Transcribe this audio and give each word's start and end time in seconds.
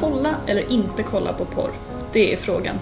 kolla 0.00 0.34
eller 0.46 0.72
inte 0.72 1.02
kolla 1.02 1.32
på 1.32 1.44
porr? 1.44 1.70
Det 2.12 2.32
är 2.32 2.36
frågan. 2.36 2.78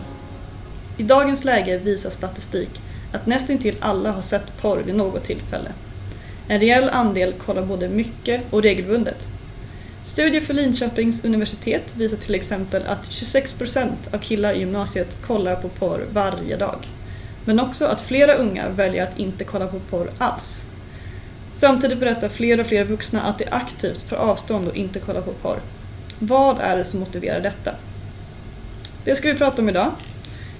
I 0.97 1.03
dagens 1.03 1.45
läge 1.45 1.79
visar 1.79 2.11
statistik 2.11 2.71
att 3.13 3.27
nästintill 3.27 3.77
alla 3.81 4.13
har 4.13 4.23
sett 4.23 4.57
porr 4.61 4.79
vid 4.79 4.95
något 4.95 5.25
tillfälle. 5.25 5.73
En 6.49 6.61
rejäl 6.61 6.89
andel 6.89 7.33
kollar 7.33 7.63
både 7.63 7.89
mycket 7.89 8.53
och 8.53 8.63
regelbundet. 8.63 9.29
Studier 10.05 10.41
för 10.41 10.55
Linköpings 10.55 11.25
universitet 11.25 11.97
visar 11.97 12.17
till 12.17 12.35
exempel 12.35 12.83
att 12.87 13.09
26% 13.09 13.89
av 14.13 14.19
killar 14.19 14.55
i 14.55 14.59
gymnasiet 14.59 15.17
kollar 15.27 15.57
på 15.57 15.69
porr 15.69 16.07
varje 16.13 16.57
dag. 16.57 16.89
Men 17.45 17.61
också 17.61 17.87
att 17.87 18.01
flera 18.01 18.35
unga 18.35 18.69
väljer 18.69 19.03
att 19.03 19.19
inte 19.19 19.45
kolla 19.45 19.67
på 19.67 19.81
porr 19.81 20.11
alls. 20.19 20.65
Samtidigt 21.55 22.01
berättar 22.01 22.29
fler 22.29 22.61
och 22.61 22.67
fler 22.67 22.85
vuxna 22.85 23.23
att 23.23 23.39
de 23.39 23.47
aktivt 23.51 24.09
tar 24.09 24.17
avstånd 24.17 24.69
och 24.69 24.77
inte 24.77 24.99
kollar 24.99 25.21
på 25.21 25.33
porr. 25.33 25.61
Vad 26.19 26.59
är 26.59 26.77
det 26.77 26.85
som 26.85 27.01
motiverar 27.01 27.41
detta? 27.41 27.75
Det 29.05 29.17
ska 29.17 29.33
vi 29.33 29.39
prata 29.39 29.63
om 29.63 29.69
idag. 29.69 29.93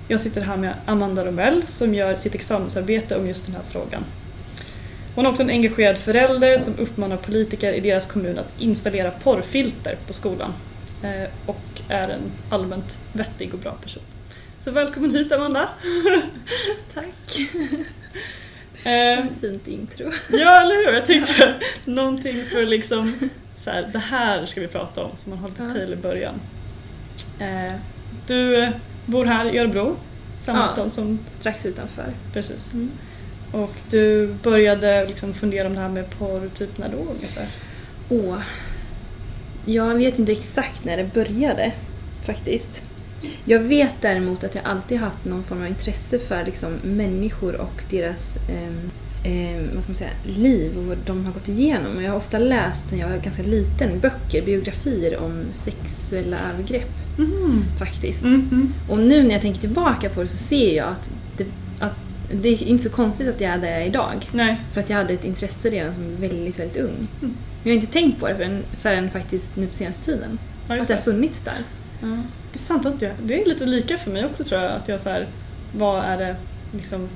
Jag 0.09 0.21
sitter 0.21 0.41
här 0.41 0.57
med 0.57 0.75
Amanda 0.87 1.25
Romell 1.25 1.63
som 1.67 1.95
gör 1.95 2.15
sitt 2.15 2.35
examensarbete 2.35 3.17
om 3.17 3.27
just 3.27 3.47
den 3.47 3.55
här 3.55 3.63
frågan. 3.71 4.05
Hon 5.15 5.27
är 5.27 5.31
också 5.31 5.43
en 5.43 5.51
engagerad 5.51 5.99
förälder 5.99 6.59
som 6.59 6.79
uppmanar 6.79 7.17
politiker 7.17 7.73
i 7.73 7.81
deras 7.81 8.07
kommun 8.07 8.39
att 8.39 8.61
installera 8.61 9.11
porrfilter 9.11 9.97
på 10.07 10.13
skolan 10.13 10.53
eh, 11.03 11.29
och 11.47 11.83
är 11.89 12.09
en 12.09 12.21
allmänt 12.51 12.99
vettig 13.13 13.55
och 13.55 13.61
bra 13.61 13.73
person. 13.73 14.03
Så 14.59 14.71
välkommen 14.71 15.15
hit 15.15 15.33
Amanda! 15.33 15.69
Tack! 16.95 17.39
Eh, 18.85 19.25
Fint 19.41 19.69
intro. 19.69 20.13
ja, 20.31 20.63
eller 20.63 20.87
hur? 20.87 20.93
Jag 20.95 21.07
tänkte 21.07 21.55
någonting 21.85 22.43
för 22.45 22.65
liksom 22.65 23.31
så 23.57 23.71
här, 23.71 23.91
det 23.93 23.99
här 23.99 24.47
ska 24.47 24.61
vi 24.61 24.69
prata 24.69 25.05
om 25.05 25.11
så 25.17 25.31
man 25.31 25.39
har 25.39 25.49
lite 25.49 25.63
Ja. 25.63 25.73
pejl 25.73 25.93
i 25.93 25.97
början. 25.97 26.35
Eh, 27.41 27.73
du 28.27 28.57
eh, 28.63 28.69
bor 29.07 29.25
här 29.25 29.55
i 29.55 29.59
Örebro, 29.59 29.97
samma 30.41 30.59
Ja. 30.59 30.67
stad 30.67 30.93
som 30.93 31.19
Strax 31.29 31.67
utanför. 31.67 32.07
precis. 32.33 32.73
Mm. 32.73 32.91
Och 33.53 33.73
du 33.91 34.35
började 34.43 35.07
liksom 35.07 35.35
fundera 35.35 35.67
om 35.69 35.75
det 35.75 35.81
här 35.81 35.89
med 35.89 36.11
porr 36.11 36.51
typ 36.55 36.79
när 36.79 36.89
då 36.89 36.97
ungefär? 36.99 37.49
Åh. 38.11 38.39
Jag 39.65 39.95
vet 39.95 40.19
inte 40.19 40.33
exakt 40.33 40.85
när 40.85 40.97
det 40.97 41.15
började 41.15 41.73
faktiskt. 42.23 42.83
Jag 43.45 43.61
vet 43.61 43.95
däremot 44.01 44.45
att 44.45 44.55
jag 44.55 44.65
alltid 44.65 44.99
haft 44.99 45.25
någon 45.25 45.45
form 45.45 45.61
av 45.63 45.69
intresse 45.69 46.19
för 46.19 46.45
liksom, 46.45 46.73
människor 46.83 47.55
och 47.57 47.83
deras 47.91 48.39
ehm, 48.51 48.91
ehm, 49.25 49.71
vad 49.75 49.83
ska 49.83 49.91
man 49.93 49.97
säga, 49.97 50.11
liv 50.25 50.79
och 50.79 50.85
vad 50.85 50.99
de 51.07 51.25
har 51.27 51.33
gått 51.33 51.49
igenom. 51.49 51.97
Och 51.97 52.03
Jag 52.03 52.11
har 52.11 52.17
ofta 52.17 52.39
läst 52.39 52.89
sen 52.89 52.99
jag 52.99 53.09
var 53.09 53.17
ganska 53.17 53.43
liten 53.43 54.01
böcker, 54.01 54.43
biografier 54.43 55.19
om 55.19 55.45
sexuella 55.53 56.37
övergrepp 56.53 56.89
Mm. 57.19 57.65
faktiskt. 57.79 58.25
Mhm. 58.25 58.73
Och 58.89 58.99
nu 58.99 59.23
när 59.23 59.33
jag 59.33 59.41
tänker 59.43 59.61
tillbaka 59.61 60.09
på 60.11 60.23
det 60.23 60.29
så 60.29 60.37
ser 60.37 60.77
jag 60.77 60.89
att 60.89 61.11
det, 61.37 61.47
att 61.81 61.93
det 62.33 62.49
är 62.49 62.63
inte 62.63 62.85
så 62.85 62.91
konstigt 62.91 63.29
att 63.29 63.41
jag 63.41 63.51
är 63.53 63.59
där 63.59 63.69
jag 63.71 63.83
är 63.83 63.87
idag. 63.87 64.29
Nej. 64.33 64.61
För 64.73 64.81
att 64.81 64.91
jag 64.91 64.97
hade 64.97 65.15
ett 65.15 65.25
intresse 65.25 65.71
redan 65.71 65.95
som 65.95 66.17
väldigt, 66.21 66.59
väldigt 66.59 66.77
ung. 66.77 66.91
Mm. 66.95 67.07
Men 67.21 67.33
jag 67.63 67.71
har 67.71 67.81
inte 67.81 67.93
tänkt 67.93 68.21
på 68.21 68.29
det 68.29 68.35
förrän, 68.37 68.63
förrän 68.77 69.11
faktiskt 69.11 69.57
nu 69.57 69.67
på 69.67 69.75
senaste 69.75 70.05
tiden. 70.05 70.39
Ja, 70.69 70.81
Att 70.81 70.89
det 70.89 70.95
har 70.95 71.01
funnits 71.01 71.41
där. 71.41 71.59
Ja. 72.03 72.07
Det 72.53 72.59
är 72.59 72.63
sant 72.63 72.87
att 72.87 73.03
jag, 73.03 73.13
det 73.25 73.43
är 73.43 73.49
lite 73.49 73.67
lika 73.67 73.99
för 73.99 74.11
mig 74.11 74.25
också 74.25 74.45
tror 74.45 74.61
jag. 74.63 74.73
Att 74.73 74.89
jag 74.89 75.01
så 75.01 75.09
här, 75.09 75.27
vad 75.79 76.05
är 76.05 76.19
det 76.19 76.37
liksom, 76.73 77.09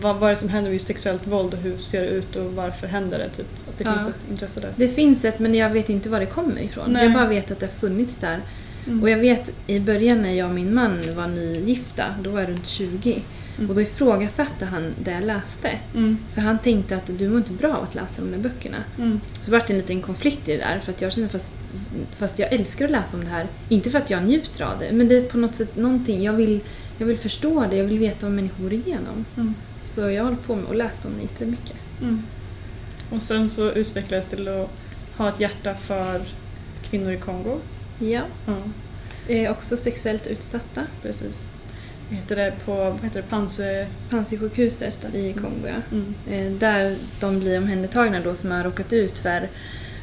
vad, 0.00 0.16
vad 0.16 0.30
är 0.30 0.34
det 0.34 0.40
som 0.40 0.48
händer 0.48 0.70
vid 0.70 0.80
sexuellt 0.80 1.26
våld 1.26 1.54
och 1.54 1.60
hur 1.60 1.78
ser 1.78 2.02
det 2.02 2.08
ut 2.08 2.36
och 2.36 2.52
varför 2.52 2.86
händer 2.86 3.18
det? 3.18 3.28
Typ. 3.28 3.46
Att 3.68 3.78
det 3.78 3.84
Ja. 3.84 3.92
finns 3.98 4.08
ett 4.08 4.30
intresse 4.30 4.60
där. 4.60 4.72
Det 4.76 4.88
finns 4.88 5.24
ett 5.24 5.38
men 5.38 5.54
jag 5.54 5.70
vet 5.70 5.88
inte 5.88 6.08
var 6.08 6.20
det 6.20 6.26
kommer 6.26 6.60
ifrån. 6.60 6.92
Nej. 6.92 7.04
Jag 7.04 7.12
bara 7.12 7.26
vet 7.26 7.50
att 7.50 7.60
det 7.60 7.66
har 7.66 7.72
funnits 7.72 8.16
där. 8.16 8.40
Mm. 8.86 9.02
Och 9.02 9.10
jag 9.10 9.18
vet 9.18 9.52
i 9.66 9.80
början 9.80 10.22
när 10.22 10.32
jag 10.32 10.48
och 10.48 10.54
min 10.54 10.74
man 10.74 11.00
var 11.16 11.26
nygifta, 11.26 12.04
då 12.22 12.30
var 12.30 12.40
jag 12.40 12.48
runt 12.48 12.66
20. 12.66 13.22
Mm. 13.58 13.70
Och 13.70 13.74
då 13.76 13.82
ifrågasatte 13.82 14.64
han 14.64 14.94
det 15.04 15.10
jag 15.10 15.24
läste. 15.24 15.70
Mm. 15.94 16.18
För 16.34 16.40
han 16.40 16.58
tänkte 16.58 16.96
att 16.96 17.10
du 17.18 17.28
mår 17.28 17.38
inte 17.38 17.52
bra 17.52 17.74
av 17.76 17.82
att 17.82 17.94
läsa 17.94 18.22
de 18.22 18.30
där 18.30 18.38
böckerna. 18.38 18.76
Mm. 18.98 19.20
Så 19.40 19.50
vart 19.50 19.66
det 19.66 19.72
en 19.72 19.78
liten 19.78 20.02
konflikt 20.02 20.48
i 20.48 20.52
det 20.52 20.58
där 20.58 20.80
för 20.80 20.92
att 20.92 21.02
jag 21.02 21.12
känner 21.12 21.28
fast, 21.28 21.54
fast 22.16 22.38
jag 22.38 22.52
älskar 22.52 22.84
att 22.84 22.90
läsa 22.90 23.16
om 23.16 23.24
det 23.24 23.30
här, 23.30 23.46
inte 23.68 23.90
för 23.90 23.98
att 23.98 24.10
jag 24.10 24.24
njuter 24.24 24.64
av 24.64 24.78
det, 24.78 24.92
men 24.92 25.08
det 25.08 25.16
är 25.16 25.22
på 25.22 25.38
något 25.38 25.54
sätt 25.54 25.76
någonting, 25.76 26.22
jag 26.22 26.32
vill, 26.32 26.60
jag 26.98 27.06
vill 27.06 27.18
förstå 27.18 27.66
det, 27.70 27.76
jag 27.76 27.84
vill 27.84 27.98
veta 27.98 28.26
vad 28.26 28.32
människor 28.32 28.62
går 28.62 28.72
igenom. 28.72 29.24
Mm. 29.36 29.54
Så 29.80 30.00
jag 30.10 30.24
håller 30.24 30.36
på 30.36 30.56
med 30.56 30.64
och 30.64 30.74
läst 30.74 31.04
om 31.04 31.10
det 31.16 31.22
jättemycket. 31.22 31.76
Mm. 32.02 32.22
Och 33.10 33.22
sen 33.22 33.50
så 33.50 33.70
utvecklades 33.70 34.26
det 34.30 34.36
till 34.36 34.48
att 34.48 34.70
ha 35.16 35.28
ett 35.28 35.40
hjärta 35.40 35.74
för 35.74 36.22
kvinnor 36.90 37.12
i 37.12 37.16
Kongo. 37.18 37.58
Ja. 37.98 38.22
Ja, 38.46 38.56
Eh, 39.28 39.50
också 39.50 39.76
sexuellt 39.76 40.26
utsatta. 40.26 40.82
precis. 41.02 41.46
Vad 42.08 42.18
heter 42.18 42.36
det 42.36 42.52
på, 42.64 42.74
vad 42.74 43.00
heter 43.04 43.22
det, 43.22 43.28
Panse... 43.28 43.86
Det. 45.12 45.18
i 45.18 45.30
Mm. 45.30 45.42
Kongo, 45.42 45.66
ja. 45.68 45.96
Mm. 45.96 46.14
Eh, 46.30 46.58
där 46.58 46.96
de 47.20 47.40
blir 47.40 47.58
omhändertagna 47.58 48.20
då 48.20 48.34
som 48.34 48.50
har 48.50 48.64
råkat 48.64 48.92
ut 48.92 49.18
för, 49.18 49.48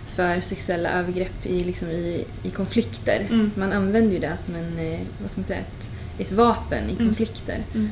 för 0.07 0.41
sexuella 0.41 0.89
övergrepp 0.89 1.45
i, 1.45 1.59
liksom 1.59 1.87
i, 1.87 2.25
i 2.43 2.49
konflikter. 2.49 3.27
Mm. 3.29 3.51
Man 3.55 3.73
använder 3.73 4.13
ju 4.13 4.19
det 4.19 4.37
som 4.37 4.55
en, 4.55 4.79
eh, 4.79 4.99
vad 5.21 5.31
ska 5.31 5.39
man 5.39 5.45
säga, 5.45 5.59
ett, 5.59 5.91
ett 6.19 6.31
vapen 6.31 6.89
i 6.89 6.93
Mm. 6.93 6.97
konflikter. 7.07 7.57
Mm. 7.73 7.89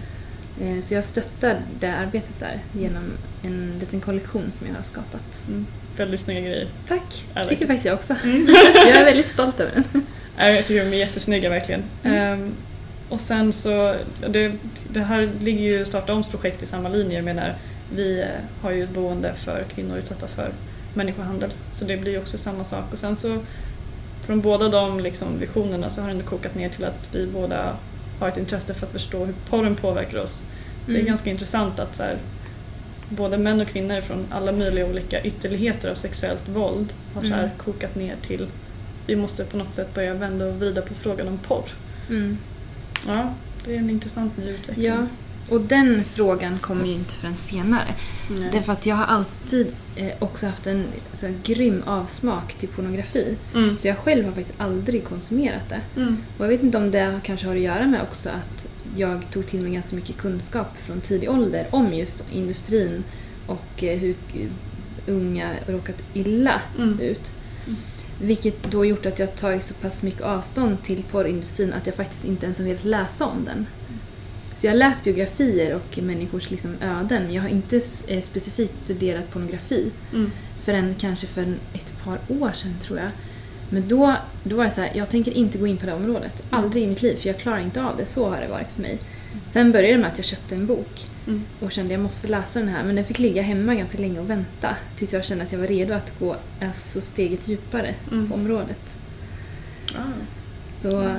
Eh, 0.62 0.82
Så 0.84 0.94
jag 0.94 1.06
stöttar 1.06 1.62
det 1.80 1.88
arbetet 1.96 2.40
där 2.40 2.60
genom 2.80 3.04
en 3.44 3.74
liten 3.80 4.02
kollektion 4.02 4.52
som 4.52 4.68
jag 4.68 4.74
har 4.76 4.82
skapat. 4.82 5.44
Mm. 5.48 5.66
Väldigt 5.98 6.20
snygga 6.20 6.42
grejer. 6.42 6.68
Tack! 6.88 7.26
Like 7.36 7.50
tycker 7.50 7.66
faktiskt 7.66 7.86
jag 7.86 7.96
också. 7.96 8.16
Mm. 8.24 8.48
jag 8.76 8.98
är 8.98 9.06
väldigt 9.06 9.28
stolt 9.28 9.60
över 9.60 9.72
den. 9.76 10.06
Jag 10.38 10.66
tycker 10.66 10.86
de 10.86 10.92
är 10.96 11.00
jättesnygga 11.00 11.50
verkligen. 11.50 11.84
Mm. 12.04 12.18
Ehm, 12.42 12.52
och 13.10 13.20
sen 13.22 13.54
så, 13.54 13.96
det, 14.30 14.52
det 14.90 15.00
här 15.00 15.30
ligger 15.40 15.62
ju 15.62 15.86
Starta 15.86 16.14
Oms 16.14 16.28
projekt 16.28 16.64
i 16.64 16.66
samma 16.66 16.90
linje. 16.90 17.16
Jag 17.16 17.26
menar, 17.26 17.56
vi 17.96 18.20
eh, 18.22 18.28
har 18.62 18.72
ju 18.72 18.84
ett 18.84 18.90
boende 18.94 19.34
för 19.36 19.64
kvinnor 19.76 19.98
utsatta 19.98 20.28
för 20.28 20.52
människohandel. 20.94 21.50
Så 21.74 21.86
det 21.86 21.98
blir 21.98 22.12
ju 22.12 22.20
också 22.20 22.38
samma 22.38 22.64
sak. 22.64 22.86
Och 22.92 22.98
sen 23.00 23.16
så 23.16 23.38
från 24.26 24.42
båda 24.42 24.70
de 24.70 25.00
liksom, 25.00 25.40
visionerna 25.40 25.90
så 25.90 26.02
har 26.02 26.08
det 26.08 26.14
ändå 26.14 26.26
kokat 26.26 26.56
ner 26.56 26.70
till 26.70 26.84
att 26.86 26.98
vi 27.12 27.28
båda 27.28 27.76
har 28.20 28.28
ett 28.28 28.38
intresse 28.38 28.74
för 28.74 28.86
att 28.86 28.92
förstå 28.94 29.26
hur 29.26 29.34
porren 29.50 29.76
påverkar 29.76 30.18
oss. 30.24 30.48
Det 30.86 30.92
är 30.92 30.96
Mm. 30.96 31.08
ganska 31.08 31.30
intressant 31.30 31.80
att 31.80 31.96
så 31.96 32.04
här, 32.04 32.18
både 33.10 33.38
män 33.38 33.62
och 33.62 33.68
kvinnor 33.68 34.02
från 34.02 34.26
alla 34.32 34.52
möjliga 34.52 34.86
olika 34.86 35.22
ytterligheter 35.24 35.92
av 35.92 35.96
sexuellt 35.96 36.50
våld 36.50 36.94
har 37.14 37.22
så 37.22 37.28
här, 37.28 37.44
Mm. 37.44 37.58
kokat 37.58 37.96
ner 37.96 38.16
till 38.28 38.48
vi 39.08 39.16
måste 39.16 39.44
på 39.46 39.58
något 39.58 39.72
sätt 39.72 39.94
börja 39.94 40.14
vända 40.14 40.46
och 40.46 40.56
vrida 40.56 40.82
på 40.82 40.94
frågan 40.94 41.28
om 41.28 41.38
porr. 41.38 41.66
Mm. 42.10 42.38
Ja, 43.08 43.34
det 43.66 43.76
är 43.76 43.80
en 43.80 43.90
intressant 43.90 44.38
ny 44.38 44.50
utveckling. 44.50 44.86
Ja, 44.86 45.08
och 45.50 45.62
den 45.62 46.04
frågan 46.04 46.60
kommer 46.60 46.86
ju 46.86 46.94
inte 46.94 47.14
förrän 47.14 47.36
senare. 47.36 47.88
Nej. 48.30 48.50
Därför 48.52 48.74
att 48.74 48.86
jag 48.86 48.96
har 48.96 49.06
alltid 49.06 49.68
eh, 49.96 50.12
också 50.20 50.48
haft 50.48 50.68
en 50.68 50.86
så 51.14 51.26
här, 51.28 51.36
grym 51.44 51.84
avsmak 51.86 52.54
till 52.54 52.70
pornografi. 52.70 53.36
Mm. 53.56 53.78
Så 53.78 53.88
jag 53.88 53.98
själv 53.98 54.26
har 54.26 54.32
faktiskt 54.32 54.62
aldrig 54.62 55.04
konsumerat 55.04 55.70
det. 55.70 55.82
Mm. 56.02 56.18
Och 56.38 56.46
jag 56.46 56.50
vet 56.50 56.64
inte 56.64 56.78
om 56.78 56.92
det 56.92 57.20
kanske 57.24 57.48
har 57.48 57.56
att 57.56 57.62
göra 57.62 57.88
med 57.88 58.02
också 58.02 58.30
att 58.30 58.68
jag 58.98 59.32
tog 59.32 59.46
till 59.46 59.62
mig 59.62 59.72
ganska 59.74 59.96
mycket 59.96 60.18
kunskap 60.18 60.78
från 60.78 61.02
tidig 61.02 61.30
ålder 61.30 61.68
om 61.70 61.94
just 61.94 62.24
industrin 62.34 63.04
och 63.48 63.84
eh, 63.84 64.00
hur 64.00 64.16
eh, 64.36 64.48
unga 65.08 65.52
råkat 65.68 66.04
illa 66.14 66.62
Mm. 66.78 67.00
ut. 67.00 67.34
Mm. 67.68 67.78
Vilket 68.22 68.72
då 68.72 68.86
gjort 68.86 69.06
att 69.06 69.20
jag 69.20 69.36
tagit 69.36 69.64
så 69.66 69.74
pass 69.74 70.04
mycket 70.04 70.22
avstånd 70.22 70.84
till 70.84 71.04
porrindustrin 71.04 71.74
att 71.74 71.86
jag 71.86 71.96
faktiskt 71.96 72.26
inte 72.26 72.46
ens 72.46 72.58
har 72.58 72.66
velat 72.66 72.84
läsa 72.84 73.26
om 73.26 73.44
den. 73.46 73.66
Så 74.60 74.68
jag 74.68 74.72
har 74.72 74.78
läst 74.78 75.04
biografier 75.04 75.76
och 75.76 75.98
människors 76.04 76.50
liksom 76.52 76.76
öden 76.82 77.24
men 77.24 77.34
jag 77.34 77.42
har 77.42 77.50
inte 77.50 77.80
eh, 78.08 78.22
specifikt 78.22 78.76
studerat 78.76 79.32
pornografi 79.32 79.92
Mm. 80.14 80.32
förrän 80.58 80.96
kanske 81.00 81.28
för 81.28 81.42
ett 81.74 81.94
par 82.04 82.20
år 82.28 82.52
sedan 82.52 82.76
tror 82.82 83.00
jag. 83.00 83.10
Men 83.70 83.88
då, 83.88 84.16
då 84.44 84.56
var 84.56 84.66
det 84.66 84.72
så 84.72 84.82
här, 84.82 84.92
jag 84.96 85.10
tänker 85.10 85.32
inte 85.38 85.58
gå 85.58 85.68
in 85.68 85.78
på 85.78 85.86
det 85.86 85.94
området. 85.94 86.44
Aldrig 86.50 86.84
i 86.84 86.88
mitt 86.88 87.02
liv, 87.02 87.16
för 87.16 87.28
jag 87.28 87.38
klarar 87.40 87.60
inte 87.60 87.84
av 87.84 87.98
det. 87.98 88.06
Så 88.06 88.30
har 88.30 88.42
det 88.42 88.48
varit 88.48 88.72
för 88.72 88.82
mig. 88.82 88.98
Sen 89.46 89.72
började 89.72 89.94
det 89.94 90.00
med 90.00 90.12
att 90.12 90.18
jag 90.18 90.26
köpte 90.26 90.56
en 90.56 90.66
bok 90.66 91.06
Mm. 91.28 91.44
och 91.60 91.72
kände 91.72 91.88
att 91.94 92.00
jag 92.00 92.02
måste 92.08 92.28
läsa 92.28 92.60
den 92.60 92.68
här. 92.68 92.84
Men 92.84 92.96
den 92.96 93.06
fick 93.06 93.20
ligga 93.20 93.42
hemma 93.42 93.76
ganska 93.76 93.98
länge 93.98 94.20
och 94.20 94.30
vänta 94.30 94.76
tills 94.96 95.14
jag 95.14 95.26
kände 95.26 95.44
att 95.44 95.52
jag 95.52 95.60
var 95.60 95.68
redo 95.68 95.94
att 95.94 96.20
gå 96.20 96.36
alltså, 96.62 97.02
steget 97.02 97.48
djupare 97.48 97.96
Mm. 98.12 98.30
på 98.30 98.36
området. 98.36 98.98
Ah. 99.98 100.02
Så 100.68 101.00
Mm. 101.02 101.18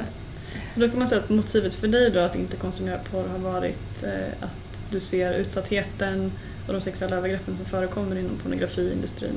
Så 0.75 0.81
då 0.81 0.89
kan 0.89 0.99
man 0.99 1.09
säga 1.09 1.21
att 1.21 1.31
motivet 1.31 1.75
för 1.75 1.89
dig 1.89 2.11
då 2.11 2.21
att 2.21 2.35
inte 2.37 2.57
konsumera 2.57 2.99
porr 2.99 3.29
har 3.29 3.39
varit 3.39 4.03
eh, 4.03 4.45
att 4.45 4.81
du 4.91 5.01
ser 5.01 5.33
utsattheten 5.33 6.33
och 6.67 6.73
de 6.73 6.81
sexuella 6.81 7.17
övergreppen 7.17 7.57
som 7.57 7.65
förekommer 7.65 8.17
inom 8.19 8.37
pornografiindustrin? 8.43 9.35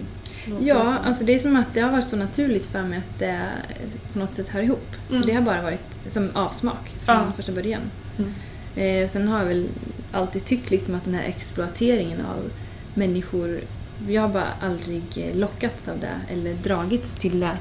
Låter 0.48 0.65
ja, 0.68 0.98
alltså 1.04 1.25
det 1.25 1.33
är 1.36 1.39
som 1.39 1.56
att 1.56 1.74
det 1.74 1.80
har 1.81 1.92
varit 1.92 2.10
så 2.10 2.15
naturligt 2.15 2.65
för 2.65 2.83
mig 2.83 2.98
att 2.98 3.19
det 3.19 3.39
på 4.13 4.19
något 4.19 4.33
sätt 4.33 4.48
hör 4.50 4.62
ihop. 4.62 4.88
Mm. 5.10 5.21
Så 5.21 5.27
det 5.27 5.33
har 5.33 5.42
bara 5.42 5.62
varit 5.62 5.98
som 6.10 6.30
avsmak 6.33 6.89
från 7.06 7.15
Ja. 7.15 7.31
första 7.36 7.51
början. 7.51 7.81
Mm. 8.18 8.33
Eh, 8.75 9.07
sen 9.07 9.27
har 9.27 9.39
jag 9.39 9.45
väl 9.45 9.68
alltid 10.12 10.45
tyckt 10.45 10.71
liksom 10.71 10.95
att 10.95 11.04
den 11.04 11.13
här 11.13 11.24
exploateringen 11.24 12.25
av 12.25 12.51
människor, 12.94 13.60
jag 14.07 14.21
har 14.21 14.30
bara 14.30 14.54
aldrig 14.62 15.04
eh, 15.15 15.36
lockats 15.38 15.88
av 15.88 16.00
det 16.00 16.33
eller 16.33 16.54
dragits 16.54 17.15
till 17.15 17.39
det. 17.39 17.57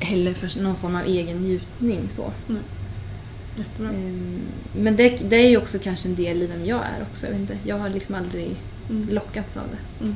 heller 0.00 0.34
för 0.34 0.62
någon 0.62 0.76
form 0.76 0.96
av 0.96 1.06
egen 1.06 1.36
njutning. 1.42 2.06
Så. 2.10 2.32
Jättebra. 3.58 3.88
Ehm, 3.90 4.40
Men 4.76 4.96
det, 4.96 5.08
det 5.30 5.36
är 5.36 5.48
ju 5.48 5.56
också 5.56 5.78
kanske 5.78 6.08
en 6.08 6.14
del 6.14 6.42
i 6.42 6.46
vem 6.46 6.66
jag 6.66 6.78
är 6.80 7.02
också. 7.10 7.26
Jag, 7.26 7.32
vet 7.32 7.40
inte, 7.40 7.58
jag 7.64 7.78
har 7.78 7.88
liksom 7.88 8.14
aldrig 8.14 8.56
Mm. 8.90 9.08
lockats 9.10 9.56
av 9.56 9.62
det. 9.70 10.12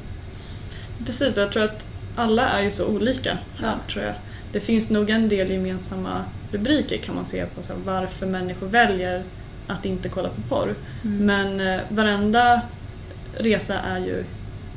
Precis, 1.04 1.36
jag 1.36 1.52
tror 1.52 1.62
att 1.62 1.86
alla 2.16 2.48
är 2.48 2.62
ju 2.62 2.70
så 2.70 2.86
olika 2.86 3.38
här 3.56 3.68
Ja. 3.86 3.92
tror 3.92 4.04
jag. 4.04 4.14
Det 4.52 4.60
finns 4.60 4.90
nog 4.90 5.10
en 5.10 5.28
del 5.28 5.50
gemensamma 5.50 6.24
rubriker 6.52 6.96
kan 6.98 7.14
man 7.14 7.24
se 7.24 7.46
på 7.46 7.62
så 7.62 7.72
här, 7.72 7.80
varför 7.84 8.26
människor 8.26 8.66
väljer 8.66 9.22
att 9.66 9.84
inte 9.84 10.08
kolla 10.08 10.28
på 10.28 10.42
porr. 10.48 10.74
Mm. 11.04 11.26
Men 11.26 11.74
eh, 11.74 11.80
varenda 11.88 12.62
resa 13.36 13.78
är 13.78 13.98
ju, 13.98 14.24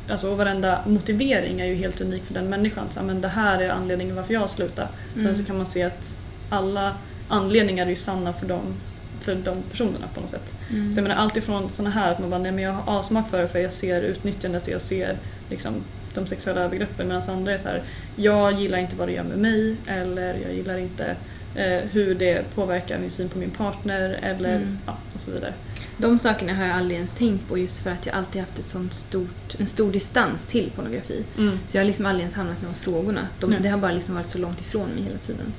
alltså 0.09 0.29
och 0.31 0.37
varenda 0.37 0.79
motivering 0.87 1.61
är 1.61 1.65
ju 1.65 1.75
helt 1.75 2.01
unik 2.01 2.23
för 2.23 2.33
den 2.33 2.49
människan. 2.49 2.85
Så, 2.89 3.03
men 3.03 3.21
det 3.21 3.27
här 3.27 3.61
är 3.61 3.69
anledningen 3.69 4.15
varför 4.15 4.33
jag 4.33 4.49
slutar. 4.49 4.87
Sen 5.13 5.21
Mm. 5.25 5.35
så 5.35 5.43
kan 5.43 5.57
man 5.57 5.65
se 5.65 5.83
att 5.83 6.15
alla 6.49 6.95
anledningar 7.27 7.85
är 7.85 7.89
ju 7.89 7.95
sanna 7.95 8.33
för 8.33 8.45
dem, 8.45 8.73
för 9.21 9.35
de 9.35 9.57
personerna 9.71 10.07
på 10.13 10.21
något 10.21 10.29
sätt. 10.29 10.53
Mm. 10.71 10.91
Så 10.91 10.97
jag 10.99 11.03
menar 11.03 11.15
allt 11.15 11.37
ifrån 11.37 11.69
sådana 11.73 11.95
här 11.95 12.11
att 12.11 12.19
man 12.19 12.29
bara, 12.29 12.39
nej 12.39 12.51
men 12.51 12.63
jag 12.63 12.71
har 12.71 12.97
avsmak 12.97 13.29
för 13.29 13.41
det 13.41 13.47
för 13.47 13.59
jag 13.59 13.73
ser 13.73 14.01
utnyttjandet 14.01 14.63
och 14.63 14.73
jag 14.73 14.81
ser 14.81 15.17
liksom 15.49 15.73
de 16.13 16.27
sexuella 16.27 16.61
övergreppen 16.61 17.07
medan 17.07 17.21
andra 17.29 17.53
är 17.53 17.57
så 17.57 17.67
här, 17.67 17.83
jag 18.15 18.61
gillar 18.61 18.77
inte 18.77 18.95
vad 18.95 19.07
det 19.07 19.11
gör 19.13 19.23
med 19.23 19.37
mig 19.37 19.75
eller 19.87 20.33
jag 20.33 20.53
gillar 20.53 20.77
inte 20.77 21.15
eh, 21.55 21.89
hur 21.91 22.15
det 22.15 22.55
påverkar 22.55 22.99
min 22.99 23.09
syn 23.11 23.29
på 23.29 23.37
min 23.37 23.51
partner 23.51 24.19
eller 24.21 24.55
Mm. 24.55 24.77
ja, 24.85 24.97
och 25.15 25.21
så 25.21 25.31
vidare. 25.31 25.53
De 25.97 26.19
sakerna 26.19 26.53
har 26.53 26.65
jag 26.65 26.75
aldrig 26.75 26.95
ens 26.95 27.13
tänkt 27.13 27.47
på 27.47 27.57
just 27.57 27.83
för 27.83 27.91
att 27.91 28.05
jag 28.05 28.15
alltid 28.15 28.41
haft 28.41 28.59
ett 28.59 28.65
sånt 28.65 28.93
stort, 28.93 29.55
en 29.59 29.65
stor 29.65 29.91
distans 29.91 30.45
till 30.45 30.71
pornografi. 30.75 31.23
Mm. 31.37 31.59
Så 31.65 31.77
jag 31.77 31.81
har 31.81 31.85
liksom 31.87 32.05
aldrig 32.05 32.21
ens 32.21 32.35
hamnat 32.35 32.63
i 32.63 32.65
de 32.65 32.73
frågorna. 32.73 33.27
De, 33.39 33.55
det 33.61 33.69
har 33.69 33.77
bara 33.77 33.91
liksom 33.91 34.15
varit 34.15 34.29
så 34.29 34.37
långt 34.37 34.61
ifrån 34.61 34.89
mig 34.89 35.03
hela 35.03 35.17
tiden. 35.17 35.53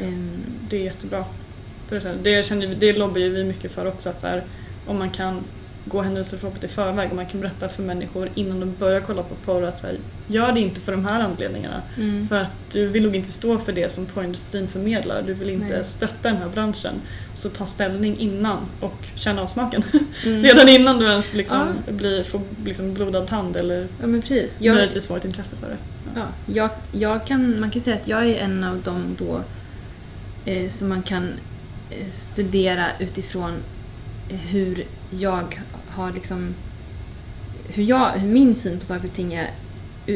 Ehm, 0.00 0.30
Det 0.68 0.76
är 0.76 0.84
jättebra. 0.84 1.24
Det, 2.22 2.50
vi- 2.50 2.74
det 2.78 2.92
lobbar 2.98 3.14
vi 3.20 3.44
mycket 3.44 3.70
för 3.72 3.86
också 3.86 4.08
att 4.08 4.20
så 4.20 4.26
här, 4.26 4.42
om 4.86 4.98
man 4.98 5.10
kan 5.10 5.40
gå 5.84 6.02
händelseförloppet 6.02 6.64
i 6.64 6.68
förväg 6.68 7.10
och 7.10 7.16
man 7.16 7.26
kan 7.26 7.40
berätta 7.40 7.68
för 7.68 7.82
människor 7.82 8.28
innan 8.34 8.60
de 8.60 8.74
börjar 8.78 9.00
kolla 9.00 9.22
på 9.22 9.34
porr 9.44 9.62
att 9.64 9.78
så 9.78 9.86
här, 9.86 9.96
gör 10.26 10.52
det 10.52 10.60
inte 10.60 10.80
för 10.80 10.92
de 10.92 11.04
här 11.06 11.20
anledningarna. 11.20 11.82
mm. 11.96 12.28
För 12.28 12.36
att 12.36 12.50
du 12.72 12.86
vill 12.86 13.02
nog 13.02 13.16
inte 13.16 13.32
stå 13.32 13.58
för 13.58 13.72
det 13.72 13.92
som 13.92 14.06
porrindustrin 14.06 14.68
förmedlar. 14.68 15.22
Du 15.22 15.34
vill 15.34 15.50
inte 15.50 15.66
Nej. 15.74 15.84
stötta 15.84 16.28
den 16.28 16.36
här 16.36 16.48
branschen. 16.48 16.94
Så 17.38 17.48
ta 17.48 17.66
ställning 17.66 18.18
innan 18.18 18.58
och 18.80 18.94
känna 19.14 19.42
avsmaken. 19.42 19.82
Mm. 20.26 20.42
Redan 20.42 20.68
innan 20.68 20.98
du 20.98 21.06
ens 21.06 21.32
liksom 21.34 21.68
blir, 21.90 22.22
får 22.24 22.40
liksom 22.64 22.94
blodad 22.94 23.26
tand 23.26 23.56
eller 23.56 23.86
Ja 24.00 24.06
men 24.06 24.20
precis. 24.20 24.60
Jag, 24.60 24.74
möjligtvis 24.74 25.06
får 25.06 25.16
ett 25.16 25.24
intresse 25.24 25.56
för 25.56 25.68
det. 25.68 25.76
ja, 26.14 26.26
jag, 26.54 26.70
jag 26.92 27.26
kan, 27.26 27.60
man 27.60 27.70
kan 27.70 27.82
säga 27.82 27.96
att 27.96 28.08
jag 28.08 28.26
är 28.26 28.38
en 28.38 28.64
av 28.64 28.82
dem 28.82 29.16
då 29.18 29.40
eh, 30.46 30.68
som 30.68 30.88
man 30.88 31.02
kan 31.02 31.32
eh, 31.90 32.06
studera 32.08 32.86
utifrån 32.98 33.52
eh, 34.30 34.36
hur 34.36 34.84
jag 35.10 35.60
har 35.88 36.12
liksom 36.12 36.54
hur, 37.68 37.82
jag, 37.82 38.10
hur 38.10 38.28
min 38.28 38.54
syn 38.54 38.78
på 38.78 38.84
saker 38.84 39.04
och 39.08 39.12
ting 39.14 39.34
är 39.34 39.50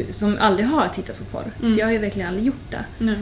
som 0.09 0.37
aldrig 0.39 0.65
har 0.67 0.87
tittat 0.87 1.17
på 1.19 1.23
porr. 1.23 1.51
Mm. 1.59 1.73
För 1.73 1.79
jag 1.79 1.87
har 1.87 1.91
ju 1.91 1.97
verkligen 1.97 2.27
aldrig 2.27 2.45
gjort 2.45 2.69
det. 2.71 2.85
Nej. 2.97 3.15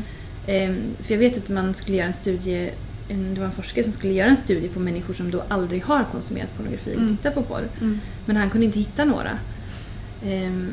Ehm, 0.47 0.77
för 0.99 1.13
jag 1.13 1.19
vet 1.19 1.37
att 1.37 1.49
man 1.49 1.73
skulle 1.73 1.97
göra 1.97 2.07
en 2.07 2.13
studie, 2.13 2.69
en, 3.09 3.33
det 3.33 3.39
var 3.39 3.45
en 3.47 3.51
forskare 3.53 3.83
som 3.83 3.93
skulle 3.93 4.13
göra 4.13 4.29
en 4.29 4.37
studie 4.37 4.67
på 4.67 4.79
människor 4.79 5.13
som 5.13 5.31
då 5.31 5.43
aldrig 5.47 5.83
har 5.83 6.03
konsumerat 6.11 6.57
pornografi 6.57 6.91
eller 6.91 7.01
Mm. 7.01 7.17
tittat 7.17 7.35
på 7.35 7.41
porr. 7.43 7.67
Mm. 7.81 7.99
Men 8.25 8.35
han 8.35 8.49
kunde 8.49 8.65
inte 8.65 8.79
hitta 8.79 9.05
några. 9.05 9.37
Ehm, 10.25 10.71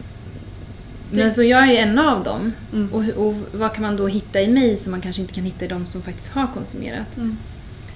men 1.11 1.33
så 1.33 1.43
jag 1.43 1.71
är 1.71 1.83
en 1.83 1.99
av 1.99 2.25
dem. 2.25 2.53
Mm. 2.73 2.93
Och, 2.95 3.27
och 3.27 3.35
vad 3.53 3.75
kan 3.75 3.83
man 3.83 3.97
då 3.97 4.07
hitta 4.09 4.41
i 4.41 4.49
mig 4.49 4.77
som 4.77 4.91
man 4.91 5.01
kanske 5.01 5.23
inte 5.23 5.35
kan 5.35 5.45
hitta 5.45 5.65
i 5.65 5.69
de 5.69 5.87
som 5.87 6.03
faktiskt 6.03 6.33
har 6.33 6.47
konsumerat? 6.55 7.17
Mm. 7.17 7.37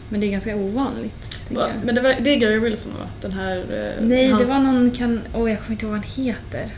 Men 0.08 0.20
det 0.20 0.26
är 0.26 0.30
ganska 0.30 0.56
ovanligt. 0.56 1.38
Va, 1.50 1.60
jag. 1.60 1.70
men 1.84 1.94
det, 1.94 2.00
var, 2.00 2.14
det 2.20 2.30
är 2.30 2.36
Gary 2.36 2.58
Wilson 2.58 2.92
va? 2.98 3.06
Den 3.20 3.32
här... 3.32 3.56
eh, 3.56 4.04
Nej, 4.06 4.26
det 4.28 4.32
hans- 4.34 4.48
var 4.48 4.58
någon 4.58 4.90
kan... 4.90 5.20
Åh, 5.34 5.50
jag 5.50 5.58
kommer 5.60 5.70
inte 5.72 5.84
ihåg 5.86 5.92
vad 5.92 6.00
han 6.04 6.24
heter. 6.24 6.68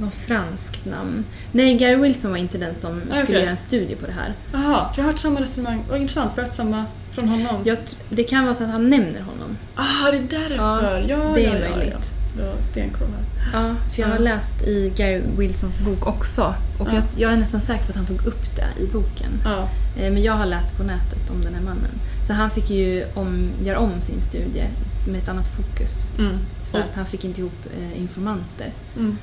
Någon 0.00 0.10
franskt 0.10 0.84
namn. 0.86 1.24
Nej, 1.52 1.74
Gary 1.74 1.96
Wilson 1.96 2.30
var 2.30 2.38
inte 2.38 2.58
den 2.58 2.74
som 2.74 3.02
Ah, 3.12 3.14
skulle 3.22 3.38
göra 3.40 3.50
en 3.50 3.56
studie 3.56 3.94
på 3.94 4.06
det 4.06 4.12
här. 4.12 4.34
Jaha, 4.52 4.92
för 4.92 4.98
jag 5.02 5.04
har 5.04 5.12
hört 5.12 5.20
samma 5.20 5.40
resonemang. 5.40 5.84
Vad 5.90 6.00
intressant, 6.00 6.30
vi 6.34 6.40
har 6.40 6.46
hört 6.48 6.56
samma 6.56 6.84
från 7.10 7.28
honom. 7.28 7.62
Jag, 7.64 7.78
det 8.08 8.24
kan 8.24 8.44
vara 8.44 8.54
så 8.54 8.64
att 8.64 8.70
han 8.70 8.90
nämner 8.90 9.20
honom. 9.20 9.56
Ah, 9.74 10.10
det 10.10 10.16
är 10.16 10.40
därför! 10.40 10.56
Ja, 10.56 10.98
Ja, 11.08 11.32
det 11.34 11.46
är 11.46 11.54
ja, 11.68 11.76
möjligt. 11.76 11.94
Ja. 11.94 12.21
Var 12.38 12.60
stenkoll 12.60 13.08
här. 13.08 13.60
Ja, 13.62 13.74
för 13.94 14.02
jag 14.02 14.08
har 14.08 14.18
läst 14.18 14.62
i 14.62 14.92
Gary 14.96 15.22
Wilsons 15.38 15.78
bok 15.78 16.06
också. 16.06 16.54
Och 16.78 16.88
Ja. 16.88 16.94
jag, 16.94 17.02
jag 17.16 17.32
är 17.32 17.36
nästan 17.36 17.60
säker 17.60 17.84
på 17.84 17.90
att 17.90 17.96
han 17.96 18.06
tog 18.06 18.26
upp 18.26 18.56
det 18.56 18.82
i 18.82 18.86
boken. 18.86 19.32
Ja. 19.44 19.68
Eh, 19.96 20.12
Men 20.12 20.22
jag 20.22 20.32
har 20.32 20.46
läst 20.46 20.76
på 20.76 20.82
nätet 20.82 21.30
om 21.30 21.40
den 21.40 21.54
här 21.54 21.62
mannen. 21.62 21.90
Så 22.22 22.32
han 22.34 22.50
fick 22.50 22.70
ju 22.70 23.04
om, 23.14 23.50
göra 23.64 23.78
om 23.78 24.00
sin 24.00 24.22
studie 24.22 24.64
med 25.08 25.16
ett 25.18 25.28
annat 25.28 25.48
fokus. 25.48 26.08
Mm. 26.18 26.38
För 26.70 26.78
Och- 26.78 26.84
att 26.84 26.94
han 26.96 27.06
fick 27.06 27.24
inte 27.24 27.40
ihop 27.40 27.66
eh, 27.80 28.00
informanter. 28.00 28.72
Mm. 28.96 29.18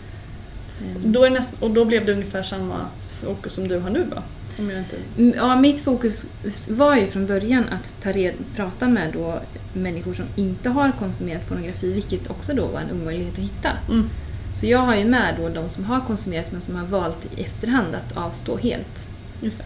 Ehm, 0.82 1.12
Då 1.12 1.24
är 1.26 1.30
näst, 1.30 1.52
och 1.60 1.72
då 1.72 1.86
blev 1.86 2.06
det 2.06 2.14
ungefär 2.14 2.44
samma 2.44 2.86
fokus 3.24 3.54
som 3.54 3.68
du 3.68 3.80
har 3.80 3.90
nu 3.90 4.04
va? 4.04 4.24
Om 4.60 4.70
jag 4.70 4.80
inte... 4.80 4.96
Mm, 5.18 5.34
Ja, 5.38 5.56
mitt 5.56 5.80
fokus 5.80 6.26
var 6.70 6.96
ju 6.96 7.08
från 7.08 7.28
början 7.28 7.64
att 7.70 7.96
ta 8.02 8.12
red, 8.12 8.34
prata 8.56 8.88
med 8.88 9.14
då 9.14 9.40
människor 9.74 10.14
som 10.14 10.26
inte 10.36 10.70
har 10.70 10.92
konsumerat 10.92 11.48
pornografi, 11.48 11.94
vilket 11.94 12.30
också 12.30 12.54
då 12.54 12.66
var 12.68 12.80
en 12.80 12.92
omöjlighet 13.02 13.34
att 13.34 13.40
hitta. 13.40 13.70
Mm. 13.90 14.10
Så 14.56 14.66
jag 14.68 14.80
har 14.80 14.96
ju 14.96 15.06
med 15.06 15.36
då 15.38 15.50
de 15.50 15.70
som 15.70 15.84
har 15.86 16.00
konsumerat 16.02 16.52
men 16.52 16.62
som 16.62 16.76
har 16.76 16.86
valt 16.86 17.28
i 17.38 17.42
efterhand 17.42 17.96
att 17.96 18.18
avstå 18.18 18.58
helt. 18.58 19.08
Just 19.42 19.58
det. 19.58 19.66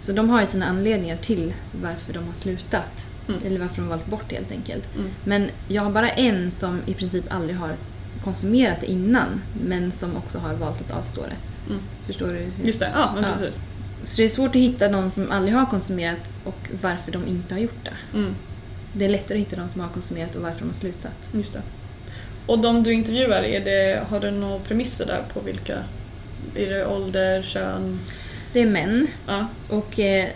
Så 0.00 0.12
de 0.12 0.30
har 0.30 0.40
ju 0.40 0.46
sina 0.46 0.66
anledningar 0.66 1.16
till 1.16 1.54
varför 1.82 2.12
de 2.12 2.26
har 2.26 2.32
slutat. 2.34 3.06
Mm. 3.28 3.40
Eller 3.46 3.60
varför 3.60 3.76
de 3.82 3.88
valt 3.88 4.06
bort 4.06 4.32
helt 4.32 4.52
enkelt. 4.52 4.84
Mm. 4.96 5.10
Men 5.24 5.48
jag 5.68 5.82
har 5.82 5.90
bara 5.90 6.10
en 6.10 6.50
som 6.50 6.80
i 6.86 6.94
princip 6.94 7.24
aldrig 7.32 7.56
har 7.56 7.70
konsumerat 8.24 8.80
det 8.80 8.86
innan 8.86 9.40
men 9.66 9.90
som 9.90 10.16
också 10.16 10.38
har 10.38 10.54
valt 10.54 10.80
att 10.80 10.90
avstå 10.90 11.20
det. 11.22 11.36
Mm. 11.72 11.82
Förstår 12.06 12.26
du? 12.26 12.32
hur- 12.34 12.52
Just 12.66 12.80
det, 12.80 12.90
ja 12.94 13.10
men 13.14 13.24
Ja. 13.24 13.30
precis. 13.38 13.60
Så 14.04 14.22
det 14.22 14.24
är 14.24 14.28
svårt 14.28 14.50
att 14.50 14.56
hitta 14.62 14.88
någon 14.88 15.10
som 15.10 15.30
aldrig 15.30 15.54
har 15.54 15.66
konsumerat 15.66 16.34
och 16.44 16.68
varför 16.82 17.12
de 17.12 17.26
inte 17.26 17.54
har 17.54 17.60
gjort 17.60 17.84
det. 17.84 18.18
Mm. 18.18 18.34
Det 18.92 19.04
är 19.04 19.08
lättare 19.08 19.38
att 19.38 19.46
hitta 19.46 19.56
de 19.56 19.68
som 19.68 19.80
har 19.80 19.88
konsumerat 19.88 20.36
och 20.36 20.42
varför 20.42 20.58
de 20.58 20.66
har 20.66 20.74
slutat. 20.74 21.30
Just 21.34 21.52
det. 21.52 21.62
Och 22.46 22.58
de 22.58 22.82
du 22.82 22.92
intervjuar, 22.92 23.42
är 23.42 23.60
det, 23.64 24.02
har 24.08 24.20
du 24.20 24.30
några 24.30 24.58
premisser 24.58 25.06
där 25.06 25.22
på 25.32 25.40
vilka? 25.40 25.84
Är 26.54 26.70
det 26.70 26.86
ålder, 26.86 27.42
kön? 27.42 27.98
Det 28.52 28.60
är 28.60 28.66
män 28.66 29.06
Ja. 29.26 29.46
och 29.68 29.98
eh, 30.00 30.28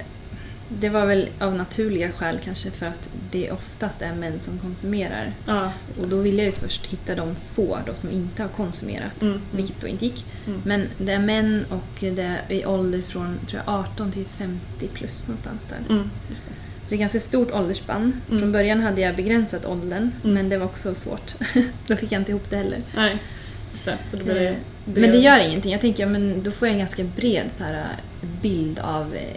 det 0.69 0.89
var 0.89 1.07
väl 1.07 1.29
av 1.41 1.55
naturliga 1.55 2.11
skäl 2.13 2.39
kanske 2.45 2.71
för 2.71 2.87
att 2.87 3.11
det 3.31 3.51
oftast 3.51 4.03
är 4.03 4.15
män 4.15 4.39
som 4.39 4.59
konsumerar. 4.59 5.33
ja. 5.47 5.73
Och 6.01 6.09
då 6.09 6.17
ville 6.21 6.37
jag 6.37 6.47
ju 6.47 6.53
först 6.53 6.87
hitta 6.87 7.15
de 7.15 7.35
få 7.35 7.79
då 7.87 7.95
som 7.95 8.11
inte 8.11 8.43
har 8.43 8.49
konsumerat, 8.49 9.23
Mm. 9.23 9.35
Mm. 9.35 9.47
vilket 9.53 9.81
då 9.81 9.87
inte 9.87 10.05
gick. 10.05 10.25
Mm. 10.47 10.61
Men 10.65 10.89
det 10.99 11.13
är 11.13 11.19
män 11.19 11.65
och 11.71 12.01
det 12.01 12.19
är 12.23 12.43
i 12.53 12.67
ålder 12.67 13.03
från 13.03 13.39
tror 13.47 13.63
jag, 13.67 13.75
18 13.75 14.13
till 14.13 14.25
50 14.27 14.59
plus 14.95 15.27
någonstans 15.29 15.65
där. 15.65 15.95
Mm. 15.95 16.11
Det. 16.29 16.35
Så 16.35 16.91
det 16.91 16.97
är 16.97 16.99
ganska 16.99 17.21
stort 17.21 17.51
åldersspann. 17.53 18.21
Mm. 18.29 18.41
Från 18.41 18.53
början 18.53 18.81
hade 18.81 19.01
jag 19.01 19.17
begränsat 19.17 19.67
åldern, 19.67 20.11
Mm. 20.25 20.35
men 20.35 20.49
det 20.49 20.59
var 20.59 20.67
också 20.67 20.95
svårt. 20.95 21.35
då 21.87 21.97
fick 21.97 22.13
jag 22.13 22.21
inte 22.21 22.31
ihop 22.31 22.51
det 22.51 22.57
heller. 22.57 22.79
Nej, 22.97 23.17
just 23.73 23.85
det. 23.85 23.99
Så 24.05 24.17
det 24.17 24.25
blir 24.25 24.43
Eh, 24.47 24.55
Men 24.95 25.11
det 25.11 25.19
gör 25.19 25.39
ingenting. 25.39 25.73
Jag 25.73 25.81
tänker, 25.81 26.03
ja, 26.03 26.09
men 26.09 26.43
då 26.43 26.51
får 26.51 26.69
jag 26.69 26.73
en 26.73 26.79
ganska 26.79 27.05
bred 27.05 27.47
så 27.53 27.65
här, 27.65 27.87
bild 28.43 28.79
av 28.79 29.15
eh, 29.15 29.37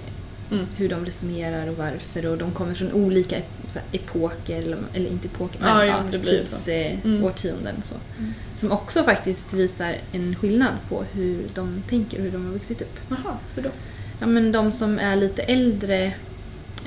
Mm. 0.52 0.66
hur 0.78 0.90
de 0.90 1.06
resonerar 1.06 1.68
och 1.70 1.78
varför. 1.78 2.26
Och 2.26 2.38
de 2.38 2.52
kommer 2.52 2.74
från 2.74 2.92
olika 2.92 3.36
här, 3.36 3.84
epoker, 3.92 4.58
eller, 4.58 4.78
eller 4.94 5.10
inte 5.10 5.28
epoker, 5.28 5.60
Ja, 5.62 5.74
men 5.78 5.88
jo, 5.88 5.94
ja, 5.94 6.04
blir 6.10 6.20
tids, 6.20 6.66
så. 6.66 6.72
eh, 6.72 6.98
Mm. 7.06 7.24
årtionden. 7.24 7.76
Så. 7.84 7.96
Mm. 8.20 8.34
Som 8.56 8.72
också 8.72 9.04
faktiskt 9.04 9.54
visar 9.54 9.96
en 10.12 10.36
skillnad 10.36 10.74
på 10.90 11.04
hur 11.14 11.44
de 11.54 11.84
tänker 11.90 12.18
och 12.18 12.24
hur 12.24 12.32
de 12.32 12.46
har 12.46 12.54
vuxit 12.54 12.82
upp. 12.82 13.00
Jaha, 13.10 13.38
hur 13.56 13.64
då? 13.64 13.70
Ja, 14.20 14.28
men 14.28 14.52
de 14.52 14.72
som 14.72 15.00
är 15.00 15.16
lite 15.16 15.42
äldre 15.42 16.14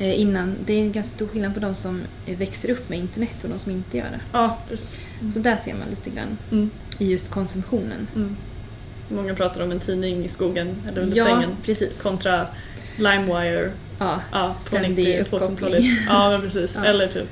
eh, 0.01 0.21
innan, 0.21 0.57
det 0.67 0.73
är 0.73 0.79
en 0.81 0.93
ganska 0.93 1.17
stor 1.17 1.27
skillnad 1.27 1.55
på 1.55 1.61
de 1.61 1.75
som 1.75 2.01
eh, 2.27 2.37
växer 2.39 2.71
upp 2.71 2.89
med 2.89 2.99
internet 2.99 3.45
och 3.45 3.51
de 3.51 3.59
som 3.59 3.73
inte 3.73 3.97
gör 3.97 4.05
det. 4.11 4.21
Ja, 4.33 4.59
precis. 4.69 4.95
Så 5.35 5.39
där 5.39 5.57
ser 5.57 5.75
man 5.75 5.89
lite 5.91 6.11
grann 6.11 6.39
Mm. 6.53 6.71
i 6.99 7.11
just 7.11 7.31
konsumtionen. 7.31 8.07
Mm. 8.15 8.37
Många 9.09 9.35
pratar 9.35 9.61
om 9.63 9.71
en 9.73 9.81
tidning 9.81 10.25
i 10.25 10.29
skogen 10.29 10.77
eller 10.89 11.03
under 11.03 11.17
Ja, 11.17 11.25
sängen 11.25 11.51
precis. 11.65 12.03
kontra 12.03 12.47
LimeWire 12.97 13.71
Ja, 13.99 14.21
ja, 14.33 14.57
på 14.59 14.65
Ständig 14.77 15.07
90 15.09 15.21
uppkoppling. 15.21 15.57
2000-talet. 15.57 15.85
Ja, 16.09 16.31
men 16.31 16.41
precis. 16.41 16.75
Ja. 16.77 16.85
Eller 16.85 17.09
typ. 17.09 17.29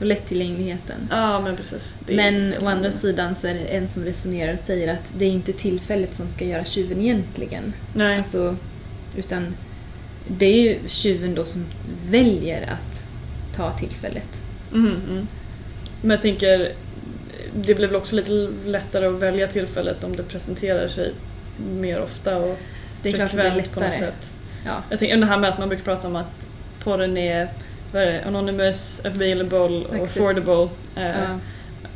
och 0.00 0.06
lättillgängligheten. 0.06 1.08
Ja, 1.10 1.40
men 1.40 1.56
precis. 1.56 1.92
Det 2.06 2.12
är- 2.12 2.16
Men 2.16 2.54
å 2.62 2.66
andra 2.68 2.90
sidan 2.90 3.34
så 3.34 3.46
är 3.46 3.54
det 3.54 3.60
en 3.60 3.88
som 3.88 4.04
resonerar 4.04 4.52
och 4.52 4.58
säger 4.58 4.92
att 4.92 5.12
det 5.18 5.24
är 5.24 5.30
inte 5.30 5.52
tillfället 5.52 6.14
som 6.16 6.28
ska 6.30 6.44
göra 6.44 6.64
tjuven 6.64 7.00
egentligen. 7.00 7.72
Nej. 7.94 8.18
Alltså, 8.18 8.56
utan 9.16 9.54
det 10.28 10.46
är 10.46 10.62
ju 10.62 10.78
tjuven 10.88 11.34
då 11.34 11.44
som 11.44 11.64
väljer 12.10 12.62
att 12.62 13.04
ta 13.56 13.72
tillfället. 13.72 14.42
Mm, 14.74 14.86
mm. 15.10 15.28
Men 16.00 16.10
jag 16.10 16.20
tänker, 16.20 16.72
det 17.54 17.74
blir 17.74 17.86
väl 17.86 17.96
också 17.96 18.16
lite 18.16 18.48
lättare 18.66 19.06
att 19.06 19.18
välja 19.18 19.46
tillfället 19.46 20.04
om 20.04 20.16
det 20.16 20.22
presenterar 20.22 20.88
sig 20.88 21.12
mer 21.70 22.00
ofta 22.00 22.36
och 22.36 22.58
Det 23.02 23.08
är 23.08 23.12
klart 23.12 23.30
att 23.30 23.36
det 23.36 23.42
är 23.42 23.50
frekvent 23.50 23.74
på 23.74 23.80
något 23.80 23.90
lättare. 23.90 24.06
sätt. 24.06 24.32
Ja. 24.68 24.82
Jag 24.90 24.98
tänker 24.98 25.16
det 25.16 25.26
här 25.26 25.38
med 25.38 25.50
att 25.50 25.58
man 25.58 25.68
brukar 25.68 25.84
prata 25.84 26.06
om 26.08 26.16
att 26.16 26.46
porren 26.84 27.16
är, 27.16 27.48
vad 27.92 28.02
är 28.02 28.06
det, 28.06 28.24
anonymous, 28.24 29.00
available 29.04 29.58
och 29.86 29.94
Access. 29.94 30.16
affordable. 30.16 30.68
Eh, 30.96 31.06
Ja. 31.06 31.38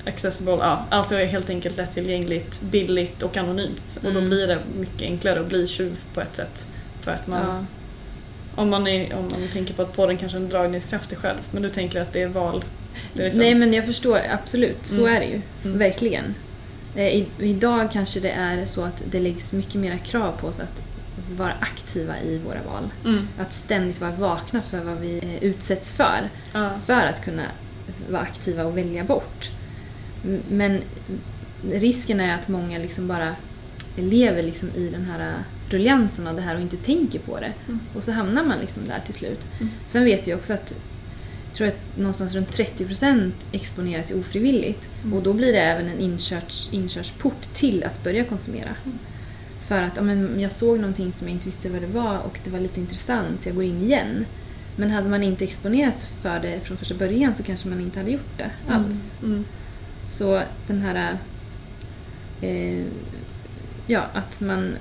accessible, 0.07 0.53
ja, 0.53 0.85
alltså 0.91 1.15
är 1.15 1.27
helt 1.27 1.51
enkelt 1.51 1.77
lättillgängligt, 1.77 2.61
billigt 2.63 3.23
och 3.23 3.37
anonymt. 3.37 3.97
Och 4.05 4.13
då 4.13 4.19
Mm. 4.19 4.31
blir 4.31 4.47
det 4.47 4.59
mycket 4.79 5.03
enklare 5.03 5.41
att 5.41 5.47
bli 5.49 5.67
tjuv 5.67 5.99
på 6.15 6.21
ett 6.21 6.37
sätt. 6.37 6.67
För 7.01 7.11
att 7.13 7.27
man, 7.27 7.41
Ja. 7.47 7.65
om, 8.63 8.71
man 8.71 8.87
är, 8.87 9.15
om 9.15 9.23
man 9.23 9.49
tänker 9.53 9.75
på 9.75 9.83
att 9.83 9.97
porren 9.97 10.19
kanske 10.19 10.39
är 10.39 10.43
en 10.43 10.49
dragningskraft 10.49 11.15
själv, 11.15 11.39
men 11.51 11.63
du 11.63 11.69
tänker 11.69 12.01
att 12.01 12.13
det 12.13 12.23
är 12.23 12.29
val. 12.29 12.65
Det 13.15 13.21
är 13.21 13.25
liksom, 13.25 13.41
Nej 13.43 13.55
men 13.55 13.73
jag 13.73 13.87
förstår, 13.87 14.21
absolut. 14.31 14.87
Så 14.87 15.01
Mm. 15.01 15.15
är 15.17 15.21
det 15.21 15.27
ju. 15.27 15.41
Mm. 15.65 15.79
Verkligen. 15.79 16.35
Eh, 16.97 17.07
I, 17.09 17.27
idag 17.39 17.89
kanske 17.93 18.21
det 18.21 18.31
är 18.31 18.67
så 18.67 18.85
att 18.85 19.03
det 19.11 19.21
läggs 19.21 19.53
mycket 19.53 19.75
mera 19.75 19.99
krav 19.99 20.33
på 20.41 20.47
oss 20.47 20.61
att 20.61 20.83
vara 21.37 21.53
aktiva 21.61 22.21
i 22.21 22.39
våra 22.39 22.63
val. 22.63 22.91
mm, 23.05 23.29
Att 23.39 23.53
ständigt 23.53 24.01
vara 24.01 24.11
vakna 24.11 24.63
för 24.63 24.81
vad 24.81 24.97
vi 24.97 25.19
eh, 25.19 25.45
utsätts 25.45 25.93
för. 25.95 26.31
ja, 26.53 26.75
För 26.85 27.07
att 27.07 27.25
kunna 27.25 27.47
vara 28.11 28.23
aktiva 28.23 28.65
och 28.65 28.79
välja 28.79 29.05
bort. 29.05 29.51
Men 30.49 30.81
risken 31.73 32.21
är 32.21 32.35
att 32.35 32.49
många 32.49 32.79
liksom 32.79 33.09
bara 33.09 33.37
lever 33.97 34.43
liksom 34.43 34.69
i 34.77 34.89
den 34.89 35.05
här 35.05 35.35
ruljansen 35.71 36.27
av 36.27 36.37
det 36.37 36.43
här 36.43 36.55
och 36.55 36.61
inte 36.61 36.77
tänker 36.77 37.19
på 37.19 37.41
det. 37.41 37.53
Mm. 37.69 37.81
Och 37.95 38.05
så 38.05 38.13
hamnar 38.13 38.45
man 38.45 38.59
liksom 38.59 38.87
där 38.87 39.01
till 39.05 39.15
slut. 39.15 39.47
Mm. 39.61 39.73
Sen 39.87 40.05
vet 40.05 40.27
jag 40.27 40.39
också 40.39 40.53
att 40.53 40.75
jag 41.49 41.57
tror 41.57 41.69
att 41.69 41.97
någonstans 41.99 42.35
runt 42.35 42.51
30% 42.59 43.33
exponeras 43.53 44.13
ofrivilligt. 44.13 44.89
Mm. 45.03 45.17
Och 45.17 45.23
då 45.23 45.33
blir 45.33 45.53
det 45.53 45.61
även 45.61 45.89
en 45.89 45.99
inkörs, 45.99 46.69
inkörsport 46.73 47.43
till 47.55 47.85
att 47.85 48.05
börja 48.05 48.25
konsumera. 48.25 48.75
Mm. 49.71 49.93
För 49.93 50.01
att 50.01 50.05
men 50.05 50.41
jag 50.41 50.53
såg 50.53 50.79
någonting 50.79 51.13
som 51.13 51.29
jag 51.29 51.35
inte 51.35 51.47
visste 51.47 51.69
vad 51.69 51.81
det 51.81 51.87
var 51.87 52.19
och 52.19 52.39
det 52.45 52.51
var 52.51 52.61
lite 52.61 52.81
intressant, 52.81 53.47
jag 53.47 53.55
går 53.55 53.65
in 53.65 53.83
igen. 53.83 54.27
Men 54.77 54.91
hade 54.91 55.09
man 55.09 55.23
inte 55.23 55.45
exponerats 55.45 56.07
för 56.23 56.41
det 56.41 56.61
från 56.61 56.77
första 56.77 56.95
början 56.95 57.35
så 57.35 57.43
kanske 57.43 57.69
man 57.69 57.81
inte 57.81 57.99
hade 57.99 58.11
gjort 58.11 58.39
det 58.39 58.51
alls. 58.69 59.15
Mm, 59.23 59.45
Så 60.09 60.43
den 60.67 60.81
här... 60.81 61.19
Eh, 62.41 62.85
ja, 63.87 64.07
att 64.13 64.41
man... 64.41 64.75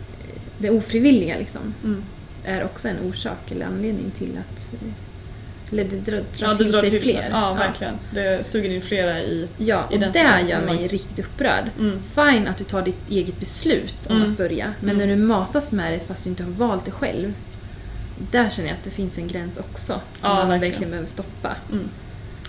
Det 0.58 0.70
ofrivilliga 0.70 1.38
liksom 1.38 1.74
mm. 1.84 2.04
är 2.46 2.64
också 2.64 2.88
en 2.88 3.00
orsak 3.00 3.52
eller 3.52 3.66
anledning 3.66 4.12
till 4.12 4.38
att... 4.38 4.74
Eller 5.72 5.84
det 5.84 5.96
drar, 5.96 6.18
drar 6.18 6.24
Ja, 6.38 6.50
det 6.50 6.56
till 6.58 6.72
drar 6.72 6.82
sig 6.82 6.90
till 6.90 7.02
fler. 7.02 7.30
Ja, 7.32 7.54
verkligen. 7.54 7.94
Det 8.14 8.46
suger 8.46 8.70
in 8.70 8.82
flera 8.82 9.20
i... 9.20 9.48
Ja, 9.58 9.84
I 9.92 9.96
och 9.96 10.00
den 10.00 10.12
det 10.12 10.46
gör 10.50 10.62
mig 10.62 10.88
riktigt 10.88 11.20
upprörd. 11.26 11.70
Mm. 11.80 12.00
Fine 12.04 12.48
att 12.48 12.58
du 12.58 12.64
tar 12.64 12.82
ditt 12.82 13.10
eget 13.10 13.40
beslut 13.40 13.96
om 14.10 14.16
Mm. 14.16 14.32
att 14.32 14.38
börja, 14.38 14.74
men 14.80 14.96
Mm. 14.96 15.08
när 15.08 15.16
du 15.16 15.22
matas 15.22 15.72
med 15.72 15.94
det 15.94 16.00
fast 16.00 16.24
du 16.24 16.30
inte 16.30 16.44
har 16.44 16.52
valt 16.52 16.86
det 16.86 16.92
själv. 16.92 17.34
Där 18.32 18.50
känner 18.50 18.70
jag 18.70 18.78
att 18.78 18.84
det 18.84 18.90
finns 18.92 19.18
en 19.18 19.28
gräns 19.28 19.58
också 19.58 19.94
som 19.94 20.02
Ja, 20.22 20.30
man 20.30 20.38
verkligen. 20.50 20.60
verkligen 20.72 20.90
behöver 20.90 21.08
stoppa. 21.08 21.56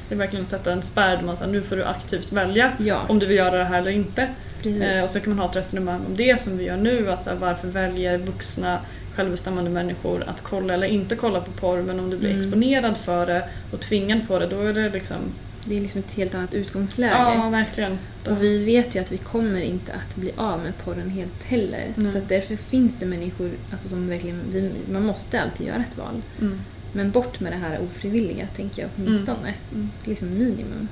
Mm. 0.02 0.09
Det 0.09 0.14
är 0.14 0.18
verkligen 0.18 0.44
att 0.44 0.50
sätta 0.50 0.73
en 0.73 0.82
spärr 0.82 1.16
där 1.16 1.23
man 1.23 1.37
säger 1.37 1.52
nu 1.52 1.62
får 1.62 1.76
du 1.76 1.85
aktivt 1.85 2.32
välja 2.32 2.73
Ja, 2.78 3.06
om 3.09 3.18
du 3.18 3.26
vill 3.26 3.37
göra 3.37 3.59
det 3.59 3.64
här 3.64 3.78
eller 3.78 3.90
inte. 3.90 4.28
Eh, 4.64 5.02
och 5.02 5.09
så 5.09 5.21
kan 5.21 5.30
man 5.30 5.38
ha 5.38 5.50
ett 5.50 5.56
resonemang 5.56 6.00
om 6.06 6.16
det 6.16 6.40
som 6.40 6.59
vi 6.59 6.64
gör 6.64 6.76
nu, 6.76 7.11
att 7.11 7.25
så 7.25 7.30
här, 7.30 7.37
varför 7.37 7.68
väljer 7.68 8.18
vuxna 8.18 8.78
självbestämmande 9.14 9.71
människor 9.71 10.25
att 10.28 10.40
kolla 10.42 10.75
eller 10.75 10.87
inte 10.87 11.16
kolla 11.16 11.40
på 11.40 11.50
porr 11.50 11.82
men 11.82 12.00
om 12.00 12.11
du 12.11 12.16
blir 12.18 12.28
Mm. 12.30 12.40
exponerad 12.40 12.97
för 12.97 13.26
det 13.26 13.49
och 13.73 13.80
tvingad 13.80 14.28
på 14.28 14.38
det 14.38 14.47
då 14.47 14.61
är 14.61 14.73
det 14.75 14.88
liksom... 14.88 15.16
Det 15.64 15.76
är 15.76 15.80
liksom 15.80 16.00
ett 16.00 16.14
helt 16.14 16.35
annat 16.35 16.54
utgångsläge. 16.54 17.12
Ja, 17.18 17.49
verkligen. 17.50 17.99
Och 18.30 18.42
vi 18.42 18.64
vet 18.64 18.97
ju 18.97 19.00
att 19.00 19.12
vi 19.12 19.16
kommer 19.18 19.61
inte 19.61 19.92
att 19.92 20.16
bli 20.16 20.32
av 20.37 20.59
med 20.61 20.73
porren 20.85 21.11
helt 21.11 21.44
heller. 21.44 21.92
Nej. 21.97 22.12
Så 22.12 22.21
därför 22.28 22.56
finns 22.56 22.99
det 22.99 23.06
människor 23.06 23.50
alltså, 23.73 23.88
som 23.88 24.09
verkligen... 24.09 24.40
Vi, 24.52 24.71
man 24.92 25.02
måste 25.04 25.42
alltid 25.42 25.66
göra 25.66 25.85
ett 25.90 25.99
val. 25.99 26.23
mm, 26.40 26.61
Men 26.92 27.11
bort 27.11 27.40
med 27.40 27.52
det 27.52 27.56
här 27.56 27.80
ofrivilliga, 27.80 28.46
tänker 28.56 28.82
jag 28.82 28.90
åtminstone. 28.96 29.54
mm, 29.72 29.90
Liksom 30.04 30.28
minimum. 30.38 30.88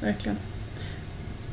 verkligen. 0.00 0.36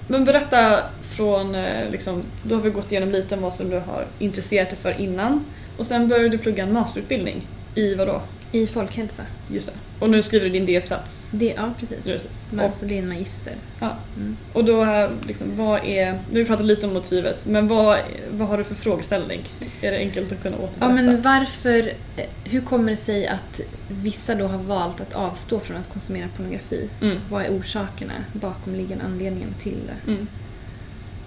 Men 0.08 0.26
berätta 0.26 0.80
från, 1.02 1.56
eh, 1.56 1.90
liksom, 1.92 2.24
då 2.44 2.56
har 2.56 2.62
vi 2.62 2.70
gått 2.70 2.92
igenom 2.92 3.12
lite 3.12 3.36
om 3.36 3.42
vad 3.42 3.54
som 3.54 3.70
du 3.70 3.80
har 3.80 4.06
intresserat 4.20 4.70
dig 4.70 4.78
för 4.80 5.02
innan 5.02 5.46
och 5.78 5.86
sen 5.86 6.08
började 6.08 6.30
du 6.30 6.38
plugga 6.38 6.64
en 6.64 6.74
masterutbildning 6.74 7.48
i 7.76 7.96
vad 7.96 8.08
då? 8.08 8.22
I 8.52 8.68
folkhälsa. 8.68 9.24
Just 9.52 9.68
det. 9.68 9.74
Och 10.00 10.10
nu 10.10 10.22
skriver 10.24 10.46
du 10.46 10.52
din 10.52 10.66
D-uppsats. 10.66 11.30
Det, 11.32 11.54
ja, 11.58 11.74
precis. 11.80 12.06
Precis. 12.06 12.46
Men 12.52 12.66
alltså, 12.66 12.86
det 12.86 12.96
är 12.98 13.00
en 13.02 13.10
magister. 13.10 13.54
ja. 13.80 13.96
Mm. 14.18 14.38
och 14.54 14.66
då, 14.66 15.08
liksom, 15.28 15.58
vad 15.58 15.86
är, 15.86 16.20
vi 16.32 16.40
har 16.40 16.46
pratat 16.48 16.66
lite 16.66 16.88
om 16.88 16.94
motivet, 16.94 17.46
men 17.46 17.68
vad, 17.68 18.00
vad 18.32 18.48
har 18.48 18.58
du 18.58 18.64
för 18.64 18.76
frågeställning? 18.76 19.42
Är 19.82 19.92
det 19.92 19.98
enkelt 19.98 20.32
att 20.32 20.42
kunna 20.42 20.56
återberätta? 20.58 20.86
Ja, 20.86 20.90
men 20.90 21.22
varför... 21.22 21.94
eh, 22.18 22.26
Hur 22.44 22.62
kommer 22.62 22.90
det 22.92 22.96
sig 22.98 23.28
att 23.28 23.62
vissa 23.88 24.36
då 24.36 24.48
har 24.48 24.58
valt 24.58 25.02
att 25.02 25.14
avstå 25.14 25.60
från 25.60 25.78
att 25.78 25.90
konsumera 25.94 26.28
pornografi? 26.38 26.90
mm. 27.02 27.18
Vad 27.30 27.44
är 27.46 27.50
orsakerna, 27.60 28.14
bakomliggande 28.34 29.04
anledningen 29.06 29.54
till 29.60 29.78
det? 29.88 30.12
Mm. 30.12 30.28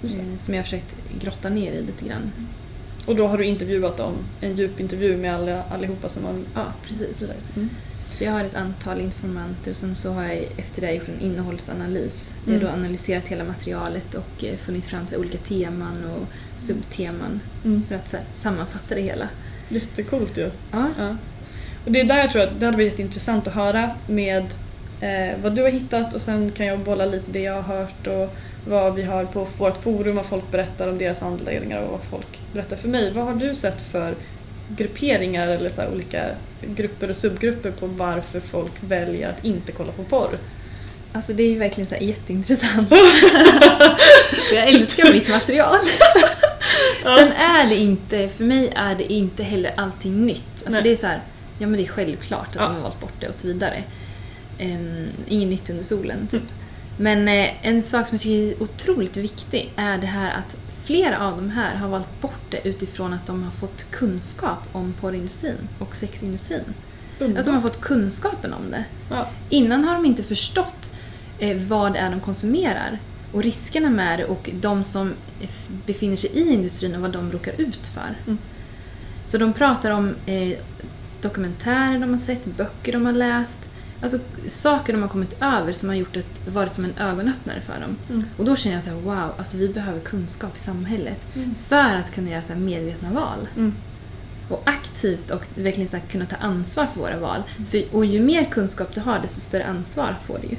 Det. 0.00 0.06
Eh, 0.08 0.36
Som 0.38 0.54
jag 0.54 0.58
har 0.58 0.64
försökt 0.64 0.96
grotta 1.20 1.48
ner 1.48 1.72
i 1.72 1.82
lite 1.82 2.04
grann. 2.04 2.32
Och 3.06 3.16
då 3.16 3.26
har 3.26 3.38
du 3.38 3.44
intervjuat 3.44 3.96
dem, 3.96 4.14
en 4.40 4.56
djup 4.56 4.80
intervju 4.80 5.16
med 5.16 5.34
alla, 5.34 5.62
allihopa 5.62 6.08
som 6.08 6.24
har... 6.24 6.34
Ja, 6.54 6.64
precis. 6.88 7.32
Mm. 7.56 7.68
Så 8.10 8.24
jag 8.24 8.32
har 8.32 8.44
ett 8.44 8.54
antal 8.56 9.00
informanter 9.00 9.70
och 9.70 9.76
sen 9.76 9.94
så 9.94 10.12
har 10.12 10.22
jag 10.22 10.46
efter 10.56 10.80
det 10.80 10.92
gjort 10.92 11.08
en 11.08 11.20
innehållsanalys. 11.20 12.34
Där 12.44 12.52
jag 12.52 12.62
Mm. 12.62 12.72
då 12.74 12.80
analyserat 12.80 13.28
hela 13.28 13.44
materialet 13.44 14.14
och 14.14 14.44
eh, 14.44 14.56
funnit 14.56 14.84
fram 14.86 15.06
till 15.06 15.16
olika 15.18 15.38
teman 15.38 16.04
och 16.04 16.26
subteman 16.60 17.40
Mm. 17.64 17.82
för 17.88 17.94
att 17.94 18.08
så 18.08 18.16
här, 18.16 18.26
sammanfatta 18.32 18.94
det 18.94 19.00
hela. 19.00 19.28
Jättecoolt 19.68 20.36
ju. 20.38 20.50
Ja, 20.70 20.88
Ja. 20.98 21.16
Och 21.84 21.92
det 21.92 22.00
är 22.00 22.04
där 22.04 22.18
jag 22.18 22.30
tror 22.32 22.42
att 22.42 22.60
det 22.60 22.64
hade 22.66 22.76
varit 22.76 22.86
jätteintressant 22.90 23.46
att 23.46 23.54
höra 23.54 23.90
med 24.06 24.44
eh, 25.00 25.40
vad 25.42 25.54
du 25.54 25.62
har 25.62 25.70
hittat 25.70 26.14
och 26.14 26.20
sen 26.20 26.50
kan 26.50 26.66
jag 26.66 26.78
bolla 26.78 27.06
lite 27.06 27.30
det 27.32 27.40
jag 27.42 27.62
har 27.62 27.76
hört 27.78 28.06
och 28.06 28.34
vad 28.68 28.94
vi 28.94 29.02
har 29.02 29.24
på 29.24 29.46
vårt 29.58 29.82
forum, 29.82 30.16
vad 30.16 30.26
folk 30.26 30.50
berättar 30.50 30.88
om 30.88 30.98
deras 30.98 31.22
anledningar 31.22 31.82
och 31.82 31.90
vad 31.90 32.02
folk 32.10 32.40
berättar 32.52 32.76
för 32.76 32.88
mig. 32.88 33.12
Vad 33.12 33.24
har 33.24 33.34
du 33.34 33.54
sett 33.54 33.82
för 33.82 34.14
grupperingar 34.76 35.48
eller 35.48 35.70
så 35.70 35.86
olika 35.92 36.24
grupper 36.76 37.10
och 37.10 37.16
subgrupper 37.16 37.70
på 37.70 37.86
varför 37.86 38.40
folk 38.40 38.72
väljer 38.80 39.28
att 39.30 39.44
inte 39.44 39.72
kolla 39.72 39.92
på 39.92 40.04
porr? 40.04 40.38
alltså 41.14 41.32
det 41.32 41.42
är 41.42 41.50
ju 41.50 41.58
verkligen 41.58 41.88
så 41.88 41.96
jätteintressant. 42.00 42.88
Jag 44.52 44.68
älskar 44.70 45.12
mitt 45.12 45.28
material. 45.30 45.76
Sen 47.02 47.32
är 47.32 47.68
det 47.68 47.76
inte, 47.76 48.28
för 48.28 48.44
mig 48.44 48.72
är 48.76 48.94
det 48.94 49.12
inte 49.12 49.42
heller 49.42 49.72
allting 49.76 50.26
nytt. 50.26 50.44
Alltså 50.54 50.70
Nej. 50.70 50.82
det 50.82 50.90
är 50.92 50.96
så 50.96 51.06
här, 51.06 51.20
ja 51.58 51.66
men 51.66 51.76
det 51.76 51.82
är 51.82 51.88
självklart 51.88 52.48
att 52.48 52.54
Ja. 52.54 52.62
de 52.62 52.74
har 52.74 52.80
valt 52.82 53.00
bort 53.00 53.12
det 53.20 53.28
och 53.28 53.34
så 53.34 53.46
vidare. 53.46 53.82
Um, 54.60 55.08
inget 55.28 55.48
nytt 55.48 55.70
under 55.70 55.84
solen, 55.84 56.26
typ. 56.30 56.42
Men 56.96 57.28
eh, 57.28 57.66
en 57.66 57.82
sak 57.82 58.08
som 58.08 58.14
jag 58.16 58.20
tycker 58.22 58.56
är 58.56 58.62
otroligt 58.62 59.16
viktig 59.16 59.72
är 59.76 59.98
det 59.98 60.06
här 60.06 60.30
att 60.38 60.56
flera 60.84 61.18
av 61.26 61.36
de 61.36 61.50
här 61.50 61.74
har 61.76 61.88
valt 61.88 62.20
bort 62.20 62.40
det 62.50 62.68
utifrån 62.68 63.12
att 63.12 63.26
de 63.26 63.42
har 63.42 63.50
fått 63.50 63.90
kunskap 63.90 64.58
om 64.72 64.92
porrindustrin 65.00 65.68
och 65.78 65.96
sexindustrin. 65.96 66.74
Att 67.38 67.44
de 67.44 67.54
har 67.54 67.60
fått 67.60 67.80
kunskapen 67.80 68.52
om 68.52 68.70
det. 68.70 68.84
Ja. 69.10 69.28
Innan 69.48 69.84
har 69.84 69.94
de 69.94 70.06
inte 70.06 70.22
förstått 70.22 70.90
eh, 71.38 71.56
vad 71.56 71.92
det 71.92 71.98
är 71.98 72.10
de 72.10 72.20
konsumerar 72.20 72.98
och 73.32 73.42
riskerna 73.42 73.90
med 73.90 74.18
det 74.18 74.24
och 74.24 74.50
de 74.60 74.84
som 74.84 75.12
f- 75.42 75.68
befinner 75.86 76.16
sig 76.16 76.30
i 76.30 76.52
industrin 76.52 76.94
och 76.94 77.00
vad 77.00 77.12
de 77.12 77.32
råkar 77.32 77.60
ut 77.60 77.86
för. 77.86 78.16
Mm. 78.26 78.38
Så 79.26 79.38
de 79.38 79.52
pratar 79.52 79.90
om 79.90 80.14
eh, 80.26 80.58
dokumentärer 81.20 81.98
de 81.98 82.10
har 82.10 82.18
sett, 82.18 82.44
böcker 82.44 82.92
de 82.92 83.06
har 83.06 83.12
läst, 83.12 83.60
alltså 84.02 84.18
saker 84.46 84.92
de 84.92 85.02
har 85.02 85.08
kommit 85.08 85.36
över 85.42 85.72
som 85.72 85.88
har 85.88 85.96
gjort 85.96 86.14
det, 86.14 86.50
varit 86.50 86.72
som 86.72 86.84
en 86.84 86.98
ögonöppnare 86.98 87.60
för 87.60 87.80
dem. 87.80 87.96
Mm. 88.10 88.24
Och 88.38 88.44
då 88.44 88.56
känner 88.56 88.76
jag 88.76 88.84
så 88.84 88.90
här: 88.90 88.96
wow, 88.96 89.34
alltså 89.38 89.56
vi 89.56 89.68
behöver 89.68 90.00
kunskap 90.00 90.56
i 90.56 90.58
samhället 90.58 91.26
Mm. 91.36 91.54
för 91.54 91.94
att 91.96 92.14
kunna 92.14 92.30
göra 92.30 92.42
så 92.42 92.54
medvetna 92.54 93.10
val. 93.12 93.48
Mm. 93.56 93.74
Och 94.48 94.62
aktivt 94.64 95.30
och 95.30 95.46
verkligen 95.54 95.88
så 95.88 95.96
här 95.96 96.04
kunna 96.06 96.26
ta 96.26 96.36
ansvar 96.36 96.86
för 96.86 97.00
våra 97.00 97.18
val. 97.18 97.42
För, 97.70 97.84
och 97.92 98.04
ju 98.04 98.20
mer 98.20 98.44
kunskap 98.44 98.94
du 98.94 99.00
har, 99.00 99.18
desto 99.18 99.40
större 99.40 99.64
ansvar 99.66 100.16
får 100.22 100.38
du 100.42 100.48
ju. 100.48 100.56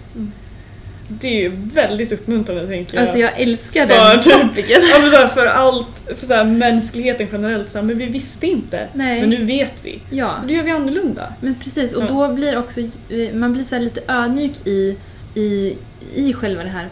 Det 1.08 1.28
är 1.28 1.42
ju 1.42 1.52
väldigt 1.56 2.12
uppmuntrande 2.12 2.68
tänker 2.68 2.96
jag. 2.96 3.02
Alltså 3.04 3.18
jag 3.20 3.40
älskar 3.40 3.88
För 3.88 4.14
den 4.14 4.48
topicen. 4.48 4.82
Ja, 5.14 5.28
för 5.28 5.46
allt, 5.46 5.88
för 6.20 6.28
så 6.28 6.34
här, 6.34 6.46
mänskligheten 6.46 7.28
generellt, 7.32 7.72
så 7.72 7.78
här, 7.78 7.86
men 7.86 7.98
vi 7.98 8.06
visste 8.06 8.48
inte. 8.48 8.88
Nej. 8.94 9.22
Men 9.22 9.30
nu 9.30 9.46
vet 9.46 9.74
vi. 9.84 10.00
Ja, 10.10 10.38
Och 10.42 10.48
då 10.48 10.54
gör 10.54 10.64
vi 10.64 10.72
annorlunda. 10.72 11.34
men 11.42 11.56
precis. 11.56 11.94
Och 11.94 12.04
Ja. 12.04 12.08
då 12.08 12.34
blir 12.34 12.58
också, 12.58 12.82
eh, 12.82 13.34
man 13.34 13.54
blir 13.54 13.64
så 13.64 13.80
lite 13.80 14.02
ödmjuk 14.08 14.68
i, 14.68 14.98
i, 15.36 15.76
i 16.16 16.34
själva 16.34 16.64
den 16.64 16.72
här 16.72 16.88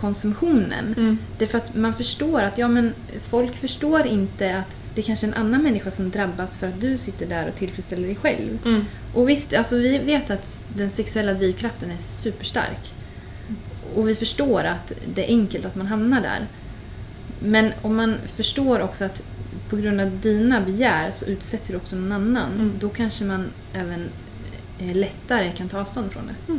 konsumtionen. 0.00 0.94
Mm. 0.96 1.18
Det 1.38 1.44
är 1.44 1.48
för 1.48 1.58
att 1.58 1.74
man 1.74 1.94
förstår 1.94 2.40
att 2.42 2.58
ja, 2.58 2.68
men 2.68 2.92
folk 3.30 3.56
förstår 3.56 4.06
inte 4.06 4.56
att 4.56 4.76
det 4.94 5.00
är 5.00 5.04
kanske 5.04 5.26
är 5.26 5.28
en 5.28 5.34
annan 5.34 5.62
människa 5.62 5.90
som 5.90 6.10
drabbas 6.10 6.58
för 6.58 6.66
att 6.66 6.80
du 6.80 6.98
sitter 6.98 7.26
där 7.26 7.48
och 7.48 7.54
tillfredsställer 7.54 8.06
dig 8.06 8.16
själv. 8.16 8.58
Mm. 8.64 8.84
Och 9.14 9.28
visst, 9.28 9.54
alltså 9.54 9.76
vi 9.76 9.98
vet 9.98 10.30
att 10.30 10.68
den 10.76 10.90
sexuella 10.90 11.32
drivkraften 11.32 11.90
är 11.90 12.02
superstark. 12.02 12.92
Och 13.98 14.08
vi 14.08 14.14
förstår 14.14 14.64
att 14.64 14.92
det 15.14 15.24
är 15.24 15.28
enkelt 15.28 15.66
att 15.66 15.74
man 15.74 15.86
hamnar 15.86 16.20
där. 16.20 16.46
Men 17.40 17.72
om 17.82 17.96
man 17.96 18.16
förstår 18.26 18.80
också 18.80 19.04
att 19.04 19.22
på 19.70 19.76
grund 19.76 20.00
av 20.00 20.20
dina 20.20 20.60
begär 20.60 21.10
så 21.10 21.26
utsätter 21.26 21.72
du 21.72 21.76
också 21.76 21.96
någon 21.96 22.12
annan. 22.12 22.52
Mm. 22.52 22.72
Då 22.80 22.88
kanske 22.88 23.24
man 23.24 23.50
även 23.72 24.08
eh, 24.78 24.96
lättare 24.96 25.52
kan 25.52 25.68
ta 25.68 25.80
avstånd 25.80 26.12
från 26.12 26.26
det. 26.26 26.52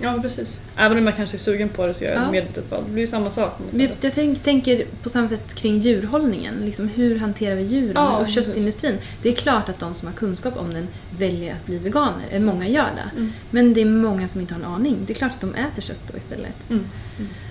Ja, 0.00 0.18
precis. 0.22 0.56
Även 0.76 0.98
om 0.98 1.06
jag 1.06 1.16
kanske 1.16 1.36
är 1.36 1.38
sugen 1.38 1.68
på 1.68 1.86
det 1.86 1.94
så 1.94 2.04
gör 2.04 2.10
jag 2.12 2.20
Ja. 2.20 2.24
ett 2.26 2.32
medvetet 2.32 2.70
val. 2.70 2.82
Det 2.86 2.92
blir 2.92 3.02
ju 3.02 3.06
samma 3.06 3.30
sak. 3.30 3.52
Jag 4.00 4.12
tänk, 4.14 4.42
tänker 4.42 4.84
på 5.02 5.08
samma 5.08 5.28
sätt 5.28 5.54
kring 5.54 5.78
djurhållningen. 5.78 6.54
Liksom 6.64 6.88
hur 6.88 7.18
hanterar 7.18 7.54
vi 7.54 7.62
djuren 7.62 7.92
Ja, 7.94 8.12
och 8.16 8.18
precis. 8.26 8.34
köttindustrin? 8.46 8.98
Det 9.22 9.28
är 9.28 9.32
klart 9.32 9.68
att 9.68 9.78
de 9.78 9.94
som 9.94 10.08
har 10.08 10.14
kunskap 10.14 10.56
om 10.56 10.74
den 10.74 10.88
väljer 11.18 11.52
att 11.54 11.66
bli 11.66 11.78
veganer. 11.78 12.24
Eller 12.30 12.46
många 12.46 12.68
gör 12.68 12.88
det. 12.96 13.10
Mm. 13.16 13.32
Men 13.50 13.74
det 13.74 13.80
är 13.80 13.84
många 13.86 14.28
som 14.28 14.40
inte 14.40 14.54
har 14.54 14.60
en 14.60 14.66
aning. 14.66 14.96
Det 15.06 15.12
är 15.12 15.14
klart 15.14 15.30
att 15.32 15.40
de 15.40 15.54
äter 15.54 15.82
kött 15.82 16.00
då 16.12 16.18
istället. 16.18 16.70
Mm. 16.70 16.84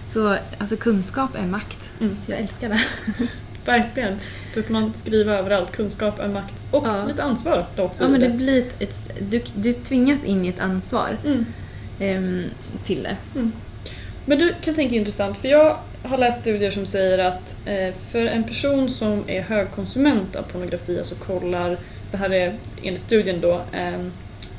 Så 0.05 0.37
alltså 0.57 0.75
kunskap 0.77 1.35
är 1.35 1.47
makt. 1.47 1.89
Mm. 2.01 2.17
Jag 2.27 2.39
älskar 2.39 2.69
det. 2.69 2.81
Verkligen. 3.65 4.17
Så 4.53 4.61
kan 4.63 4.73
man 4.73 4.93
skriva 4.93 5.33
överallt. 5.33 5.71
Kunskap 5.71 6.19
är 6.19 6.27
makt. 6.27 6.53
Och 6.71 6.83
Ja. 6.87 7.05
lite 7.07 7.23
ansvar 7.23 7.65
då 7.75 7.83
också. 7.83 8.03
Ja, 8.03 8.09
men 8.09 8.19
det 8.21 8.29
blir 8.29 8.57
ett, 8.57 8.81
ett, 8.81 9.11
du, 9.31 9.41
du 9.55 9.73
tvingas 9.73 10.23
in 10.25 10.45
i 10.45 10.47
ett 10.49 10.59
ansvar 10.59 11.17
Mm. 11.25 11.45
Ehm, 11.99 12.43
till 12.83 13.03
det. 13.03 13.17
Men 14.25 14.39
du 14.39 14.55
kan 14.61 14.75
tänka 14.75 14.95
intressant, 14.95 15.37
för 15.37 15.47
jag 15.47 15.77
har 16.03 16.17
läst 16.17 16.41
studier 16.41 16.71
som 16.71 16.85
säger 16.85 17.17
att 17.19 17.57
eh, 17.65 17.93
för 18.11 18.25
en 18.25 18.43
person 18.43 18.89
som 18.89 19.23
är 19.27 19.41
högkonsument 19.41 20.35
av 20.35 20.43
pornografi, 20.43 20.97
alltså 20.97 21.15
kollar, 21.15 21.77
det 22.11 22.17
här 22.17 22.29
är 22.33 22.53
enligt 22.83 23.01
studien 23.01 23.41
då, 23.41 23.51
eh, 23.73 24.05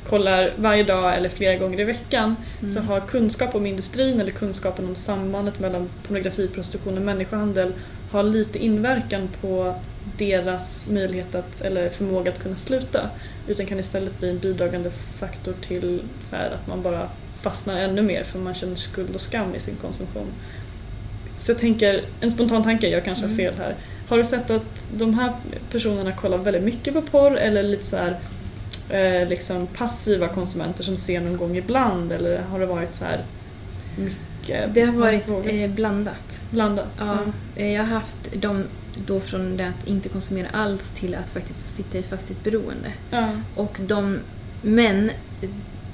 kollar 0.09 0.51
varje 0.55 0.83
dag 0.83 1.15
eller 1.15 1.29
flera 1.29 1.55
gånger 1.55 1.79
i 1.79 1.83
veckan, 1.83 2.35
Mm. 2.61 2.73
så 2.73 2.79
har 2.79 2.99
kunskap 2.99 3.55
om 3.55 3.65
industrin 3.65 4.21
eller 4.21 4.31
kunskapen 4.31 4.85
om 4.85 4.95
sambandet 4.95 5.59
mellan 5.59 5.89
pornografi, 6.07 6.47
prostitution 6.47 6.97
och 6.97 7.01
människohandel 7.03 7.73
har 8.11 8.23
lite 8.23 8.59
inverkan 8.65 9.29
på 9.41 9.75
deras 10.17 10.87
möjlighet 10.89 11.35
att, 11.35 11.61
eller 11.61 11.89
förmåga 11.89 12.31
att 12.31 12.39
kunna 12.43 12.55
sluta. 12.55 13.09
Utan 13.47 13.65
kan 13.65 13.79
istället 13.79 14.19
bli 14.19 14.29
en 14.29 14.39
bidragande 14.39 14.91
faktor 15.19 15.53
till 15.67 16.01
så 16.25 16.35
här, 16.35 16.51
att 16.51 16.67
man 16.67 16.81
bara 16.81 17.09
fastnar 17.41 17.77
ännu 17.77 18.01
mer 18.01 18.23
för 18.23 18.39
man 18.39 18.53
känner 18.53 18.75
skuld 18.75 19.15
och 19.15 19.21
skam 19.21 19.55
i 19.55 19.59
sin 19.59 19.75
konsumtion. 19.81 20.27
Så 21.37 21.51
jag 21.51 21.59
tänker, 21.59 22.03
en 22.21 22.31
spontan 22.31 22.63
tanke, 22.63 22.89
jag 22.89 23.05
kanske 23.05 23.23
har 23.25 23.33
Mm. 23.33 23.37
fel 23.37 23.53
här. 23.57 23.75
Har 24.09 24.17
du 24.17 24.23
sett 24.23 24.49
att 24.49 24.87
de 24.97 25.13
här 25.13 25.33
personerna 25.71 26.11
kollar 26.11 26.37
väldigt 26.37 26.63
mycket 26.63 26.93
på 26.93 27.01
porr 27.01 27.37
eller 27.37 27.63
lite 27.63 27.85
så 27.85 27.97
här, 27.97 28.17
eh, 28.89 29.27
liksom 29.29 29.67
passiva 29.67 30.27
konsumenter 30.27 30.83
som 30.83 30.97
ser 30.97 31.21
någon 31.21 31.37
gång 31.37 31.57
ibland 31.57 32.13
eller 32.13 32.39
har 32.41 32.59
det 32.59 32.65
varit 32.65 32.95
så 32.95 33.05
här 33.05 33.23
mycket? 33.97 34.73
Det 34.73 34.81
har 34.81 34.93
varit 34.93 35.27
eh, 35.27 35.69
blandat. 35.69 36.41
blandat? 36.51 36.95
Ja, 36.99 37.17
eh, 37.55 37.71
jag 37.73 37.83
har 37.83 37.89
haft 37.89 38.33
dem 38.41 38.63
då 39.05 39.19
från 39.19 39.57
det 39.57 39.67
att 39.67 39.87
inte 39.87 40.09
konsumera 40.09 40.47
alls 40.53 40.91
till 40.91 41.15
att 41.15 41.29
faktiskt 41.29 41.69
sitta 41.75 41.97
i 41.97 42.03
fast 42.03 42.29
i 42.29 42.33
ett 42.33 42.43
beroende. 42.43 42.91
Ja. 43.11 43.29
Och 43.55 43.77
de, 43.87 44.19
men 44.61 45.11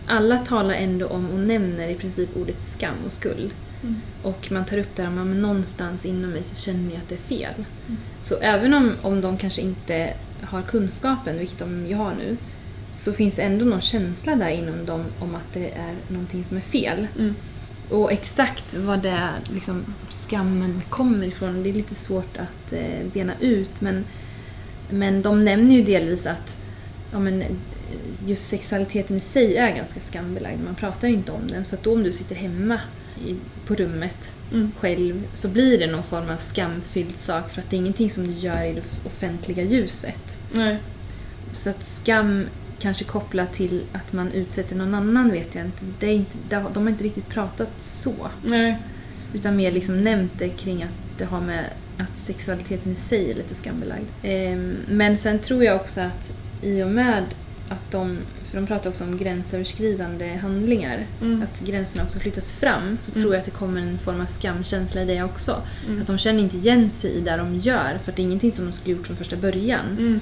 alla 0.08 0.38
talar 0.38 0.74
ändå 0.74 1.08
om 1.08 1.30
och 1.30 1.40
nämner 1.40 1.90
i 1.90 1.96
princip 1.96 2.30
ordet 2.38 2.62
skam 2.62 2.96
och 3.06 3.14
skuld. 3.14 3.54
Mm. 3.84 4.02
Och 4.24 4.52
man 4.52 4.66
tar 4.66 4.78
upp 4.78 4.96
det 4.96 5.04
här 5.04 5.10
att 5.10 5.28
någonstans 5.28 6.06
inom 6.06 6.32
mig 6.32 6.44
så 6.44 6.56
känner 6.56 6.90
jag 6.90 6.98
att 6.98 7.10
det 7.10 7.16
är 7.16 7.20
fel. 7.20 7.54
Mm. 7.88 8.00
Så 8.22 8.36
även 8.36 8.74
om, 8.74 8.92
om 9.02 9.22
de 9.22 9.38
kanske 9.38 9.62
inte 9.62 10.14
har 10.42 10.62
kunskapen, 10.62 11.40
vilket 11.40 11.60
de 11.60 11.88
ju 11.88 11.96
har 11.96 12.16
nu, 12.16 12.38
så 12.92 13.14
finns 13.14 13.36
det 13.36 13.42
ändå 13.42 13.66
någon 13.66 13.82
känsla 13.82 14.36
där 14.36 14.50
inom 14.50 14.86
dem 14.86 15.06
om 15.20 15.36
att 15.36 15.54
det 15.54 15.70
är 15.70 15.94
någonting 16.08 16.44
som 16.44 16.58
är 16.58 16.62
fel. 16.62 17.08
Mm. 17.20 17.36
Och 17.90 18.12
exakt 18.12 18.74
vad 18.74 19.00
det 19.00 19.30
liksom, 19.54 19.86
skammen 20.10 20.82
kommer 20.90 21.26
ifrån, 21.26 21.64
det 21.64 21.70
är 21.70 21.74
lite 21.74 21.96
svårt 21.96 22.38
att 22.38 22.74
eh, 22.74 23.06
bena 23.14 23.34
ut. 23.40 23.82
Men, 23.82 24.06
men 24.90 25.22
de 25.22 25.40
nämner 25.40 25.76
ju 25.76 25.84
delvis 25.84 26.28
att 26.28 26.58
ja, 27.12 27.20
men, 27.20 27.44
just 28.26 28.48
sexualiteten 28.50 29.18
i 29.18 29.20
sig 29.20 29.58
är 29.58 29.76
ganska 29.76 30.00
skambelagd. 30.00 30.60
Man 30.64 30.76
pratar 30.76 31.08
inte 31.08 31.32
om 31.32 31.48
den. 31.48 31.66
Så 31.66 31.76
att 31.76 31.84
då 31.84 31.94
om 31.94 32.04
du 32.04 32.12
sitter 32.12 32.36
hemma 32.36 32.80
i, 33.28 33.36
på 33.66 33.76
rummet 33.76 34.34
Mm. 34.52 34.72
själv 34.80 35.24
så 35.34 35.48
blir 35.50 35.80
det 35.80 35.88
någon 35.88 36.04
form 36.04 36.30
av 36.30 36.38
skamfylld 36.38 37.18
sak 37.18 37.50
för 37.52 37.62
att 37.62 37.70
det 37.70 37.76
är 37.76 37.78
ingenting 37.78 38.10
som 38.10 38.28
du 38.28 38.34
gör 38.34 38.64
i 38.64 38.74
det 38.74 38.82
off- 38.82 39.06
offentliga 39.06 39.64
ljuset. 39.64 40.40
Nej. 40.54 40.78
Så 41.52 41.70
att 41.70 41.84
skam 41.84 42.46
kanske 42.80 43.04
kopplat 43.04 43.54
till 43.54 43.84
att 43.94 44.14
man 44.14 44.32
utsätter 44.32 44.76
någon 44.76 44.94
annan 44.96 45.32
vet 45.32 45.56
jag 45.56 45.66
inte. 45.66 45.86
Det 46.00 46.08
är 46.08 46.14
inte 46.14 46.38
de 46.50 46.84
har 46.84 46.90
inte 46.90 47.04
riktigt 47.04 47.30
pratat 47.30 47.70
så. 47.78 48.14
Nej. 48.46 48.78
Utan 49.34 49.56
mer 49.56 49.72
liksom 49.72 50.02
nämnt 50.02 50.40
det 50.40 50.50
kring 50.50 50.84
att 50.84 51.18
det 51.18 51.26
har 51.26 51.42
med 51.42 51.66
att 51.98 52.18
sexualiteten 52.18 52.92
i 52.92 52.96
sig 52.96 53.32
är 53.32 53.36
lite 53.36 53.56
skambelagd. 53.56 54.06
Ehm, 54.24 54.76
Men 54.90 55.18
sen 55.18 55.40
tror 55.40 55.64
jag 55.64 55.76
också 55.76 56.02
att 56.02 56.34
i 56.62 56.84
och 56.84 56.88
med 56.92 57.24
att 57.74 57.92
de, 57.92 58.18
för 58.50 58.58
de 58.58 58.68
pratar 58.68 58.90
också 58.90 59.04
om 59.04 59.18
gränsöverskridande 59.18 60.36
handlingar, 60.36 61.06
Mm. 61.22 61.42
att 61.44 61.62
gränserna 61.66 62.04
också 62.04 62.20
flyttas 62.20 62.54
fram, 62.54 62.98
så 63.02 63.12
Mm. 63.12 63.22
tror 63.22 63.34
jag 63.34 63.40
att 63.40 63.46
det 63.46 63.52
kommer 63.52 63.82
en 63.82 64.00
form 64.00 64.22
av 64.22 64.26
skamkänsla 64.26 65.02
i 65.02 65.06
det 65.06 65.24
också. 65.24 65.62
Mm. 65.88 66.02
Att 66.02 66.08
de 66.08 66.18
känner 66.18 66.40
inte 66.44 66.58
igen 66.58 66.90
sig 66.90 67.12
i 67.12 67.22
det 67.22 67.38
de 67.38 67.56
gör, 67.56 67.98
för 68.04 68.12
att 68.12 68.16
det 68.16 68.22
är 68.22 68.24
ingenting 68.24 68.52
som 68.52 68.66
de 68.66 68.72
skulle 68.72 68.96
gjort 68.96 69.08
från 69.08 69.18
första 69.18 69.36
början. 69.36 69.86
Mm. 69.98 70.20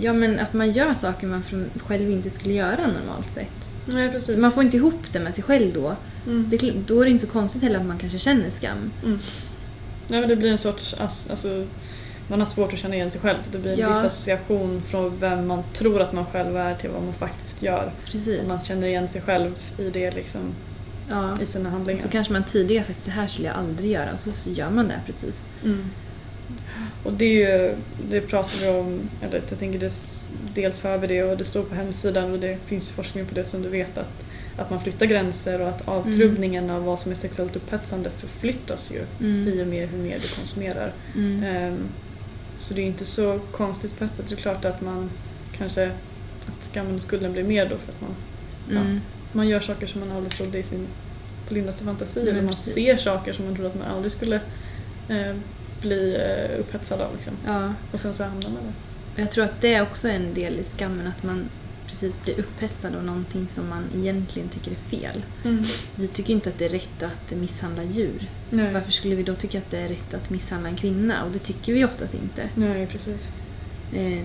Ja, 0.00 0.12
men 0.12 0.38
att 0.38 0.52
man 0.52 0.72
gör 0.72 0.94
saker 0.94 1.26
man 1.26 1.42
själv 1.86 2.10
inte 2.10 2.30
skulle 2.30 2.54
göra 2.54 2.86
normalt 2.86 3.30
sett. 3.30 3.74
Nej, 3.86 4.10
precis. 4.12 4.36
Man 4.36 4.52
får 4.52 4.62
inte 4.62 4.76
ihop 4.76 5.02
det 5.12 5.20
med 5.20 5.34
sig 5.34 5.44
själv 5.44 5.74
då. 5.74 5.96
Mm. 6.26 6.46
Det, 6.50 6.72
då 6.86 7.00
är 7.00 7.04
det 7.04 7.10
inte 7.10 7.26
så 7.26 7.32
konstigt 7.32 7.62
heller 7.62 7.80
att 7.80 7.86
man 7.86 7.98
kanske 7.98 8.18
känner 8.18 8.50
skam. 8.50 8.90
Mm. 9.04 9.18
Nej, 10.08 10.20
men 10.20 10.28
det 10.28 10.36
blir 10.36 10.50
en 10.50 10.58
sorts, 10.58 10.94
alltså, 11.00 11.66
man 12.28 12.40
har 12.40 12.46
svårt 12.46 12.72
att 12.72 12.78
känna 12.78 12.94
igen 12.94 13.10
sig 13.10 13.20
själv. 13.20 13.38
Det 13.52 13.58
blir 13.58 13.72
en 13.72 13.78
Ja. 13.78 13.88
disassociation 13.88 14.82
från 14.82 15.18
vem 15.20 15.46
man 15.46 15.62
tror 15.74 16.00
att 16.00 16.12
man 16.12 16.26
själv 16.26 16.56
är 16.56 16.74
till 16.74 16.90
vad 16.90 17.02
man 17.02 17.14
faktiskt 17.14 17.62
gör. 17.62 17.78
Och 17.78 17.84
man 17.84 17.92
Precis. 18.12 18.64
känner 18.64 18.86
igen 18.86 19.08
sig 19.08 19.20
själv 19.20 19.58
i 19.78 19.90
det 19.90 20.10
liksom, 20.10 20.40
Ja. 21.10 21.40
i 21.42 21.46
sina 21.46 21.70
handlingar. 21.70 22.00
Så 22.00 22.08
kanske 22.08 22.32
man 22.32 22.44
tidigare 22.44 22.84
sagt 22.84 22.98
så 22.98 23.10
här 23.10 23.26
skulle 23.26 23.48
jag 23.48 23.56
aldrig 23.56 23.90
göra, 23.90 24.16
så, 24.16 24.32
så 24.32 24.50
gör 24.50 24.70
man 24.70 24.88
det 24.88 25.00
precis. 25.06 25.46
Mm. 25.64 25.84
Och 27.04 27.12
det, 27.12 27.24
ju, 27.26 27.74
det 28.10 28.20
pratar 28.20 28.60
vi 28.60 28.78
om, 28.78 29.00
eller 29.22 29.42
jag 29.48 29.58
tänker 29.58 29.78
det, 29.78 29.92
dels 30.54 30.82
hör 30.82 30.98
vi 30.98 31.06
det 31.06 31.22
och 31.22 31.36
det 31.38 31.44
står 31.44 31.62
på 31.62 31.74
hemsidan 31.74 32.32
och 32.32 32.38
det 32.38 32.58
finns 32.66 32.90
forskning 32.90 33.26
på 33.26 33.34
det 33.34 33.44
som 33.44 33.62
du 33.62 33.68
vet 33.68 33.98
att, 33.98 34.24
att 34.56 34.70
man 34.70 34.80
flyttar 34.80 35.06
gränser 35.06 35.60
och 35.60 35.68
att 35.68 35.88
avtrubbningen 35.88 36.70
av 36.70 36.84
vad 36.84 36.98
som 36.98 37.10
är 37.12 37.16
sexuellt 37.16 37.56
upphetsande 37.56 38.10
förflyttas 38.10 38.90
ju 38.90 39.02
Mm. 39.26 39.48
i 39.48 39.62
och 39.62 39.66
med 39.66 39.88
hur 39.88 39.98
mer 39.98 40.18
du 40.18 40.28
konsumerar. 40.40 40.92
Mm. 41.14 41.42
Ehm, 41.42 41.78
Så 42.58 42.74
det 42.74 42.82
är 42.82 42.86
inte 42.86 43.04
så 43.04 43.38
konstigt 43.52 43.98
på 43.98 44.04
ett 44.04 44.14
sätt. 44.14 44.26
Det 44.28 44.34
är 44.34 44.36
klart 44.36 44.64
att 44.64 44.80
man 44.80 45.10
kanske 45.58 45.86
att 46.46 46.70
skammen 46.72 46.94
och 46.96 47.02
skulden 47.02 47.32
blir 47.32 47.42
mer 47.42 47.64
då 47.68 47.76
för 47.76 47.92
att 47.92 48.00
man, 48.00 48.14
Mm. 48.70 49.00
man 49.32 49.48
gör 49.48 49.60
saker 49.60 49.86
som 49.86 50.00
man 50.00 50.12
aldrig 50.12 50.32
trodde 50.32 50.58
i 50.58 50.62
sin 50.62 50.86
på 51.48 51.54
lindaste 51.54 51.84
fantasi 51.84 52.20
eller 52.28 52.42
man 52.42 52.54
precis. 52.54 52.74
ser 52.74 52.96
saker 52.96 53.32
som 53.32 53.44
man 53.44 53.54
trodde 53.54 53.68
att 53.70 53.78
man 53.78 53.88
aldrig 53.88 54.12
skulle 54.12 54.40
eh, 55.08 55.34
bli 55.80 56.14
eh, 56.16 56.60
upphetsad 56.60 57.00
av. 57.00 57.12
Liksom. 57.14 57.32
Ja. 57.46 57.74
Och 57.92 58.00
sen 58.00 58.14
så 58.14 58.24
hamnar 58.24 58.50
man 58.50 58.62
där. 58.62 59.22
Jag 59.22 59.30
tror 59.30 59.44
att 59.44 59.60
det 59.60 59.74
är 59.74 59.82
också 59.82 60.08
en 60.08 60.34
del 60.34 60.58
i 60.60 60.64
skammen, 60.64 61.06
att 61.06 61.22
man 61.22 61.48
precis 61.88 62.22
blir 62.24 62.38
upphetsad 62.40 62.96
av 62.96 63.04
någonting 63.04 63.48
som 63.48 63.68
man 63.68 63.84
egentligen 63.96 64.48
tycker 64.48 64.70
är 64.70 64.74
fel. 64.74 65.22
Mm. 65.44 65.64
Vi 65.94 66.08
tycker 66.08 66.34
inte 66.34 66.50
att 66.50 66.58
det 66.58 66.64
är 66.64 66.68
rätt 66.68 67.02
att 67.02 67.30
misshandla 67.36 67.82
djur. 67.84 68.30
Nej. 68.50 68.72
Varför 68.72 68.92
skulle 68.92 69.14
vi 69.14 69.22
då 69.22 69.34
tycka 69.34 69.58
att 69.58 69.70
det 69.70 69.78
är 69.78 69.88
rätt 69.88 70.14
att 70.14 70.30
misshandla 70.30 70.68
en 70.68 70.76
kvinna? 70.76 71.24
Och 71.24 71.30
det 71.32 71.38
tycker 71.38 71.72
vi 71.72 71.84
oftast 71.84 72.14
inte. 72.14 72.48
Nej, 72.54 72.86
precis. 72.86 73.20
Ehm, 73.94 74.24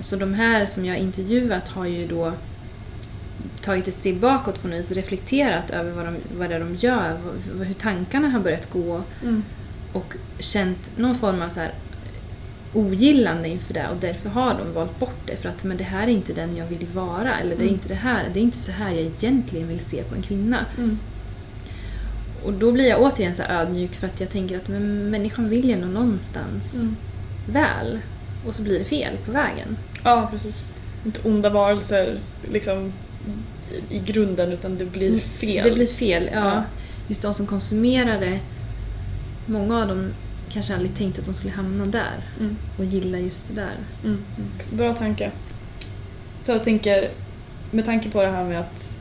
Så 0.00 0.16
de 0.16 0.34
här 0.34 0.66
som 0.66 0.84
jag 0.84 0.98
intervjuat 0.98 1.68
har 1.68 1.86
ju 1.86 2.06
då 2.06 2.32
tagit 3.60 3.88
ett 3.88 3.94
steg 3.94 4.20
bakåt 4.20 4.62
på 4.62 4.68
något 4.68 4.78
vis 4.78 4.90
och 4.90 4.96
reflekterat 4.96 5.70
över 5.70 5.90
vad, 5.90 6.04
de, 6.06 6.16
vad 6.38 6.48
det 6.50 6.54
är 6.56 6.60
de 6.60 6.74
gör, 6.74 7.18
hur 7.64 7.74
tankarna 7.74 8.28
har 8.28 8.40
börjat 8.40 8.70
gå 8.70 9.02
Mm. 9.22 9.42
och 9.92 10.14
känt 10.38 10.98
någon 10.98 11.14
form 11.14 11.42
av 11.42 11.48
så 11.48 11.60
här 11.60 11.72
ogillande 12.74 13.48
inför 13.48 13.74
det 13.74 13.88
och 13.88 13.96
därför 14.00 14.28
har 14.28 14.54
de 14.54 14.72
valt 14.72 14.98
bort 14.98 15.16
det 15.26 15.36
för 15.36 15.48
att 15.48 15.64
men 15.64 15.76
det 15.76 15.84
här 15.84 16.02
är 16.02 16.12
inte 16.12 16.32
den 16.32 16.56
jag 16.56 16.66
vill 16.66 16.86
vara 16.86 17.38
eller 17.38 17.50
det 17.56 17.62
är 17.62 17.66
Mm. 17.68 17.74
inte 17.74 17.88
det 17.88 17.94
här, 17.94 18.30
det 18.34 18.40
är 18.40 18.42
inte 18.42 18.58
så 18.58 18.72
här 18.72 18.90
jag 18.90 19.00
egentligen 19.00 19.68
vill 19.68 19.80
se 19.80 20.02
på 20.02 20.14
en 20.14 20.22
kvinna. 20.22 20.66
Mm. 20.78 20.98
Och 22.44 22.52
då 22.52 22.72
blir 22.72 22.88
jag 22.88 23.00
återigen 23.02 23.34
så 23.34 23.42
ödmjuk 23.42 23.94
för 23.94 24.06
att 24.06 24.20
jag 24.20 24.30
tänker 24.30 24.56
att 24.56 24.68
men 24.68 25.10
människan 25.10 25.48
vill 25.48 25.64
ju 25.64 25.72
ändå 25.72 25.86
någonstans 25.86 26.74
Mm. 26.82 26.96
väl 27.52 27.98
och 28.46 28.54
så 28.54 28.62
blir 28.62 28.78
det 28.78 28.84
fel 28.84 29.16
på 29.26 29.32
vägen. 29.32 29.76
Ja, 30.04 30.28
precis. 30.32 30.54
Inte 31.06 31.20
onda 31.28 31.50
varelser 31.50 32.18
liksom 32.52 32.92
i, 33.88 33.98
grunden 33.98 34.52
utan 34.52 34.78
det 34.78 34.84
blir 34.84 35.18
fel. 35.18 35.50
Mm. 35.58 35.64
Det 35.68 35.74
blir 35.74 35.86
fel, 35.86 36.30
ja. 36.34 36.44
Ja. 36.44 36.62
Just 37.08 37.22
de 37.22 37.34
som 37.34 37.46
konsumerar 37.46 38.20
det, 38.20 38.38
många 39.46 39.82
av 39.82 39.88
dem 39.88 40.10
kanske 40.52 40.74
aldrig 40.74 40.94
tänkte 40.94 41.20
att 41.20 41.26
de 41.26 41.34
skulle 41.34 41.52
hamna 41.52 41.86
där 41.86 42.24
Mm. 42.40 42.56
och 42.78 42.84
gilla 42.84 43.18
just 43.18 43.48
det 43.48 43.54
där. 43.54 43.74
Mm. 44.04 44.24
Bra 44.72 44.94
tanke. 44.94 45.30
Så 46.40 46.50
jag 46.52 46.64
tänker, 46.64 47.10
med 47.70 47.84
tanke 47.84 48.10
på 48.10 48.22
det 48.22 48.28
här 48.30 48.44
med 48.44 48.60
att 48.60 48.96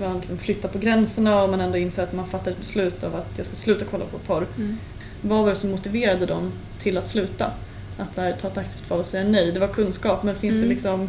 man 0.00 0.16
liksom 0.16 0.38
flyttar 0.38 0.68
på 0.68 0.78
gränserna 0.78 1.42
och 1.42 1.50
man 1.50 1.60
ändå 1.60 1.78
inser 1.78 2.02
att 2.02 2.12
man 2.12 2.26
fattar 2.26 2.50
ett 2.50 2.58
beslut 2.58 3.04
av 3.04 3.14
att 3.16 3.26
jag 3.36 3.46
ska 3.46 3.54
sluta 3.56 3.84
kolla 3.90 4.04
på 4.04 4.18
porr. 4.18 4.46
Mm. 4.56 4.78
Vad 5.22 5.42
var 5.42 5.50
det 5.50 5.56
som 5.56 5.70
motiverade 5.70 6.26
dem 6.26 6.52
till 6.78 6.98
att 6.98 7.06
sluta? 7.06 7.50
att 7.98 8.16
här, 8.16 8.32
ta 8.40 8.48
ett 8.48 8.58
aktivt 8.58 8.90
val 8.90 8.98
och 8.98 9.06
säga 9.06 9.24
nej. 9.28 9.52
Det 9.52 9.60
var 9.60 9.68
kunskap 9.68 10.22
men 10.22 10.34
finns 10.34 10.56
Mm. 10.56 10.68
det 10.68 10.74
liksom, 10.74 11.08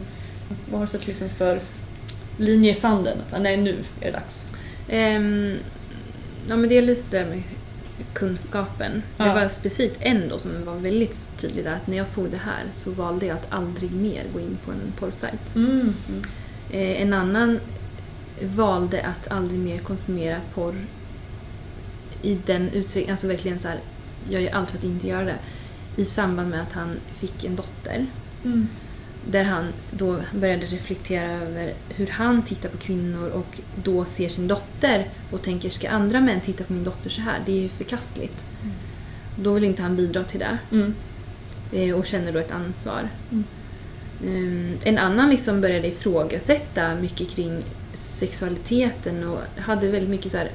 vad 0.71 0.79
har 0.79 0.85
du 0.87 0.91
sett 0.91 1.07
liksom 1.07 1.29
för 1.29 1.59
linje 2.37 2.71
i 2.71 2.75
sanden? 2.75 3.17
Att, 3.31 3.41
nej 3.41 3.57
nu 3.57 3.75
är 4.01 4.05
det 4.05 4.11
dags. 4.11 4.45
Ehm, 4.89 5.55
ja 6.49 6.55
men 6.55 6.69
dels 6.69 7.05
det 7.05 7.17
där 7.17 7.25
med 7.25 7.43
kunskapen. 8.13 9.03
Det 9.17 9.25
Ja. 9.25 9.33
var 9.33 9.47
specifikt 9.47 9.97
en 9.99 10.29
då 10.29 10.39
som 10.39 10.65
var 10.65 10.75
väldigt 10.75 11.29
tydlig 11.37 11.63
där 11.65 11.73
att 11.73 11.87
när 11.87 11.97
jag 11.97 12.07
såg 12.07 12.29
det 12.29 12.37
här 12.37 12.63
så 12.71 12.91
valde 12.91 13.25
jag 13.25 13.37
att 13.37 13.47
aldrig 13.51 13.91
mer 13.91 14.23
gå 14.33 14.39
in 14.39 14.57
på 14.65 14.71
en 14.71 14.91
porrsajt. 14.99 15.55
Mm. 15.55 15.93
Eh, 16.71 17.01
en 17.01 17.13
annan 17.13 17.59
valde 18.41 19.03
att 19.05 19.31
aldrig 19.31 19.59
mer 19.59 19.77
konsumera 19.77 20.41
porr 20.53 20.75
i 22.21 22.37
den 22.45 22.69
utsträckningen, 22.69 23.11
alltså 23.11 23.27
verkligen 23.27 23.59
så 23.59 23.67
här, 23.67 23.79
jag 24.29 24.41
gör 24.41 24.51
allt 24.51 24.69
för 24.69 24.77
att 24.77 24.83
inte 24.83 25.07
göra 25.07 25.25
det. 25.25 25.35
I 25.97 26.05
samband 26.05 26.49
med 26.49 26.61
att 26.61 26.73
han 26.73 26.95
fick 27.19 27.43
en 27.45 27.55
dotter. 27.55 28.05
Mm. 28.45 28.67
Där 29.31 29.43
han 29.43 29.65
då 29.91 30.19
började 30.33 30.65
reflektera 30.65 31.31
över 31.31 31.73
hur 31.89 32.07
han 32.07 32.41
tittar 32.41 32.69
på 32.69 32.77
kvinnor 32.77 33.29
och 33.29 33.59
då 33.83 34.05
ser 34.05 34.29
sin 34.29 34.47
dotter 34.47 35.09
och 35.31 35.41
tänker 35.41 35.69
ska 35.69 35.89
andra 35.89 36.21
män 36.21 36.41
titta 36.41 36.63
på 36.63 36.73
min 36.73 36.83
dotter 36.83 37.09
så 37.09 37.21
här? 37.21 37.39
Det 37.45 37.51
är 37.51 37.61
ju 37.61 37.69
förkastligt. 37.69 38.45
Mm. 38.63 38.75
Då 39.39 39.53
vill 39.53 39.63
inte 39.63 39.81
han 39.81 39.95
bidra 39.95 40.23
till 40.23 40.39
det 40.39 40.57
Mm. 40.71 40.93
eh, 41.73 41.95
och 41.95 42.05
känner 42.05 42.31
då 42.31 42.39
ett 42.39 42.51
ansvar. 42.51 43.09
Mm. 43.31 43.43
Ehm, 44.27 44.77
En 44.83 44.97
annan 44.97 45.29
liksom 45.29 45.61
började 45.61 45.87
ifrågasätta 45.87 46.95
mycket 46.95 47.29
kring 47.29 47.63
sexualiteten 47.93 49.23
och 49.23 49.39
hade 49.61 49.87
väldigt 49.87 50.09
mycket 50.09 50.31
så 50.31 50.37
här, 50.37 50.51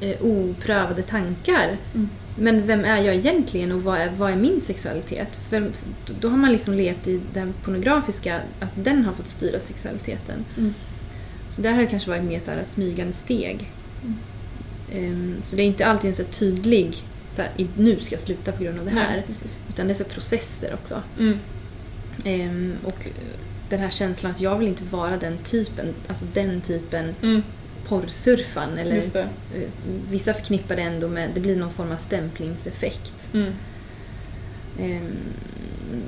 eh, 0.00 0.16
oprövade 0.22 1.02
tankar. 1.02 1.76
Mm. 1.94 2.08
Men 2.40 2.66
vem 2.66 2.84
är 2.84 3.02
jag 3.02 3.14
egentligen 3.14 3.72
och 3.72 3.82
vad 3.82 3.98
är, 3.98 4.10
vad 4.10 4.32
är 4.32 4.36
min 4.36 4.60
sexualitet? 4.60 5.36
För 5.48 5.70
då 6.20 6.28
har 6.28 6.36
man 6.36 6.52
liksom 6.52 6.74
levt 6.74 7.08
i 7.08 7.20
den 7.34 7.52
pornografiska, 7.64 8.40
att 8.60 8.70
den 8.84 9.04
har 9.04 9.12
fått 9.12 9.28
styra 9.28 9.60
sexualiteten. 9.60 10.44
Mm. 10.58 10.74
Så 11.48 11.62
där 11.62 11.72
har 11.72 11.80
det 11.80 11.86
kanske 11.86 12.10
varit 12.10 12.24
mer 12.24 12.40
så 12.40 12.50
här 12.50 12.64
smygande 12.64 13.12
steg. 13.12 13.70
Mm. 14.02 14.16
Ehm, 14.92 15.36
Så 15.42 15.56
det 15.56 15.62
är 15.62 15.66
inte 15.66 15.86
alltid 15.86 16.08
en 16.08 16.14
så 16.14 16.24
tydlig, 16.24 16.96
så 17.32 17.42
här, 17.42 17.50
nu 17.76 17.98
ska 18.00 18.14
jag 18.14 18.20
sluta 18.20 18.52
på 18.52 18.64
grund 18.64 18.78
av 18.78 18.84
det 18.84 18.90
här. 18.90 19.10
Nej. 19.16 19.36
Utan 19.68 19.86
det 19.86 19.92
är 19.92 19.94
så 19.94 20.04
processer 20.04 20.74
också. 20.74 21.02
Mm. 21.18 21.38
Ehm, 22.24 22.74
och 22.84 23.06
den 23.68 23.80
här 23.80 23.90
känslan 23.90 24.32
att 24.32 24.40
jag 24.40 24.58
vill 24.58 24.68
inte 24.68 24.84
vara 24.84 25.16
den 25.16 25.38
typen, 25.38 25.94
alltså 26.08 26.24
den 26.34 26.60
typen 26.60 27.14
Mm. 27.22 27.42
Porrsurfan. 27.90 28.78
Eller, 28.78 28.96
eh, 29.16 29.26
vissa 30.10 30.34
förknippar 30.34 30.76
det 30.76 30.82
ändå 30.82 31.08
med, 31.08 31.30
det 31.34 31.40
blir 31.40 31.56
någon 31.56 31.70
form 31.70 31.92
av 31.92 31.96
stämplingseffekt. 31.96 33.28
Mm. 33.34 33.52
Ehm, 34.80 35.12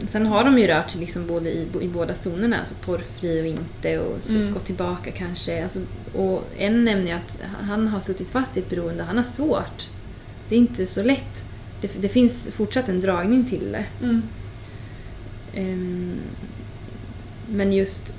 sen 0.06 0.26
har 0.26 0.44
de 0.44 0.58
ju 0.58 0.66
rört 0.66 0.90
sig 0.90 1.00
liksom 1.00 1.26
både 1.26 1.50
i, 1.50 1.66
i 1.80 1.88
båda 1.88 2.14
zonerna, 2.14 2.58
alltså 2.58 2.74
porrfri 2.74 3.42
och 3.42 3.46
inte 3.46 3.98
och 3.98 4.22
så 4.22 4.34
Mm. 4.36 4.52
gått 4.52 4.64
tillbaka 4.64 5.10
kanske. 5.10 5.62
Alltså, 5.62 5.80
och 6.14 6.44
en 6.58 6.84
nämner 6.84 7.06
ju 7.06 7.12
att 7.12 7.42
han 7.60 7.88
har 7.88 8.00
suttit 8.00 8.30
fast 8.30 8.56
i 8.56 8.60
ett 8.60 8.68
beroende, 8.70 9.02
han 9.04 9.16
har 9.16 9.24
svårt. 9.24 9.88
Det 10.48 10.54
är 10.54 10.58
inte 10.58 10.86
så 10.86 11.02
lätt. 11.02 11.44
Det, 11.80 12.02
det 12.02 12.08
finns 12.08 12.48
fortsatt 12.52 12.88
en 12.88 13.00
dragning 13.00 13.44
till 13.44 13.72
det. 13.72 13.84
Mm. 14.02 14.22
Ehm, 15.54 16.14
men 17.48 17.72
just 17.72 18.14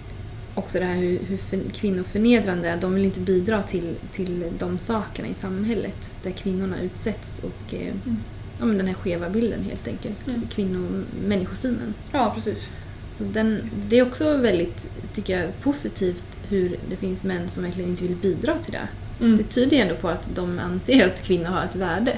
också 0.56 0.80
det 0.80 0.86
här 0.86 0.96
hur, 0.96 1.20
hur 1.20 1.70
kvinnoförnedrande 1.70 2.70
är. 2.70 2.78
De 2.78 2.94
vill 2.94 3.06
inte 3.06 3.20
bidra 3.20 3.62
till, 3.62 3.96
till 4.12 4.44
de 4.60 4.80
sakerna 4.80 5.28
i 5.28 5.34
samhället 5.34 6.13
där 6.24 6.32
kvinnorna 6.32 6.82
utsätts 6.82 7.44
och 7.44 7.74
eh, 7.74 7.82
Mm. 7.82 8.18
ja, 8.60 8.66
men 8.66 8.78
den 8.78 8.88
här 8.88 8.94
skeva 8.94 9.30
bilden 9.30 9.63
helt 9.63 9.88
enkelt. 9.88 10.28
Mm. 10.28 10.42
Kvinno 10.56 11.04
människosynen. 11.28 11.94
Ja, 12.12 12.32
precis. 12.36 12.70
Så 13.12 13.24
den, 13.24 13.70
det 13.88 14.00
är 14.00 14.02
också 14.02 14.38
väldigt, 14.38 14.89
tycker 15.13 15.39
jag, 15.39 15.62
positivt 15.62 16.26
hur 16.50 16.78
det 16.89 16.96
finns 16.96 17.24
män 17.24 17.50
som 17.50 17.63
verkligen 17.63 17.89
inte 17.89 18.04
vill 18.04 18.16
bidra 18.16 18.58
till 18.58 18.74
det. 18.74 18.88
Mm. 19.26 19.38
Det 19.38 19.44
tyder 19.44 19.78
ju 19.78 19.84
ändå 19.84 19.96
på 19.96 20.10
att 20.10 20.30
de 20.36 20.60
anser 20.60 21.06
att 21.06 21.24
kvinnor 21.24 21.46
har 21.46 21.63
ett 21.66 21.76
värde. 21.76 22.18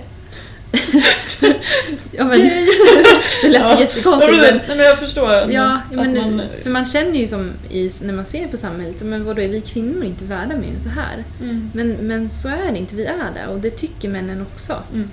Ja, 2.11 2.23
men, 2.23 2.39
det 3.41 3.49
lät 3.49 3.61
Ja. 3.61 3.79
jättekonstigt 3.79 4.31
men 4.31 4.77
men, 4.77 4.85
jag 4.85 4.99
förstår. 4.99 5.51
Ja, 5.51 5.81
men, 5.91 6.13
man, 6.17 6.41
för 6.63 6.69
man 6.69 6.85
känner 6.85 7.19
ju 7.19 7.27
som 7.27 7.51
i, 7.69 7.89
när 8.01 8.13
man 8.13 8.25
ser 8.25 8.47
på 8.47 8.57
samhället, 8.57 9.01
men 9.03 9.25
vadå 9.25 9.41
är 9.41 9.47
vi 9.47 9.61
kvinnor 9.61 10.03
inte 10.03 10.25
värda 10.25 10.55
mer 10.57 10.73
än 10.73 10.79
så 10.79 10.89
här? 10.89 11.23
mm. 11.41 11.71
Men, 11.73 11.91
men 11.91 12.29
så 12.29 12.49
är 12.49 12.71
det 12.71 12.79
inte, 12.79 12.95
vi 12.95 13.05
är 13.05 13.31
det 13.35 13.47
och 13.47 13.59
det 13.59 13.69
tycker 13.69 14.09
männen 14.09 14.41
också. 14.41 14.83
Mm. 14.93 15.09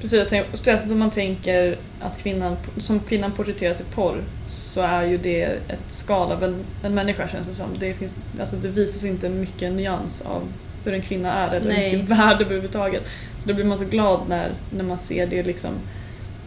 Precis, 0.00 0.18
jag 0.18 0.28
tänker, 0.28 0.56
speciellt 0.56 0.90
om 0.90 0.98
man 0.98 1.10
tänker 1.10 1.78
att 2.00 2.22
kvinnan, 2.22 2.56
som 2.76 3.00
kvinnan 3.00 3.32
porträtteras 3.32 3.80
i 3.80 3.84
porr 3.94 4.22
så 4.44 4.80
är 4.80 5.04
ju 5.04 5.18
det 5.18 5.42
ett 5.42 5.80
skal 5.88 6.32
av 6.32 6.44
en, 6.44 6.64
en 6.82 6.94
människa 6.94 7.28
känns 7.28 7.48
det 7.48 7.54
som. 7.54 7.68
Det, 7.78 7.94
finns, 7.94 8.16
alltså 8.40 8.56
det 8.56 8.68
visas 8.68 9.04
inte 9.04 9.28
mycket 9.28 9.72
nyans 9.72 10.22
av 10.22 10.42
hur 10.84 10.94
en 10.94 11.02
kvinna 11.02 11.32
är 11.32 11.54
eller 11.54 11.68
Nej. 11.68 11.92
mycket 11.92 12.10
värde 12.10 12.44
överhuvudtaget. 12.44 13.08
Då 13.46 13.54
blir 13.54 13.64
man 13.64 13.78
så 13.78 13.84
glad 13.84 14.20
när, 14.28 14.50
när 14.70 14.84
man 14.84 14.98
ser 14.98 15.26
det 15.26 15.42
liksom 15.42 15.70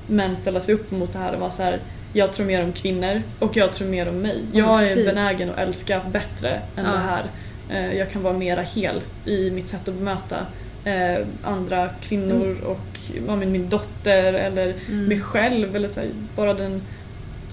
män 0.07 0.35
ställa 0.35 0.61
sig 0.61 0.75
upp 0.75 0.91
mot 0.91 1.13
det 1.13 1.19
här 1.19 1.33
och 1.33 1.39
vara 1.39 1.49
så 1.51 1.63
här 1.63 1.79
jag 2.13 2.33
tror 2.33 2.45
mer 2.45 2.63
om 2.63 2.71
kvinnor 2.73 3.21
och 3.39 3.57
jag 3.57 3.73
tror 3.73 3.87
mer 3.87 4.09
om 4.09 4.15
mig. 4.21 4.43
Ja, 4.53 4.59
Jag 4.59 4.75
är 4.83 4.87
precis. 4.87 5.05
benägen 5.05 5.49
att 5.49 5.57
älska 5.59 6.01
bättre 6.11 6.49
än 6.75 6.85
Ja. 6.85 6.91
det 6.91 6.97
här. 6.97 7.23
Eh, 7.69 7.97
Jag 7.97 8.09
kan 8.09 8.23
vara 8.23 8.33
mera 8.37 8.61
hel 8.61 9.01
i 9.25 9.51
mitt 9.51 9.67
sätt 9.69 9.87
att 9.87 9.93
bemöta 9.93 10.45
eh, 10.85 11.25
andra 11.43 11.89
kvinnor 12.01 12.57
och 12.65 12.99
ja, 13.27 13.35
men 13.35 13.51
min 13.51 13.69
dotter 13.69 14.33
eller 14.33 14.73
Mm. 14.89 15.05
mig 15.05 15.19
själv. 15.21 15.75
Eller 15.75 15.87
så 15.87 15.99
här, 15.99 16.09
bara 16.35 16.53
den, 16.53 16.73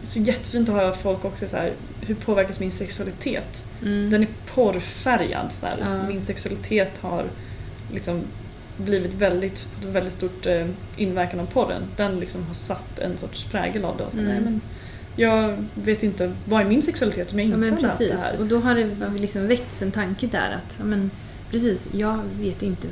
är 0.03 0.07
så 0.07 0.21
jättefint 0.21 0.69
att 0.69 0.75
höra 0.75 0.93
folk 0.93 1.25
också 1.25 1.49
så 1.49 1.57
här, 1.57 1.73
hur 2.01 2.15
påverkas 2.15 2.61
min 2.61 2.73
sexualitet? 2.73 3.67
Mm. 3.83 4.11
Den 4.11 4.23
är 4.23 4.29
porrfärgad. 4.55 5.53
Så 5.53 5.67
här. 5.67 5.77
Ja. 5.81 6.09
Min 6.09 6.23
sexualitet 6.23 6.99
har 7.01 7.25
liksom 7.93 8.23
blivit 8.77 9.15
väldigt, 9.15 9.59
fått 9.59 9.85
väldigt 9.85 10.13
stort 10.13 10.47
eh, 10.47 10.67
inverkan 10.97 11.41
av 11.41 11.47
porren. 11.47 11.83
Den 11.97 12.21
liksom 12.21 12.43
har 12.47 12.55
satt 12.55 12.99
en 12.99 13.19
sorts 13.19 13.45
prägel 13.45 13.85
av 13.85 13.97
det. 13.97 14.05
Och 14.05 14.13
så, 14.13 14.19
Mm. 14.19 14.31
nej, 14.33 14.41
men 14.45 14.61
jag 15.17 15.65
vet 15.75 16.03
inte, 16.03 16.33
vad 16.45 16.61
är 16.61 16.65
min 16.65 16.83
sexualitet 16.83 17.33
om 17.33 17.39
jag 17.39 17.45
Ja 17.45 17.47
inte 17.49 17.59
men 17.59 17.75
hade 17.75 17.87
haft 17.87 17.99
det 17.99 18.09
precis, 18.09 18.25
här? 18.27 18.41
och 18.41 18.47
då 18.47 18.59
har 18.59 18.75
det 18.75 19.19
liksom 19.19 19.47
väckts 19.47 19.83
en 19.83 19.91
tanke 19.91 20.27
där 20.27 20.51
att, 20.67 20.77
ja 20.79 20.85
men 20.85 21.11
precis, 21.51 21.89
jag 21.93 22.21
vet 22.41 22.63
inte 22.63 22.89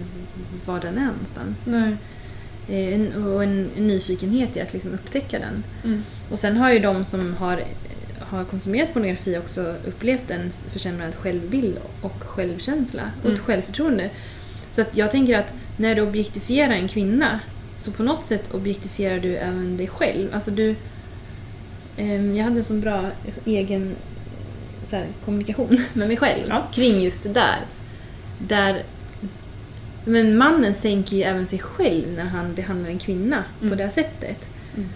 var 0.66 0.80
den 0.80 0.98
är 0.98 1.06
någonstans. 1.06 1.66
Nej. 1.66 1.96
Eh, 2.68 2.94
En, 2.94 3.24
och 3.26 3.42
en, 3.44 3.70
en 3.76 3.86
nyfikenhet 3.86 4.56
i 4.56 4.60
att 4.60 4.72
liksom 4.72 4.94
upptäcka 4.94 5.38
den. 5.38 5.64
Mm. 5.84 6.02
Och 6.30 6.38
sen 6.38 6.56
har 6.56 6.72
ju 6.72 6.78
de 6.78 7.04
som 7.04 7.34
har, 7.34 7.64
har 8.18 8.44
konsumerat 8.44 8.92
pornografi 8.92 9.38
också 9.38 9.74
upplevt 9.86 10.30
en 10.30 10.50
försämrad 10.52 11.14
självbild 11.14 11.78
och 12.02 12.22
självkänsla 12.22 13.02
och 13.22 13.26
ett 13.30 13.38
Mm. 13.38 13.44
självförtroende. 13.44 14.10
Så 14.74 14.80
att 14.80 14.96
jag 14.96 15.10
tänker 15.10 15.38
att 15.38 15.54
när 15.76 15.94
du 15.94 16.02
objektifierar 16.02 16.72
en 16.74 16.88
kvinna 16.88 17.40
så 17.76 17.90
på 17.90 18.02
något 18.02 18.24
sätt 18.24 18.54
objektifierar 18.54 19.18
du 19.20 19.36
även 19.36 19.76
dig 19.76 19.86
själv. 19.88 20.28
Alltså 20.34 20.50
du... 20.50 20.74
ehm, 21.96 22.36
jag 22.36 22.44
hade 22.44 22.56
en 22.56 22.64
så 22.64 22.74
bra 22.74 23.10
egen 23.44 23.94
så 24.82 24.96
här, 24.96 25.06
kommunikation 25.24 25.80
med 25.92 26.08
mig 26.08 26.16
själv 26.16 26.44
Ja. 26.48 26.66
kring 26.72 27.00
just 27.02 27.22
det 27.22 27.28
där. 27.32 27.58
Där 28.38 28.82
men 30.04 30.36
mannen 30.36 30.74
sänker 30.74 31.16
ju 31.16 31.22
även 31.22 31.46
sig 31.46 31.58
själv 31.58 32.12
när 32.16 32.24
han 32.24 32.54
behandlar 32.54 32.90
en 32.90 32.98
kvinna 32.98 33.44
på 33.60 33.64
Mm. 33.66 33.78
det 33.78 33.84
här 33.84 33.90
sättet. 33.90 34.48
Mm. 34.76 34.88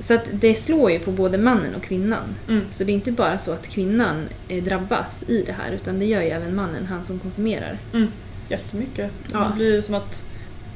Så 0.00 0.14
att 0.14 0.28
det 0.32 0.54
slår 0.54 0.90
ju 0.90 0.98
på 0.98 1.10
både 1.12 1.38
mannen 1.38 1.74
och 1.74 1.82
kvinnan. 1.82 2.24
Mm. 2.48 2.64
Så 2.70 2.84
det 2.84 2.92
är 2.92 2.94
inte 2.94 3.12
bara 3.12 3.38
så 3.38 3.52
att 3.52 3.68
kvinnan 3.68 4.28
eh, 4.48 4.64
drabbas 4.64 5.24
i 5.28 5.42
det 5.46 5.52
här 5.52 5.70
utan 5.72 5.98
det 5.98 6.04
gör 6.04 6.22
ju 6.22 6.28
även 6.28 6.54
mannen, 6.54 6.86
han 6.86 7.04
som 7.04 7.18
konsumerar. 7.18 7.78
Jättemycket. 8.50 9.10
Ja. 9.32 9.38
Det 9.38 9.54
blir 9.54 9.82
som 9.82 9.94
att 9.94 10.26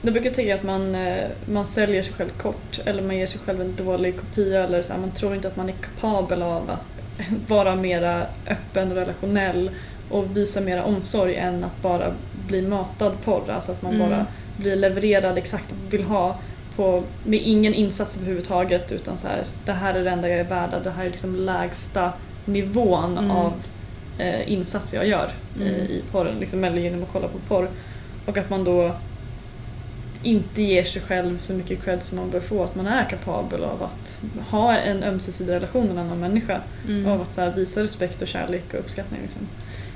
jag 0.02 0.12
brukar 0.12 0.30
tänka 0.30 0.54
att 0.54 0.62
man, 0.62 0.94
eh, 0.94 1.24
man 1.52 1.66
säljer 1.66 2.02
sig 2.02 2.12
själv 2.14 2.30
kort 2.30 2.80
eller 2.84 3.02
man 3.02 3.16
ger 3.16 3.26
sig 3.26 3.40
själv 3.44 3.60
en 3.60 3.74
dålig 3.76 4.16
kopia 4.20 4.64
eller 4.64 4.82
så 4.82 4.92
här, 4.92 5.00
man 5.00 5.10
tror 5.10 5.34
inte 5.34 5.48
att 5.48 5.56
man 5.56 5.68
är 5.68 5.72
kapabel 5.72 6.42
av 6.42 6.70
att 6.70 6.86
vara 7.48 7.76
mera 7.76 8.26
öppen 8.46 8.90
och 8.90 8.96
relationell 8.96 9.70
och 10.10 10.36
visa 10.36 10.60
mera 10.60 10.84
omsorg 10.84 11.36
än 11.36 11.64
att 11.64 11.82
bara 11.82 12.12
bli 12.48 12.62
matad 12.62 13.12
porr. 13.24 13.50
Alltså 13.50 13.72
att 13.72 13.82
man 13.82 13.94
Mm. 13.94 14.08
bara 14.10 14.26
blir 14.56 14.76
levererad 14.76 15.38
exakt 15.38 15.72
vad 15.72 15.80
man 15.80 15.90
vill 15.90 16.02
ha 16.04 16.36
på, 16.76 17.02
med 17.24 17.40
ingen 17.42 17.74
insats 17.74 18.16
överhuvudtaget 18.16 18.92
utan 18.92 19.18
så 19.18 19.28
här, 19.28 19.44
det 19.64 19.72
här 19.72 19.94
är 19.94 20.04
det 20.04 20.10
enda 20.10 20.28
jag 20.28 20.38
är 20.40 20.44
värd, 20.44 20.70
det 20.84 20.90
här 20.90 21.04
är 21.04 21.10
liksom 21.10 21.36
lägsta 21.36 22.12
nivån 22.44 23.18
Mm. 23.18 23.30
av 23.30 23.52
eh, 24.18 24.52
insats 24.52 24.94
jag 24.94 25.06
gör 25.08 25.30
Mm. 25.56 25.68
eh, 25.68 25.74
i 25.74 26.02
porren, 26.12 26.38
liksom, 26.40 26.64
eller 26.64 26.82
genom 26.82 27.02
att 27.02 27.08
kolla 27.12 27.28
på 27.28 27.38
porr. 27.38 27.68
Och 28.26 28.38
att 28.38 28.50
man 28.50 28.64
då 28.64 28.96
inte 30.22 30.62
ger 30.62 30.84
sig 30.84 31.02
själv 31.02 31.38
så 31.38 31.52
mycket 31.52 31.82
cred 31.84 32.02
som 32.02 32.18
man 32.18 32.30
bör 32.30 32.40
få, 32.40 32.64
att 32.64 32.74
man 32.74 32.86
är 32.86 33.04
kapabel 33.10 33.64
av 33.64 33.82
att 33.82 34.22
ha 34.50 34.76
en 34.76 35.02
ömsesidig 35.02 35.52
relation 35.52 35.86
med 35.86 35.92
en 35.92 35.98
annan 35.98 36.20
människa. 36.20 36.60
Mm. 36.88 37.06
Av 37.06 37.20
att 37.22 37.36
här, 37.36 37.52
visa 37.56 37.82
respekt 37.82 38.22
och 38.22 38.28
kärlek 38.28 38.64
och 38.74 38.80
uppskattning. 38.80 39.20
Liksom. 39.22 39.40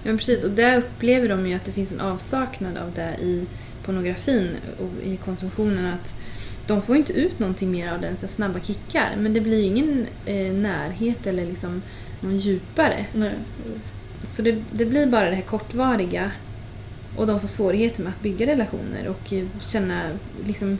Ja, 0.05 0.13
precis. 0.17 0.45
Och 0.45 0.51
där 0.51 0.77
upplever 0.77 1.29
de 1.29 1.47
ju 1.47 1.55
att 1.55 1.65
det 1.65 1.73
finns 1.73 1.93
en 1.93 2.01
avsaknad 2.01 2.77
av 2.77 2.93
det 2.95 3.17
i 3.23 3.47
pornografin 3.85 4.57
och 4.79 5.07
i 5.07 5.17
konsumtionen. 5.17 5.95
Att 5.95 6.15
de 6.67 6.83
får 6.83 6.97
inte 6.97 7.13
ut 7.13 7.39
någonting 7.39 7.71
mer 7.71 7.93
av 7.93 8.01
den, 8.01 8.17
så 8.17 8.29
snabba 8.29 8.61
kickar. 8.61 9.15
Men 9.19 9.35
det 9.35 9.41
blir 9.41 9.65
ingen 9.65 10.07
eh, 10.27 10.53
närhet 10.53 11.27
eller 11.27 11.47
liksom 11.47 11.83
någon 12.21 12.39
djupare. 12.39 13.07
Nej. 13.13 13.35
Så 14.23 14.43
det, 14.43 14.63
det 14.73 14.85
blir 14.85 15.07
bara 15.07 15.31
det 15.31 15.37
här 15.37 15.43
kortvariga 15.43 16.31
och 17.17 17.27
de 17.27 17.41
får 17.41 17.49
svårigheter 17.49 18.03
med 18.03 18.11
att 18.17 18.23
bygga 18.23 18.47
relationer 18.47 19.09
och 19.09 19.33
känna 19.61 20.03
liksom 20.47 20.79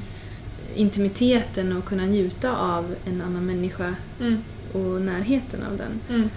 intimiteten 0.75 1.77
och 1.77 1.85
kunna 1.85 2.05
njuta 2.07 2.57
av 2.57 2.95
en 3.07 3.23
annan 3.23 3.47
människa 3.47 3.95
Mm. 4.21 4.39
och 4.73 5.03
närheten 5.03 5.63
av 5.63 5.77
den. 5.77 6.01
Mm. 6.17 6.31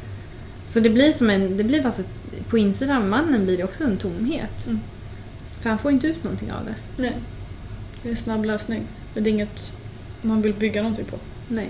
Så 0.68 0.80
det 0.80 0.90
blir 0.90 1.14
som 1.14 1.30
en, 1.30 1.58
det 1.58 1.64
blir 1.64 1.82
bara 1.84 1.92
så, 1.92 2.04
på 2.50 2.58
insidan 2.58 2.98
av 2.98 3.10
mannen 3.10 3.44
blir 3.46 3.58
det 3.58 3.64
också 3.64 3.84
en 3.84 3.98
tomhet. 3.98 4.66
Mm. 4.68 4.80
För 5.60 5.70
han 5.70 5.80
får 5.80 5.92
inte 5.92 6.08
ut 6.08 6.24
någonting 6.24 6.52
av 6.52 6.66
det. 6.66 6.76
Nej. 7.04 7.16
Det 8.02 8.08
är 8.08 8.12
en 8.12 8.18
snabb 8.18 8.46
lösning. 8.46 8.84
Men 9.14 9.24
det 9.24 9.30
är 9.30 9.32
inget 9.32 9.74
man 10.22 10.42
vill 10.42 10.54
bygga 10.54 10.82
någonting 10.82 11.06
på. 11.06 11.18
Nej. 11.48 11.70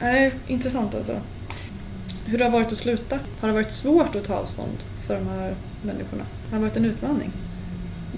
Nej, 0.00 0.34
intressant 0.46 0.94
alltså. 0.94 1.20
Hur 2.26 2.38
det 2.38 2.44
har 2.44 2.50
varit 2.50 2.72
att 2.72 2.78
sluta? 2.78 3.18
Har 3.40 3.48
det 3.48 3.54
varit 3.54 3.72
svårt 3.72 4.16
att 4.16 4.24
ta 4.24 4.34
avstånd 4.34 4.76
för 5.06 5.14
de 5.14 5.28
här 5.28 5.54
människorna? 5.82 6.24
Har 6.50 6.58
det 6.58 6.62
varit 6.62 6.76
en 6.76 6.84
utmaning? 6.84 7.30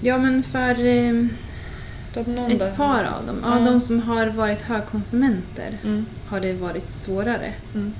Ja 0.01 0.17
men 0.17 0.43
för 0.43 0.85
eh, 0.85 1.11
någon 1.11 2.35
där- 2.35 2.51
ett 2.51 2.75
par 2.77 3.03
av 3.03 3.25
dem, 3.25 3.39
Ja. 3.43 3.71
de 3.71 3.81
som 3.81 4.01
har 4.01 4.27
varit 4.27 4.61
högkonsumenter 4.61 5.77
Mm. 5.83 6.05
har 6.27 6.39
det 6.39 6.53
varit 6.53 6.87
svårare. 6.87 7.53
Mm. 7.75 7.93